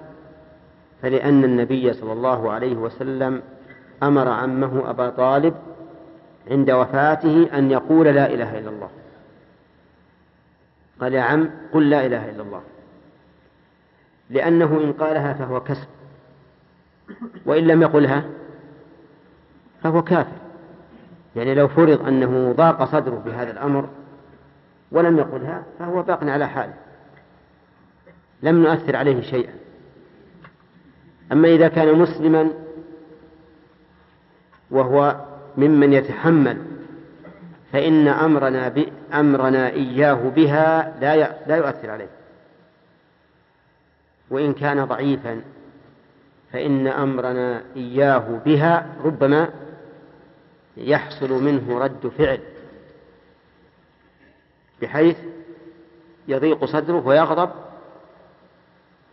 فلأن 1.02 1.44
النبي 1.44 1.94
صلى 1.94 2.14
الله 2.14 2.52
عليه 2.52 2.76
وسلم 2.76 3.42
أمر 4.04 4.28
عمه 4.28 4.90
أبا 4.90 5.10
طالب 5.10 5.54
عند 6.52 6.72
وفاته 6.72 7.50
أن 7.54 7.72
يقول 7.72 8.08
لا 8.08 8.34
إله 8.34 8.60
إلا 8.60 8.70
الله. 8.70 8.90
قال 11.02 11.14
يا 11.14 11.22
عم 11.22 11.50
قل 11.74 11.90
لا 11.90 12.06
إله 12.06 12.30
إلا 12.30 12.44
الله. 12.44 12.62
لأنه 14.30 14.82
إن 14.84 14.94
قالها 14.94 15.34
فهو 15.34 15.60
كسب. 15.60 15.88
وإن 17.46 17.68
لم 17.68 17.82
يقلها 17.82 18.24
فهو 19.84 20.02
كافر. 20.02 20.38
يعني 21.36 21.56
لو 21.56 21.68
فرض 21.68 22.08
أنه 22.08 22.52
ضاق 22.52 22.84
صدره 22.84 23.22
بهذا 23.26 23.52
الأمر 23.52 23.90
ولم 24.92 25.18
يقلها 25.18 25.64
فهو 25.80 26.04
باق 26.04 26.24
على 26.24 26.48
حاله. 26.48 26.74
لم 28.44 28.64
نؤثر 28.64 28.96
عليه 28.96 29.22
شيئا. 29.22 29.61
أما 31.32 31.48
إذا 31.48 31.68
كان 31.68 32.00
مسلما 32.00 32.52
وهو 34.72 35.16
ممن 35.58 35.94
يتحمل 35.94 36.58
فإن 37.72 38.08
أمرنا 38.08 38.74
أمرنا 39.14 39.70
إياه 39.70 40.14
بها 40.14 40.98
لا 41.02 41.36
لا 41.48 41.56
يؤثر 41.58 41.90
عليه. 41.90 42.10
وإن 44.30 44.54
كان 44.54 44.86
ضعيفا 44.86 45.42
فإن 46.54 46.88
أمرنا 46.88 47.64
إياه 47.76 48.40
بها 48.46 48.96
ربما 49.04 49.50
يحصل 50.78 51.44
منه 51.44 51.80
رد 51.80 52.12
فعل 52.18 52.40
بحيث 54.82 55.18
يضيق 56.28 56.66
صدره 56.66 57.08
ويغضب 57.08 57.50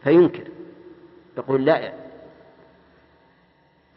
فينكر. 0.04 0.48
يقول 1.38 1.64
لا 1.64 1.92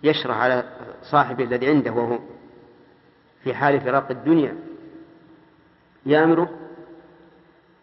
يشرح 0.03 0.37
على 0.37 0.63
صاحبه 1.03 1.43
الذي 1.43 1.67
عنده 1.69 1.91
وهو 1.91 2.19
في 3.43 3.53
حال 3.53 3.81
فراق 3.81 4.11
الدنيا. 4.11 4.55
يأمره 6.05 6.49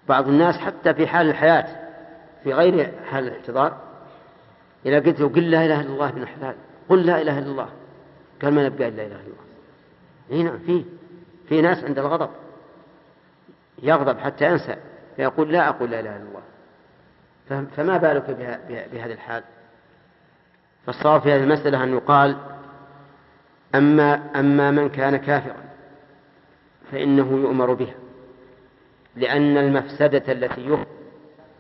بعض 0.09 0.28
الناس 0.28 0.55
حتى 0.55 0.95
في 0.95 1.07
حال 1.07 1.28
الحياة 1.28 1.89
في 2.45 2.53
غير 2.53 2.93
حال 3.11 3.28
الاحتضار. 3.28 3.78
إذا 4.86 4.99
قلت 4.99 5.20
له 5.20 5.28
قل 5.28 5.51
لا 5.51 5.65
إله 5.65 5.81
إلا 5.81 5.90
الله 5.90 6.12
من 6.12 6.27
حلال 6.27 6.55
قل 6.89 7.07
لا 7.07 7.23
إله 7.23 7.39
إلا 7.39 7.51
الله. 7.51 7.69
قال 8.43 8.55
ما 8.55 8.69
نبقى 8.69 8.89
إلا 8.89 9.07
إله 9.07 9.16
إلا 9.16 9.32
الله. 10.31 10.51
هنا 10.51 10.59
في 10.59 10.85
في 11.49 11.61
ناس 11.61 11.85
عند 11.85 11.99
الغضب. 11.99 12.31
يغضب 13.82 14.19
حتى 14.19 14.45
ينسى 14.45 14.77
فيقول 15.16 15.53
لا 15.53 15.69
أقول 15.69 15.90
لا 15.90 16.01
إله 16.01 16.16
إلا 16.16 16.24
الله. 16.28 16.43
فما 17.77 17.97
بالك 17.97 18.31
بهذه 18.93 19.12
الحال؟ 19.12 19.43
فالصواب 20.86 21.20
في 21.20 21.32
هذه 21.32 21.42
المسألة 21.42 21.84
أن 21.84 21.92
يقال 21.92 22.36
أما 23.74 24.40
أما 24.40 24.70
من 24.70 24.88
كان 24.88 25.16
كافرا 25.16 25.68
فإنه 26.92 27.38
يؤمر 27.42 27.72
بها 27.72 27.94
لأن 29.16 29.56
المفسدة 29.56 30.32
التي 30.32 30.66
يخرج 30.66 30.86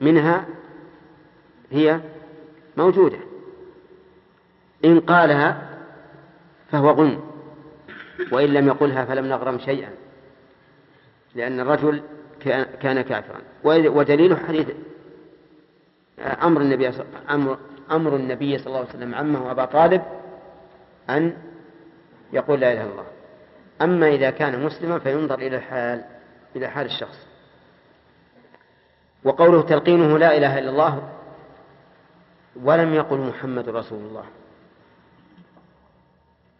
منها 0.00 0.44
هي 1.70 2.00
موجودة. 2.76 3.18
إن 4.84 5.00
قالها 5.00 5.68
فهو 6.70 6.90
غنم 6.90 7.20
وإن 8.32 8.48
لم 8.48 8.66
يقلها 8.66 9.04
فلم 9.04 9.26
نغرم 9.26 9.58
شيئا 9.58 9.90
لأن 11.34 11.60
الرجل 11.60 12.02
كان 12.80 13.00
كافرا. 13.00 13.40
ودليل 13.64 14.36
حديث 14.36 14.66
أمر 16.18 16.60
النبي 16.60 16.90
أمر 17.30 17.58
أمر 17.90 18.16
النبي 18.16 18.58
صلى 18.58 18.66
الله 18.66 18.78
عليه 18.78 18.88
وسلم 18.88 19.14
عمه 19.14 19.50
أبا 19.50 19.64
طالب 19.64 20.02
أن 21.10 21.36
يقول 22.32 22.60
لا 22.60 22.72
إله 22.72 22.82
إلا 22.82 22.90
الله. 22.90 23.06
أما 23.82 24.08
إذا 24.08 24.30
كان 24.30 24.64
مسلما 24.64 24.98
فينظر 24.98 25.38
إلى 25.38 25.56
الحال 25.56 26.04
إلى 26.56 26.68
حال 26.68 26.86
الشخص. 26.86 27.26
وقوله 29.24 29.62
تلقينه 29.62 30.18
لا 30.18 30.36
إله 30.36 30.58
إلا 30.58 30.70
الله 30.70 31.08
ولم 32.62 32.94
يقل 32.94 33.18
محمد 33.18 33.68
رسول 33.68 33.98
الله. 33.98 34.24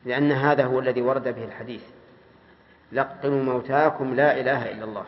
لأن 0.04 0.32
هذا 0.32 0.64
هو 0.64 0.78
الذي 0.78 1.02
ورد 1.02 1.28
به 1.28 1.44
الحديث. 1.44 1.82
لقنوا 2.92 3.42
موتاكم 3.42 4.14
لا 4.14 4.40
إله 4.40 4.72
إلا 4.72 4.84
الله. 4.84 5.04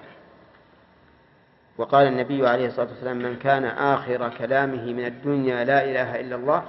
وقال 1.80 2.06
النبي 2.06 2.48
عليه 2.48 2.66
الصلاة 2.66 2.88
والسلام 2.88 3.18
من 3.18 3.36
كان 3.36 3.64
آخر 3.64 4.28
كلامه 4.28 4.92
من 4.92 5.04
الدنيا 5.06 5.64
لا 5.64 5.84
إله 5.84 6.20
إلا 6.20 6.36
الله 6.36 6.64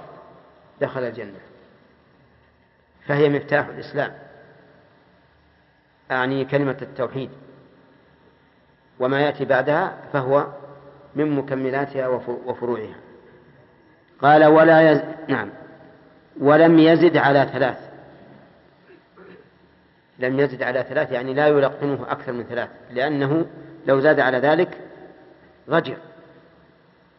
دخل 0.80 1.00
الجنة. 1.00 1.38
فهي 3.06 3.28
مفتاح 3.28 3.66
الإسلام. 3.66 4.12
أعني 6.10 6.44
كلمة 6.44 6.76
التوحيد. 6.82 7.30
وما 9.00 9.20
يأتي 9.20 9.44
بعدها 9.44 9.96
فهو 10.12 10.46
من 11.14 11.30
مكملاتها 11.30 12.08
وفروعها. 12.46 12.96
قال 14.22 14.44
ولا 14.44 14.92
يز... 14.92 15.00
نعم. 15.28 15.50
ولم 16.40 16.78
يزد 16.78 17.16
على 17.16 17.50
ثلاث. 17.52 17.78
لم 20.18 20.40
يزد 20.40 20.62
على 20.62 20.82
ثلاث 20.88 21.12
يعني 21.12 21.34
لا 21.34 21.46
يلقنه 21.46 22.06
أكثر 22.08 22.32
من 22.32 22.44
ثلاث 22.44 22.68
لأنه 22.90 23.46
لو 23.86 24.00
زاد 24.00 24.20
على 24.20 24.38
ذلك 24.38 24.78
ضجر 25.72 25.96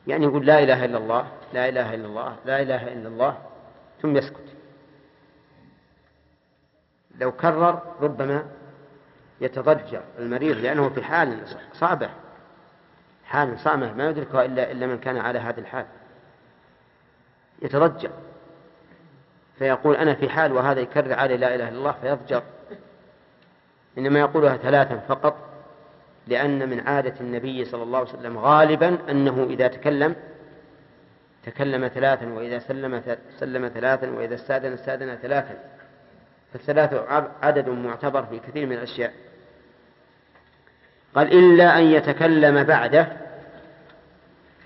يعني 0.08 0.26
يقول 0.26 0.46
لا 0.46 0.64
إله 0.64 0.86
إلا 0.86 0.98
الله 0.98 1.28
لا 1.54 1.70
إله 1.70 1.94
إلا 1.94 2.06
الله 2.06 2.36
لا 2.46 2.62
إله 2.62 2.94
إلا 2.94 3.08
الله 3.08 3.38
ثم 4.02 4.18
يسكت. 4.18 4.48
لو 7.18 7.32
كرر 7.32 7.82
ربما 8.02 8.46
يتضجر 9.42 10.02
المريض 10.20 10.58
لأنه 10.58 10.90
في 10.90 11.04
حال 11.04 11.44
صعبة 11.74 12.10
حال 13.26 13.60
صعبة 13.60 13.94
ما 13.94 14.10
يدركها 14.10 14.46
إلا 14.46 14.72
إلا 14.72 14.88
من 14.88 15.00
كان 15.00 15.18
على 15.18 15.40
هذه 15.40 15.60
الحال. 15.60 15.86
يتضجر. 17.62 18.12
فيقول 19.60 19.96
أنا 19.96 20.14
في 20.14 20.30
حال 20.30 20.52
وهذا 20.52 20.80
يكرر 20.80 21.14
علي 21.14 21.38
لا 21.38 21.56
إله 21.56 21.70
إلا 21.70 21.78
الله 21.78 21.92
فيضجر. 21.92 22.44
إنما 23.98 24.20
يقولها 24.20 24.58
ثلاثا 24.58 24.98
فقط. 24.98 25.53
لأن 26.28 26.70
من 26.70 26.80
عادة 26.80 27.14
النبي 27.22 27.66
صلى 27.66 27.84
الله 27.84 28.00
عليه 28.00 28.10
وسلم 28.10 28.38
غالبا 28.38 29.12
أنه 29.12 29.44
إذا 29.50 29.68
تكلم 29.68 30.16
تكلم 31.46 31.88
ثلاثا 31.88 32.34
وإذا 32.34 32.60
سلم 32.60 33.02
سلم 33.40 33.68
ثلاثا 33.68 34.10
وإذا 34.10 34.36
استأذن 34.36 34.74
استأذن 34.74 35.16
ثلاثا. 35.16 35.60
فالثلاث 36.54 36.94
عدد 37.42 37.70
معتبر 37.70 38.26
في 38.26 38.40
كثير 38.40 38.66
من 38.66 38.74
الأشياء. 38.74 39.14
قال 41.16 41.34
إلا 41.34 41.78
أن 41.78 41.84
يتكلم 41.84 42.64
بعده 42.64 43.08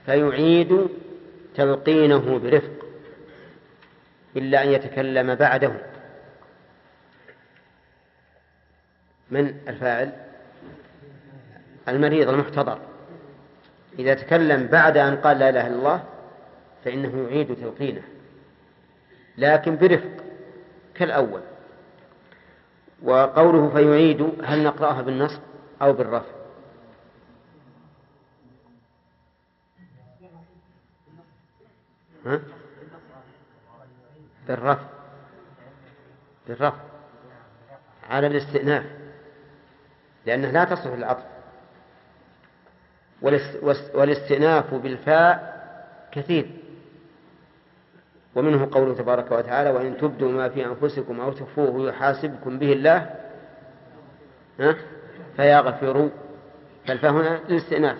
فيعيد 0.05 0.87
تلقينه 1.55 2.39
برفق. 2.39 2.85
إلا 4.35 4.63
أن 4.63 4.69
يتكلم 4.69 5.35
بعده. 5.35 5.73
من 9.31 9.57
الفاعل؟ 9.67 10.26
المريض 11.87 12.29
المحتضر. 12.29 12.79
إذا 13.99 14.13
تكلم 14.13 14.67
بعد 14.67 14.97
أن 14.97 15.17
قال 15.17 15.39
لا 15.39 15.49
إله 15.49 15.67
إلا 15.67 15.75
الله 15.75 16.03
فإنه 16.85 17.27
يعيد 17.29 17.55
تلقينه. 17.55 18.01
لكن 19.37 19.75
برفق 19.75 20.23
كالأول. 20.95 21.41
وقوله 23.03 23.69
فيعيد 23.69 24.31
هل 24.43 24.63
نقرأها 24.63 25.01
بالنصب 25.01 25.41
أو 25.81 25.93
بالرفع؟ 25.93 26.37
بالرفع. 34.47 34.83
بالرفع. 36.47 36.81
على 38.09 38.27
الاستئناف. 38.27 38.85
لأنه 40.25 40.51
لا 40.51 40.63
تصلح 40.63 40.93
العطف 40.93 41.36
والاستئناف 43.93 44.73
بالفاء 44.73 45.57
كثير. 46.11 46.47
ومنه 48.35 48.67
قوله 48.71 48.93
تبارك 48.93 49.31
وتعالى 49.31 49.69
وإن 49.69 49.97
تبدوا 49.97 50.31
ما 50.31 50.49
في 50.49 50.65
أنفسكم 50.65 51.21
أو 51.21 51.31
تخفوه 51.31 51.89
يحاسبكم 51.89 52.59
به 52.59 52.73
الله 52.73 53.09
ها؟ 54.59 54.75
فيغفر 55.35 56.09
فالفاء 56.87 57.11
هنا 57.11 57.39
للاستئناف 57.49 57.97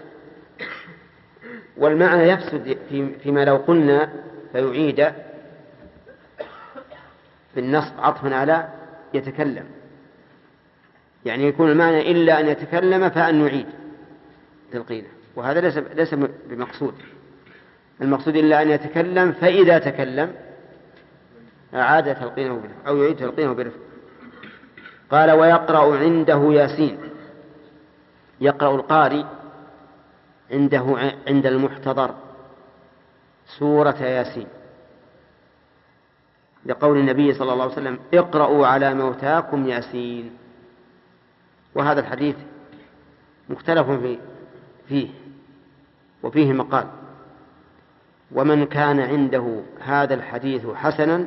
والمعنى 1.78 2.24
يفسد 2.24 2.78
في 2.90 3.14
فيما 3.24 3.46
لو 3.46 3.56
قلنا 3.56 4.10
فيعيد 4.52 5.12
بالنصب 7.56 7.94
عطفا 8.00 8.36
على 8.36 8.68
يتكلم. 9.14 9.66
يعني 11.26 11.48
يكون 11.48 11.72
المعنى 11.72 12.12
إلا 12.12 12.40
أن 12.40 12.48
يتكلم 12.48 13.10
فأن 13.10 13.44
نعيد 13.44 13.66
تلقينه 14.72 15.08
وهذا 15.36 15.62
ليس 15.62 15.78
ليس 15.78 16.14
بمقصود. 16.50 16.94
المقصود 18.02 18.36
إلا 18.36 18.62
أن 18.62 18.70
يتكلم 18.70 19.32
فإذا 19.32 19.80
تكلم 19.80 20.34
أعاد 21.74 22.16
تلقينه 22.16 22.54
برفق 22.54 22.88
أو 22.88 22.98
يعيد 22.98 23.18
تلقينه 23.18 23.54
برفق 23.54 23.80
قال 25.12 25.32
ويقرأ 25.32 25.98
عنده 25.98 26.54
ياسين. 26.54 26.98
يقرأ 28.42 28.76
القارئ 28.76 29.24
عنده 30.52 31.12
عند 31.28 31.46
المحتضر 31.46 32.16
سورة 33.60 33.98
ياسين. 34.02 34.48
لقول 36.66 36.98
النبي 36.98 37.34
صلى 37.34 37.54
الله 37.54 37.64
عليه 37.64 37.74
وسلم 37.74 38.00
اقرأوا 38.14 38.68
على 38.68 38.94
موتاكم 38.94 39.68
ياسين. 39.68 40.38
وهذا 41.76 42.00
الحديث 42.00 42.36
مختلف 43.50 43.90
في 43.90 44.20
فيه 44.90 45.10
وفيه 46.24 46.54
مقال. 46.54 46.88
ومن 48.32 48.66
كان 48.66 49.00
عنده 49.00 49.62
هذا 49.80 50.14
الحديث 50.14 50.68
حسنا 50.68 51.26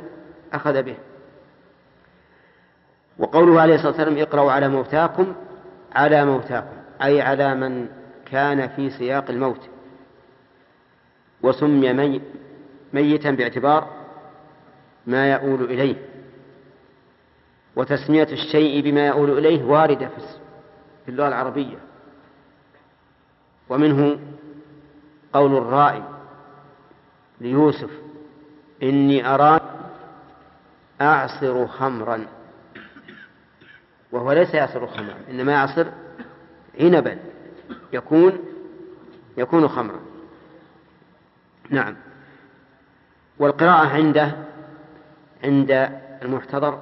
أخذ 0.52 0.82
به. 0.82 0.96
وقوله 3.18 3.60
عليه 3.60 3.74
الصلاة 3.74 3.90
والسلام 3.90 4.18
اقرأوا 4.18 4.52
على 4.52 4.68
موتاكم 4.68 5.34
على 5.92 6.24
موتاكم 6.24 6.76
أي 7.02 7.20
على 7.20 7.54
من 7.54 7.88
كان 8.30 8.68
في 8.68 8.90
سياق 8.90 9.30
الموت. 9.30 9.60
وسمي 11.42 11.92
مي 11.92 12.20
ميتا 12.92 13.30
باعتبار 13.30 13.88
ما 15.06 15.32
يؤول 15.32 15.64
إليه. 15.64 15.96
وتسمية 17.76 18.28
الشيء 18.32 18.80
بما 18.82 19.06
يؤول 19.06 19.38
إليه 19.38 19.64
واردة 19.64 20.08
في 21.04 21.08
اللغة 21.08 21.28
العربية. 21.28 21.89
ومنه 23.70 24.18
قول 25.32 25.56
الرائي 25.56 26.02
ليوسف 27.40 27.90
إني 28.82 29.34
أراني 29.34 29.60
أعصر 31.00 31.66
خمرا. 31.66 32.26
وهو 34.12 34.32
ليس 34.32 34.54
يعصر 34.54 34.86
خمرا 34.86 35.16
إنما 35.30 35.52
يعصر 35.52 35.86
عنبا 36.80 37.18
يكون 37.92 38.38
يكون 39.36 39.68
خمرا. 39.68 40.00
نعم. 41.70 41.96
والقراءة 43.38 43.86
عنده 43.88 44.36
عند 45.44 45.90
المحتضر 46.22 46.78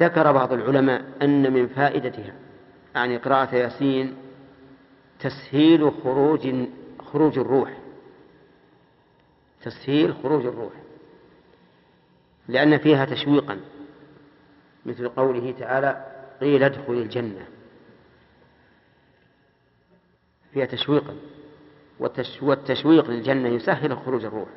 ذكر 0.00 0.32
بعض 0.32 0.52
العلماء 0.52 1.04
أن 1.22 1.52
من 1.52 1.66
فائدتها 1.68 2.34
يعني 2.94 3.16
قراءة 3.16 3.54
ياسين 3.54 4.21
تسهيل 5.22 5.92
خروج 6.04 6.54
خروج 7.12 7.38
الروح. 7.38 7.78
تسهيل 9.62 10.14
خروج 10.22 10.46
الروح. 10.46 10.72
لأن 12.48 12.78
فيها 12.78 13.04
تشويقا 13.04 13.60
مثل 14.86 15.08
قوله 15.08 15.54
تعالى 15.58 16.06
قيل 16.40 16.62
ادخل 16.62 16.92
الجنة. 16.92 17.46
فيها 20.52 20.64
تشويقا 20.64 21.16
والتشويق 22.42 23.10
للجنة 23.10 23.48
يسهل 23.48 23.96
خروج 23.96 24.24
الروح. 24.24 24.48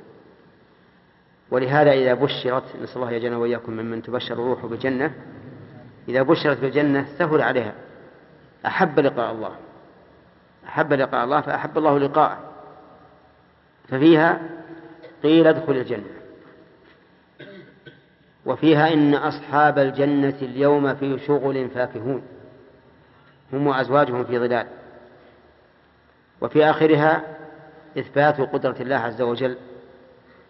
ولهذا 1.51 1.91
إذا 1.91 2.13
بشرت 2.13 2.75
نسأل 2.81 2.95
الله 2.95 3.11
يجعلنا 3.11 3.37
وإياكم 3.37 3.71
ممن 3.73 4.01
تبشر 4.01 4.33
الروح 4.33 4.65
بالجنة 4.65 5.13
إذا 6.07 6.21
بشرت 6.21 6.59
بالجنة 6.59 7.07
سهل 7.17 7.41
عليها 7.41 7.75
أحب 8.65 8.99
لقاء 8.99 9.31
الله. 9.31 9.64
أحب 10.67 10.93
لقاء 10.93 11.23
الله 11.23 11.41
فأحب 11.41 11.77
الله 11.77 11.99
لقاءه. 11.99 12.39
ففيها 13.87 14.41
قيل 15.23 15.47
ادخل 15.47 15.71
الجنة. 15.71 16.15
وفيها 18.45 18.93
إن 18.93 19.13
أصحاب 19.13 19.79
الجنة 19.79 20.37
اليوم 20.41 20.95
في 20.95 21.19
شغل 21.27 21.69
فاكهون. 21.69 22.21
هم 23.53 23.67
وأزواجهم 23.67 24.23
في 24.23 24.39
ظلال. 24.39 24.67
وفي 26.41 26.65
آخرها 26.65 27.37
إثبات 27.99 28.41
قدرة 28.41 28.75
الله 28.79 28.95
عز 28.95 29.21
وجل 29.21 29.57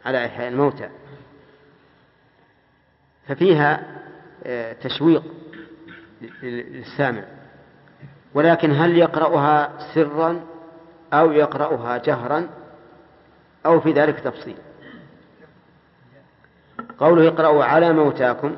على 0.06 0.26
إحياء 0.26 0.48
الموتى. 0.48 0.90
ففيها 3.28 3.96
آه، 4.44 4.74
تشويق 4.74 5.24
للسامع. 6.44 7.24
ولكن 8.36 8.72
هل 8.72 8.98
يقرأها 8.98 9.72
سرا 9.94 10.42
أو 11.14 11.32
يقرأها 11.32 11.98
جهرا 11.98 12.48
أو 13.66 13.80
في 13.80 13.92
ذلك 13.92 14.20
تفصيل؟ 14.20 14.58
قوله 17.00 17.28
اقرأوا 17.28 17.64
على 17.64 17.94
موتاكم 17.94 18.56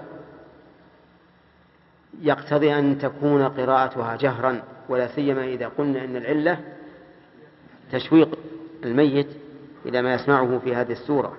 يقتضي 2.21 2.75
أن 2.75 2.99
تكون 2.99 3.47
قراءتها 3.47 4.15
جهرا 4.15 4.63
ولا 4.89 5.07
سيما 5.07 5.43
إذا 5.43 5.67
قلنا 5.67 6.03
أن 6.03 6.15
العلة 6.15 6.59
تشويق 7.91 8.39
الميت 8.83 9.27
إلى 9.85 10.01
ما 10.01 10.13
يسمعه 10.13 10.59
في 10.59 10.75
هذه 10.75 10.91
السورة. 10.91 11.37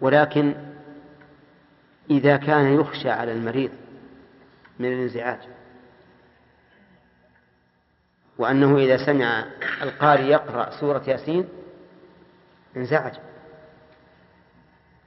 ولكن 0.00 0.54
إذا 2.10 2.36
كان 2.36 2.80
يخشى 2.80 3.10
على 3.10 3.32
المريض 3.32 3.70
من 4.78 4.92
الانزعاج. 4.92 5.38
وأنه 8.38 8.78
إذا 8.78 9.06
سمع 9.06 9.44
القارئ 9.82 10.22
يقرأ 10.22 10.70
سورة 10.70 11.02
ياسين 11.06 11.48
انزعج. 12.76 13.12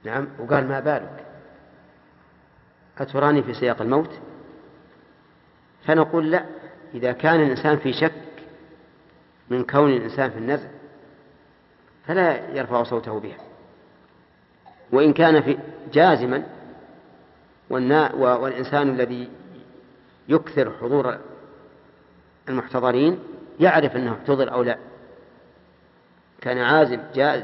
نعم 0.04 0.28
وقال 0.38 0.68
ما 0.68 0.80
بالك؟ 0.80 1.24
أتراني 2.98 3.42
في 3.42 3.54
سياق 3.54 3.82
الموت؟ 3.82 4.10
فنقول 5.84 6.30
لا 6.30 6.44
إذا 6.94 7.12
كان 7.12 7.40
الإنسان 7.40 7.76
في 7.76 7.92
شك 7.92 8.12
من 9.50 9.64
كون 9.64 9.90
الإنسان 9.90 10.30
في 10.30 10.38
النزع 10.38 10.68
فلا 12.06 12.48
يرفع 12.48 12.82
صوته 12.82 13.20
بها. 13.20 13.38
وإن 14.92 15.12
كان 15.12 15.42
في 15.42 15.58
جازما 15.92 16.46
والإنسان 17.70 18.88
الذي 18.88 19.30
يكثر 20.28 20.72
حضور 20.80 21.18
المحتضرين 22.48 23.18
يعرف 23.60 23.96
أنه 23.96 24.12
احتضر 24.12 24.52
أو 24.52 24.62
لا. 24.62 24.78
كان 26.40 26.58
عازم 26.58 27.00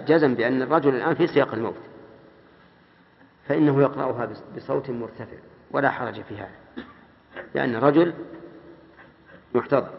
جزم 0.06 0.34
بأن 0.34 0.62
الرجل 0.62 0.94
الآن 0.94 1.14
في 1.14 1.26
سياق 1.26 1.54
الموت. 1.54 1.76
فإنه 3.48 3.82
يقرأها 3.82 4.28
بصوت 4.56 4.90
مرتفع 4.90 5.36
ولا 5.70 5.90
حرج 5.90 6.22
في 6.22 6.36
هذا 6.36 6.84
لأن 7.54 7.76
الرجل 7.76 8.14
محتضر. 9.54 9.90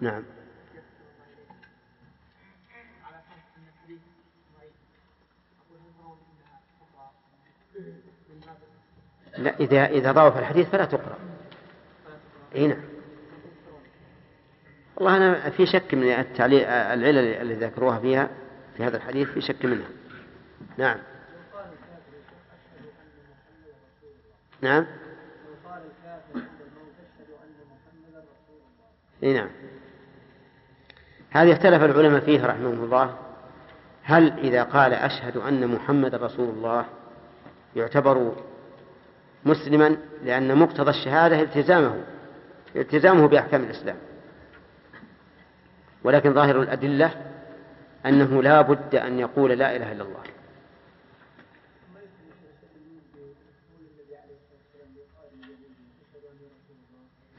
نعم. 0.00 0.22
لا 9.38 9.60
إذا 9.60 9.86
إذا 9.86 10.12
ضعف 10.12 10.38
الحديث 10.38 10.68
فلا 10.68 10.84
تقرأ. 10.84 11.18
إي 12.54 12.66
نعم. 12.66 12.82
والله 14.96 15.16
أنا 15.16 15.50
في 15.50 15.66
شك 15.66 15.94
من 15.94 16.08
التعليل 16.12 16.64
العلل 16.64 17.18
اللي 17.18 17.54
ذكروها 17.54 17.98
فيها 17.98 18.30
في 18.76 18.84
هذا 18.84 18.96
الحديث 18.96 19.28
في 19.28 19.40
شك 19.40 19.64
منها. 19.64 19.88
نعم. 20.78 20.98
نعم. 24.60 24.86
إي 29.22 29.32
نعم. 29.32 29.48
هذه 31.30 31.52
اختلف 31.52 31.82
العلماء 31.82 32.20
فيه 32.20 32.46
رحمهم 32.46 32.84
الله. 32.84 33.18
هل 34.02 34.38
إذا 34.38 34.62
قال 34.62 34.92
أشهد 34.92 35.36
أن 35.36 35.74
محمد 35.74 36.14
رسول 36.14 36.48
الله 36.48 36.86
يعتبر 37.76 38.32
مسلما 39.48 39.96
لأن 40.24 40.58
مقتضى 40.58 40.90
الشهادة 40.90 41.40
التزامه 41.40 42.04
التزامه 42.76 43.28
بأحكام 43.28 43.64
الإسلام 43.64 43.96
ولكن 46.04 46.34
ظاهر 46.34 46.62
الأدلة 46.62 47.14
أنه 48.06 48.42
لا 48.42 48.62
بد 48.62 48.94
أن 48.94 49.18
يقول 49.18 49.50
لا 49.50 49.76
إله 49.76 49.92
إلا 49.92 50.02
الله 50.04 50.22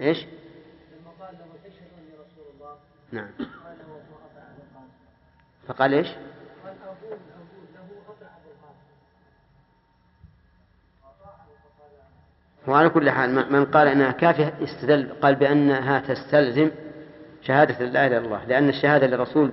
إيش؟ 0.01 0.25
نعم 3.11 3.29
فقال 5.67 5.93
إيش؟ 5.93 6.07
وعلى 12.67 12.89
كل 12.89 13.09
حال 13.09 13.51
من- 13.53 13.65
قال 13.65 13.87
إنها 13.87 14.11
كافية 14.11 14.53
استدل 14.63 15.09
قال 15.21 15.35
بأنها 15.35 15.99
تستلزم 15.99 16.71
شهادة 17.41 17.85
لا 17.85 18.07
إله 18.07 18.17
إلا 18.17 18.25
الله 18.25 18.45
لأن 18.45 18.69
الشهادة 18.69 19.07
للرسول 19.07 19.51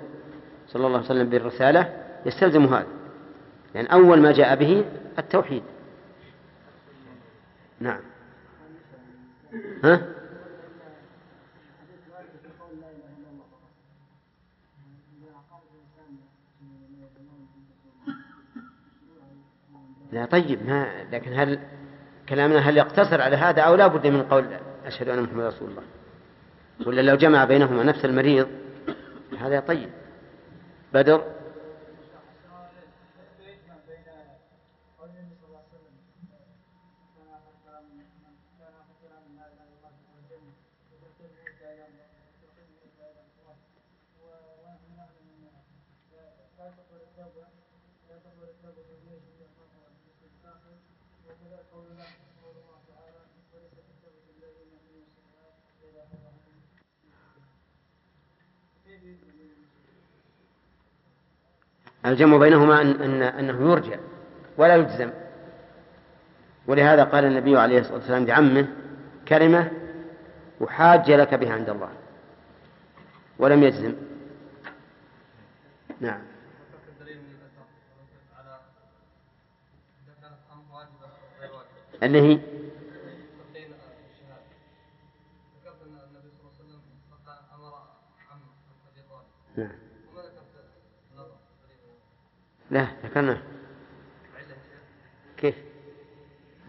صلى 0.69 0.87
الله 0.87 0.97
عليه 0.99 1.07
وسلم 1.07 1.29
بالرسالة 1.29 1.93
يستلزم 2.27 2.65
هذا 2.65 2.87
يعني 3.75 3.93
أول 3.93 4.21
ما 4.21 4.33
جاء 4.33 4.57
به 4.57 4.85
التوحيد. 5.19 5.63
نعم. 7.81 8.01
ها؟ 9.85 10.01
لا 20.13 20.25
طيب 20.25 20.67
ما 20.67 20.87
لكن 21.13 21.33
هل 21.33 21.59
كلامنا 22.29 22.59
هل 22.59 22.77
يقتصر 22.77 23.21
على 23.21 23.37
هذا 23.37 23.63
أو 23.63 23.75
لا 23.75 23.87
بد 23.87 24.07
من 24.07 24.23
قول 24.23 24.47
أشهد 24.87 25.09
أن 25.09 25.23
محمد 25.23 25.45
رسول 25.45 25.69
الله؟ 25.71 25.83
ولا 26.87 27.01
لو 27.01 27.17
جمع 27.17 27.45
بينهما 27.45 27.83
نفس 27.83 28.05
المريض 28.05 28.49
هذا 29.41 29.61
طيب. 29.61 29.89
بدر 30.95 31.23
الجمع 62.07 62.37
بينهما 62.37 62.81
أن 62.83 63.03
أن 63.03 63.23
أنه 63.23 63.71
يرجع 63.73 63.97
ولا 64.59 64.77
يجزم. 64.77 65.11
ولهذا 66.67 67.05
قال 67.05 67.25
النبي 67.25 67.59
عليه 67.59 67.79
الصلاة 67.79 67.97
والسلام 67.97 68.25
لعمه 68.27 68.67
كلمة 69.29 69.71
أحاج 70.65 71.11
لك 71.11 71.35
بها 71.35 71.53
عند 71.53 71.69
الله. 71.71 71.89
ولم 73.39 73.63
يجزم. 73.63 73.95
نعم. 76.01 76.21
اللي 82.03 82.21
تقييم 83.53 84.09
الشهاده 84.13 84.43
ذكرت 85.65 85.83
ان 85.83 85.99
النبي 86.09 86.31
صلى 86.31 86.41
الله 86.41 86.53
عليه 86.59 86.65
وسلم 86.65 86.81
قد 87.13 87.39
أمر 87.55 87.75
عم 88.31 88.41
ابي 88.93 89.03
طالب 89.11 89.27
نعم 89.57 89.79
وما 90.13 90.23
ذكرت 90.23 90.71
النظر 91.13 91.37
دليل 91.63 91.95
لا 92.71 92.87
ذكرنا. 93.05 93.39
كيف؟ 95.37 95.55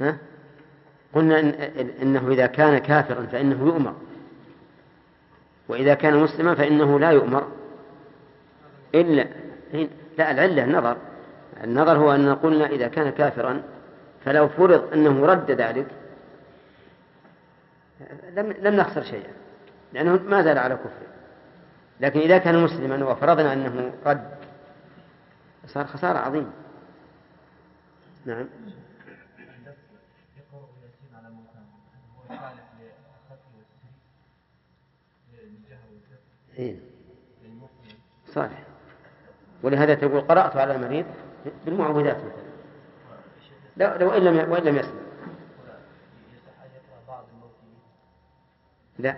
ها؟ 0.02 0.18
قلنا 1.14 1.40
إن 1.40 1.50
إنه 2.02 2.30
إذا 2.32 2.46
كان 2.48 2.78
كافرا 2.78 3.26
فإنه 3.26 3.66
يؤمر. 3.68 3.94
وإذا 5.68 5.94
كان 5.94 6.18
مسلما 6.18 6.56
فإنه 6.56 7.00
لا 7.00 7.12
يؤمر. 7.12 7.48
إلا 8.96 9.28
لا 10.18 10.32
العلة 10.32 10.64
النظر. 10.64 10.98
النظر 11.64 11.98
هو 11.98 12.16
أن 12.16 12.36
قلنا 12.36 12.66
إذا 12.66 12.88
كان 12.88 13.10
كافرا 13.10 13.64
فلو 14.26 14.48
فرض 14.48 14.94
أنه 14.94 15.26
رد 15.26 15.52
ذلك 15.52 15.88
لم 18.36 18.54
لم 18.62 18.76
نخسر 18.76 19.04
شيئا 19.04 19.32
لأنه 19.94 20.20
ما 20.28 20.44
زال 20.44 20.58
على 20.58 20.76
كفره. 20.76 21.08
لكن 22.00 22.20
إذا 22.20 22.38
كان 22.38 22.64
مسلما 22.64 23.06
وفرضنا 23.06 23.54
أنه 23.54 23.92
رد 24.06 24.37
صار 25.68 25.88
خسارة 25.88 26.18
عظيمة. 26.18 26.52
نعم. 28.26 28.48
إيه. 36.60 36.80
صالح. 38.28 38.64
ولهذا 39.64 39.96
تقول 39.96 40.22
قرأت 40.22 40.56
على 40.56 40.76
المريض 40.76 41.06
بالمعوذات 41.66 42.18
مثلا. 42.18 42.48
لو, 43.78 43.96
لو 43.96 44.12
إن 44.12 44.24
لم 44.24 44.52
وإن 44.52 44.64
لم 44.64 44.76
يسمع. 44.76 45.02
لا. 49.00 49.18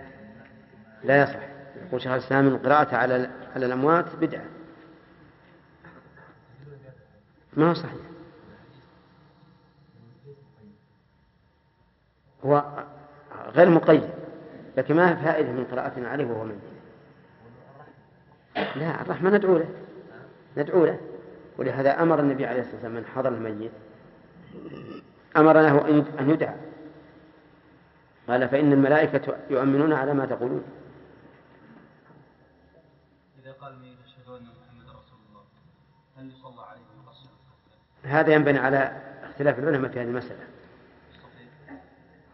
لا 1.04 1.22
يصح. 1.22 1.40
يقول 1.86 2.02
شيخ 2.02 2.12
الإسلام 2.12 2.48
القراءة 2.48 2.96
على 2.96 3.30
على 3.54 3.66
الأموات 3.66 4.16
بدعة. 4.16 4.59
ما 7.56 7.70
هو 7.70 7.74
صحيح؟ 7.74 8.00
هو 12.44 12.84
غير 13.46 13.70
مقيد 13.70 14.10
لكن 14.76 14.96
ما 14.96 15.14
فائدة 15.14 15.52
من 15.52 15.64
قراءتنا 15.64 16.08
عليه 16.08 16.24
وهو 16.26 16.44
ميت 16.44 16.58
لا 18.76 19.00
الرحمة 19.02 19.30
ندعو 19.30 19.58
له 19.58 19.68
ندعو 20.56 20.84
له. 20.84 21.00
ولهذا 21.58 22.02
أمر 22.02 22.20
النبي 22.20 22.46
عليه 22.46 22.60
الصلاة 22.60 22.74
والسلام 22.74 22.94
من 22.94 23.06
حضر 23.06 23.28
الميت 23.28 23.72
أمر 25.36 25.60
له 25.60 25.80
أن- 25.80 26.22
يدعى. 26.30 26.54
قال 28.28 28.48
فإن 28.48 28.72
الملائكة 28.72 29.36
يؤمنون 29.50 29.92
على 29.92 30.14
ما 30.14 30.26
تقولون. 30.26 30.64
إذا 33.42 33.52
قال 33.52 33.78
من 33.78 33.84
يشهد 33.86 34.28
أن 34.28 34.42
محمد 34.42 34.88
رسول 34.88 35.18
الله 35.28 35.42
هل 36.16 36.30
يصلى 36.30 36.62
عليه؟ 36.62 36.79
هذا 38.04 38.34
ينبني 38.34 38.58
على 38.58 38.96
اختلاف 39.24 39.58
العلماء 39.58 39.90
في 39.90 40.00
هذه 40.00 40.06
المسألة. 40.06 40.44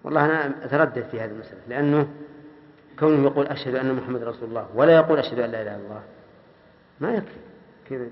والله 0.04 0.24
أنا 0.24 0.64
أتردد 0.64 1.04
في 1.04 1.20
هذه 1.20 1.30
المسألة 1.30 1.60
لأنه 1.68 2.08
كونه 2.98 3.22
يقول 3.22 3.46
أشهد 3.46 3.74
أن 3.74 3.94
محمد 3.94 4.22
رسول 4.22 4.48
الله 4.48 4.68
ولا 4.74 4.96
يقول 4.96 5.18
أشهد 5.18 5.38
أن 5.38 5.50
لا 5.50 5.62
إله 5.62 5.76
إلا 5.76 5.84
الله 5.84 6.02
ما 7.00 7.14
يكفي. 7.14 7.40
كذا 7.88 8.06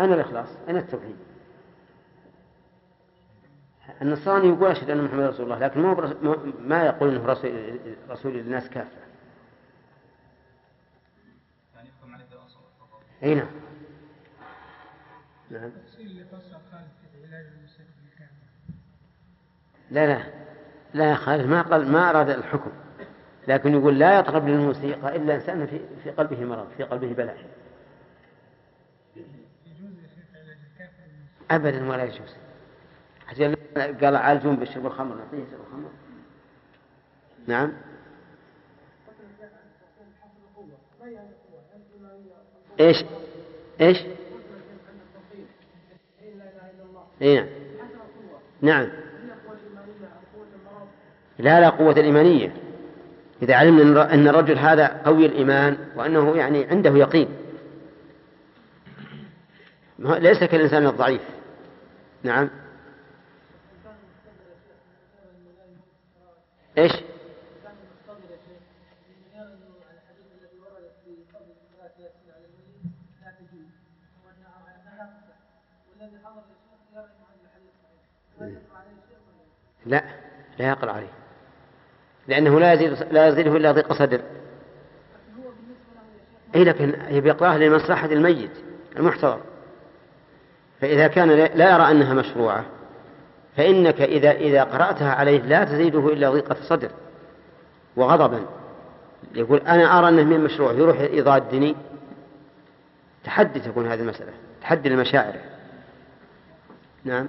أين 0.00 0.12
الإخلاص؟ 0.12 0.48
أين 0.68 0.76
التوحيد؟ 0.76 1.16
النصراني 4.02 4.48
يقول 4.48 4.70
أشهد 4.70 4.90
أن 4.90 5.04
محمد 5.04 5.24
رسول 5.24 5.44
الله 5.44 5.58
لكن 5.58 5.80
ما 6.60 6.86
يقول 6.86 7.14
أنه 7.14 7.26
رسول 7.26 7.78
رسول 8.10 8.32
للناس 8.32 8.68
كافة 8.68 8.90
يعني 11.74 11.88
أي 13.22 13.34
نعم. 13.34 13.48
نعم. 15.50 15.64
التفصيل 15.64 16.06
اللي 16.06 16.24
فصل 16.24 16.52
خالد 16.72 16.88
في 17.12 17.18
لا 19.90 20.06
لا. 20.06 20.22
لا 20.94 21.10
يا 21.10 21.14
خالد 21.14 21.46
ما 21.46 21.62
قال 21.62 21.92
ما 21.92 22.10
أراد 22.10 22.30
الحكم. 22.30 22.70
لكن 23.48 23.72
يقول 23.72 23.98
لا 23.98 24.18
يطرب 24.18 24.48
للموسيقى 24.48 25.16
إلا 25.16 25.34
إنسان 25.34 25.66
في 25.66 25.80
في 26.04 26.10
قلبه 26.10 26.44
مرض 26.44 26.68
في 26.76 26.82
قلبه 26.82 27.12
بلاء. 27.12 27.36
يجوز 29.16 29.98
يا 29.98 30.08
شيخ 30.14 30.34
علاج 30.34 30.58
الكافر 30.72 31.02
بالمسلم 31.06 31.46
أبدا 31.50 31.90
ولا 31.90 32.04
يجوز. 32.04 32.36
حتى 33.26 33.54
قال 34.06 34.16
عالجون 34.16 34.56
بشرب 34.56 34.86
الخمر 34.86 35.14
نعطيه 35.14 35.38
يشرب 35.38 35.60
الخمر 35.60 35.90
نعم 37.46 37.72
إيش؟ 42.80 42.96
إيش؟ 43.80 43.98
اي 47.22 47.36
نعم. 47.36 47.46
نعم 48.62 48.88
لا 51.38 51.60
لا 51.60 51.68
قوة 51.68 51.92
الإيمانية. 51.92 52.52
إذا 53.42 53.54
علمنا 53.54 53.82
أن 53.82 53.92
الر- 53.92 54.14
أن 54.14 54.28
الرجل 54.28 54.58
هذا 54.58 54.86
قوي 55.04 55.26
الإيمان 55.26 55.76
وأنه 55.96 56.36
يعني 56.36 56.64
عنده 56.64 56.90
يقين. 56.90 57.28
ليس 59.98 60.44
كالإنسان 60.44 60.86
الضعيف. 60.86 61.20
نعم. 62.22 62.50
إيش؟ 66.78 66.92
لا 79.86 80.04
لا 80.58 80.68
يقرأ 80.68 80.92
عليه. 80.92 81.12
لأنه 82.28 82.60
لا 82.60 82.72
يزيد 82.72 83.12
لا 83.12 83.28
يزيده 83.28 83.56
إلا 83.56 83.72
ضيق 83.72 83.92
صدر. 83.92 84.20
أي 86.54 86.64
لكن 86.64 86.94
هي 87.06 87.20
بيقرأها 87.20 87.58
لمصلحة 87.58 88.06
الميت 88.06 88.50
المحتضر. 88.96 89.40
فإذا 90.80 91.06
كان 91.06 91.28
لا 91.30 91.74
يرى 91.74 91.90
أنها 91.90 92.14
مشروعة 92.14 92.64
فإنك 93.56 94.00
إذا 94.00 94.30
إذا 94.30 94.64
قرأتها 94.64 95.12
عليه 95.12 95.38
لا 95.38 95.64
تزيده 95.64 96.12
إلا 96.12 96.30
ضيقة 96.30 96.56
صدر 96.62 96.90
وغضبا. 97.96 98.46
يقول 99.34 99.58
أنا 99.58 99.98
أرى 99.98 100.08
أنه 100.08 100.22
من 100.22 100.40
مشروع 100.40 100.72
يروح 100.72 101.00
يضادني. 101.00 101.76
تحدي 103.24 103.60
تكون 103.60 103.86
هذه 103.86 104.00
المسألة 104.00 104.32
تحدي 104.62 104.88
لمشاعره 104.88 105.40
نعم. 107.04 107.28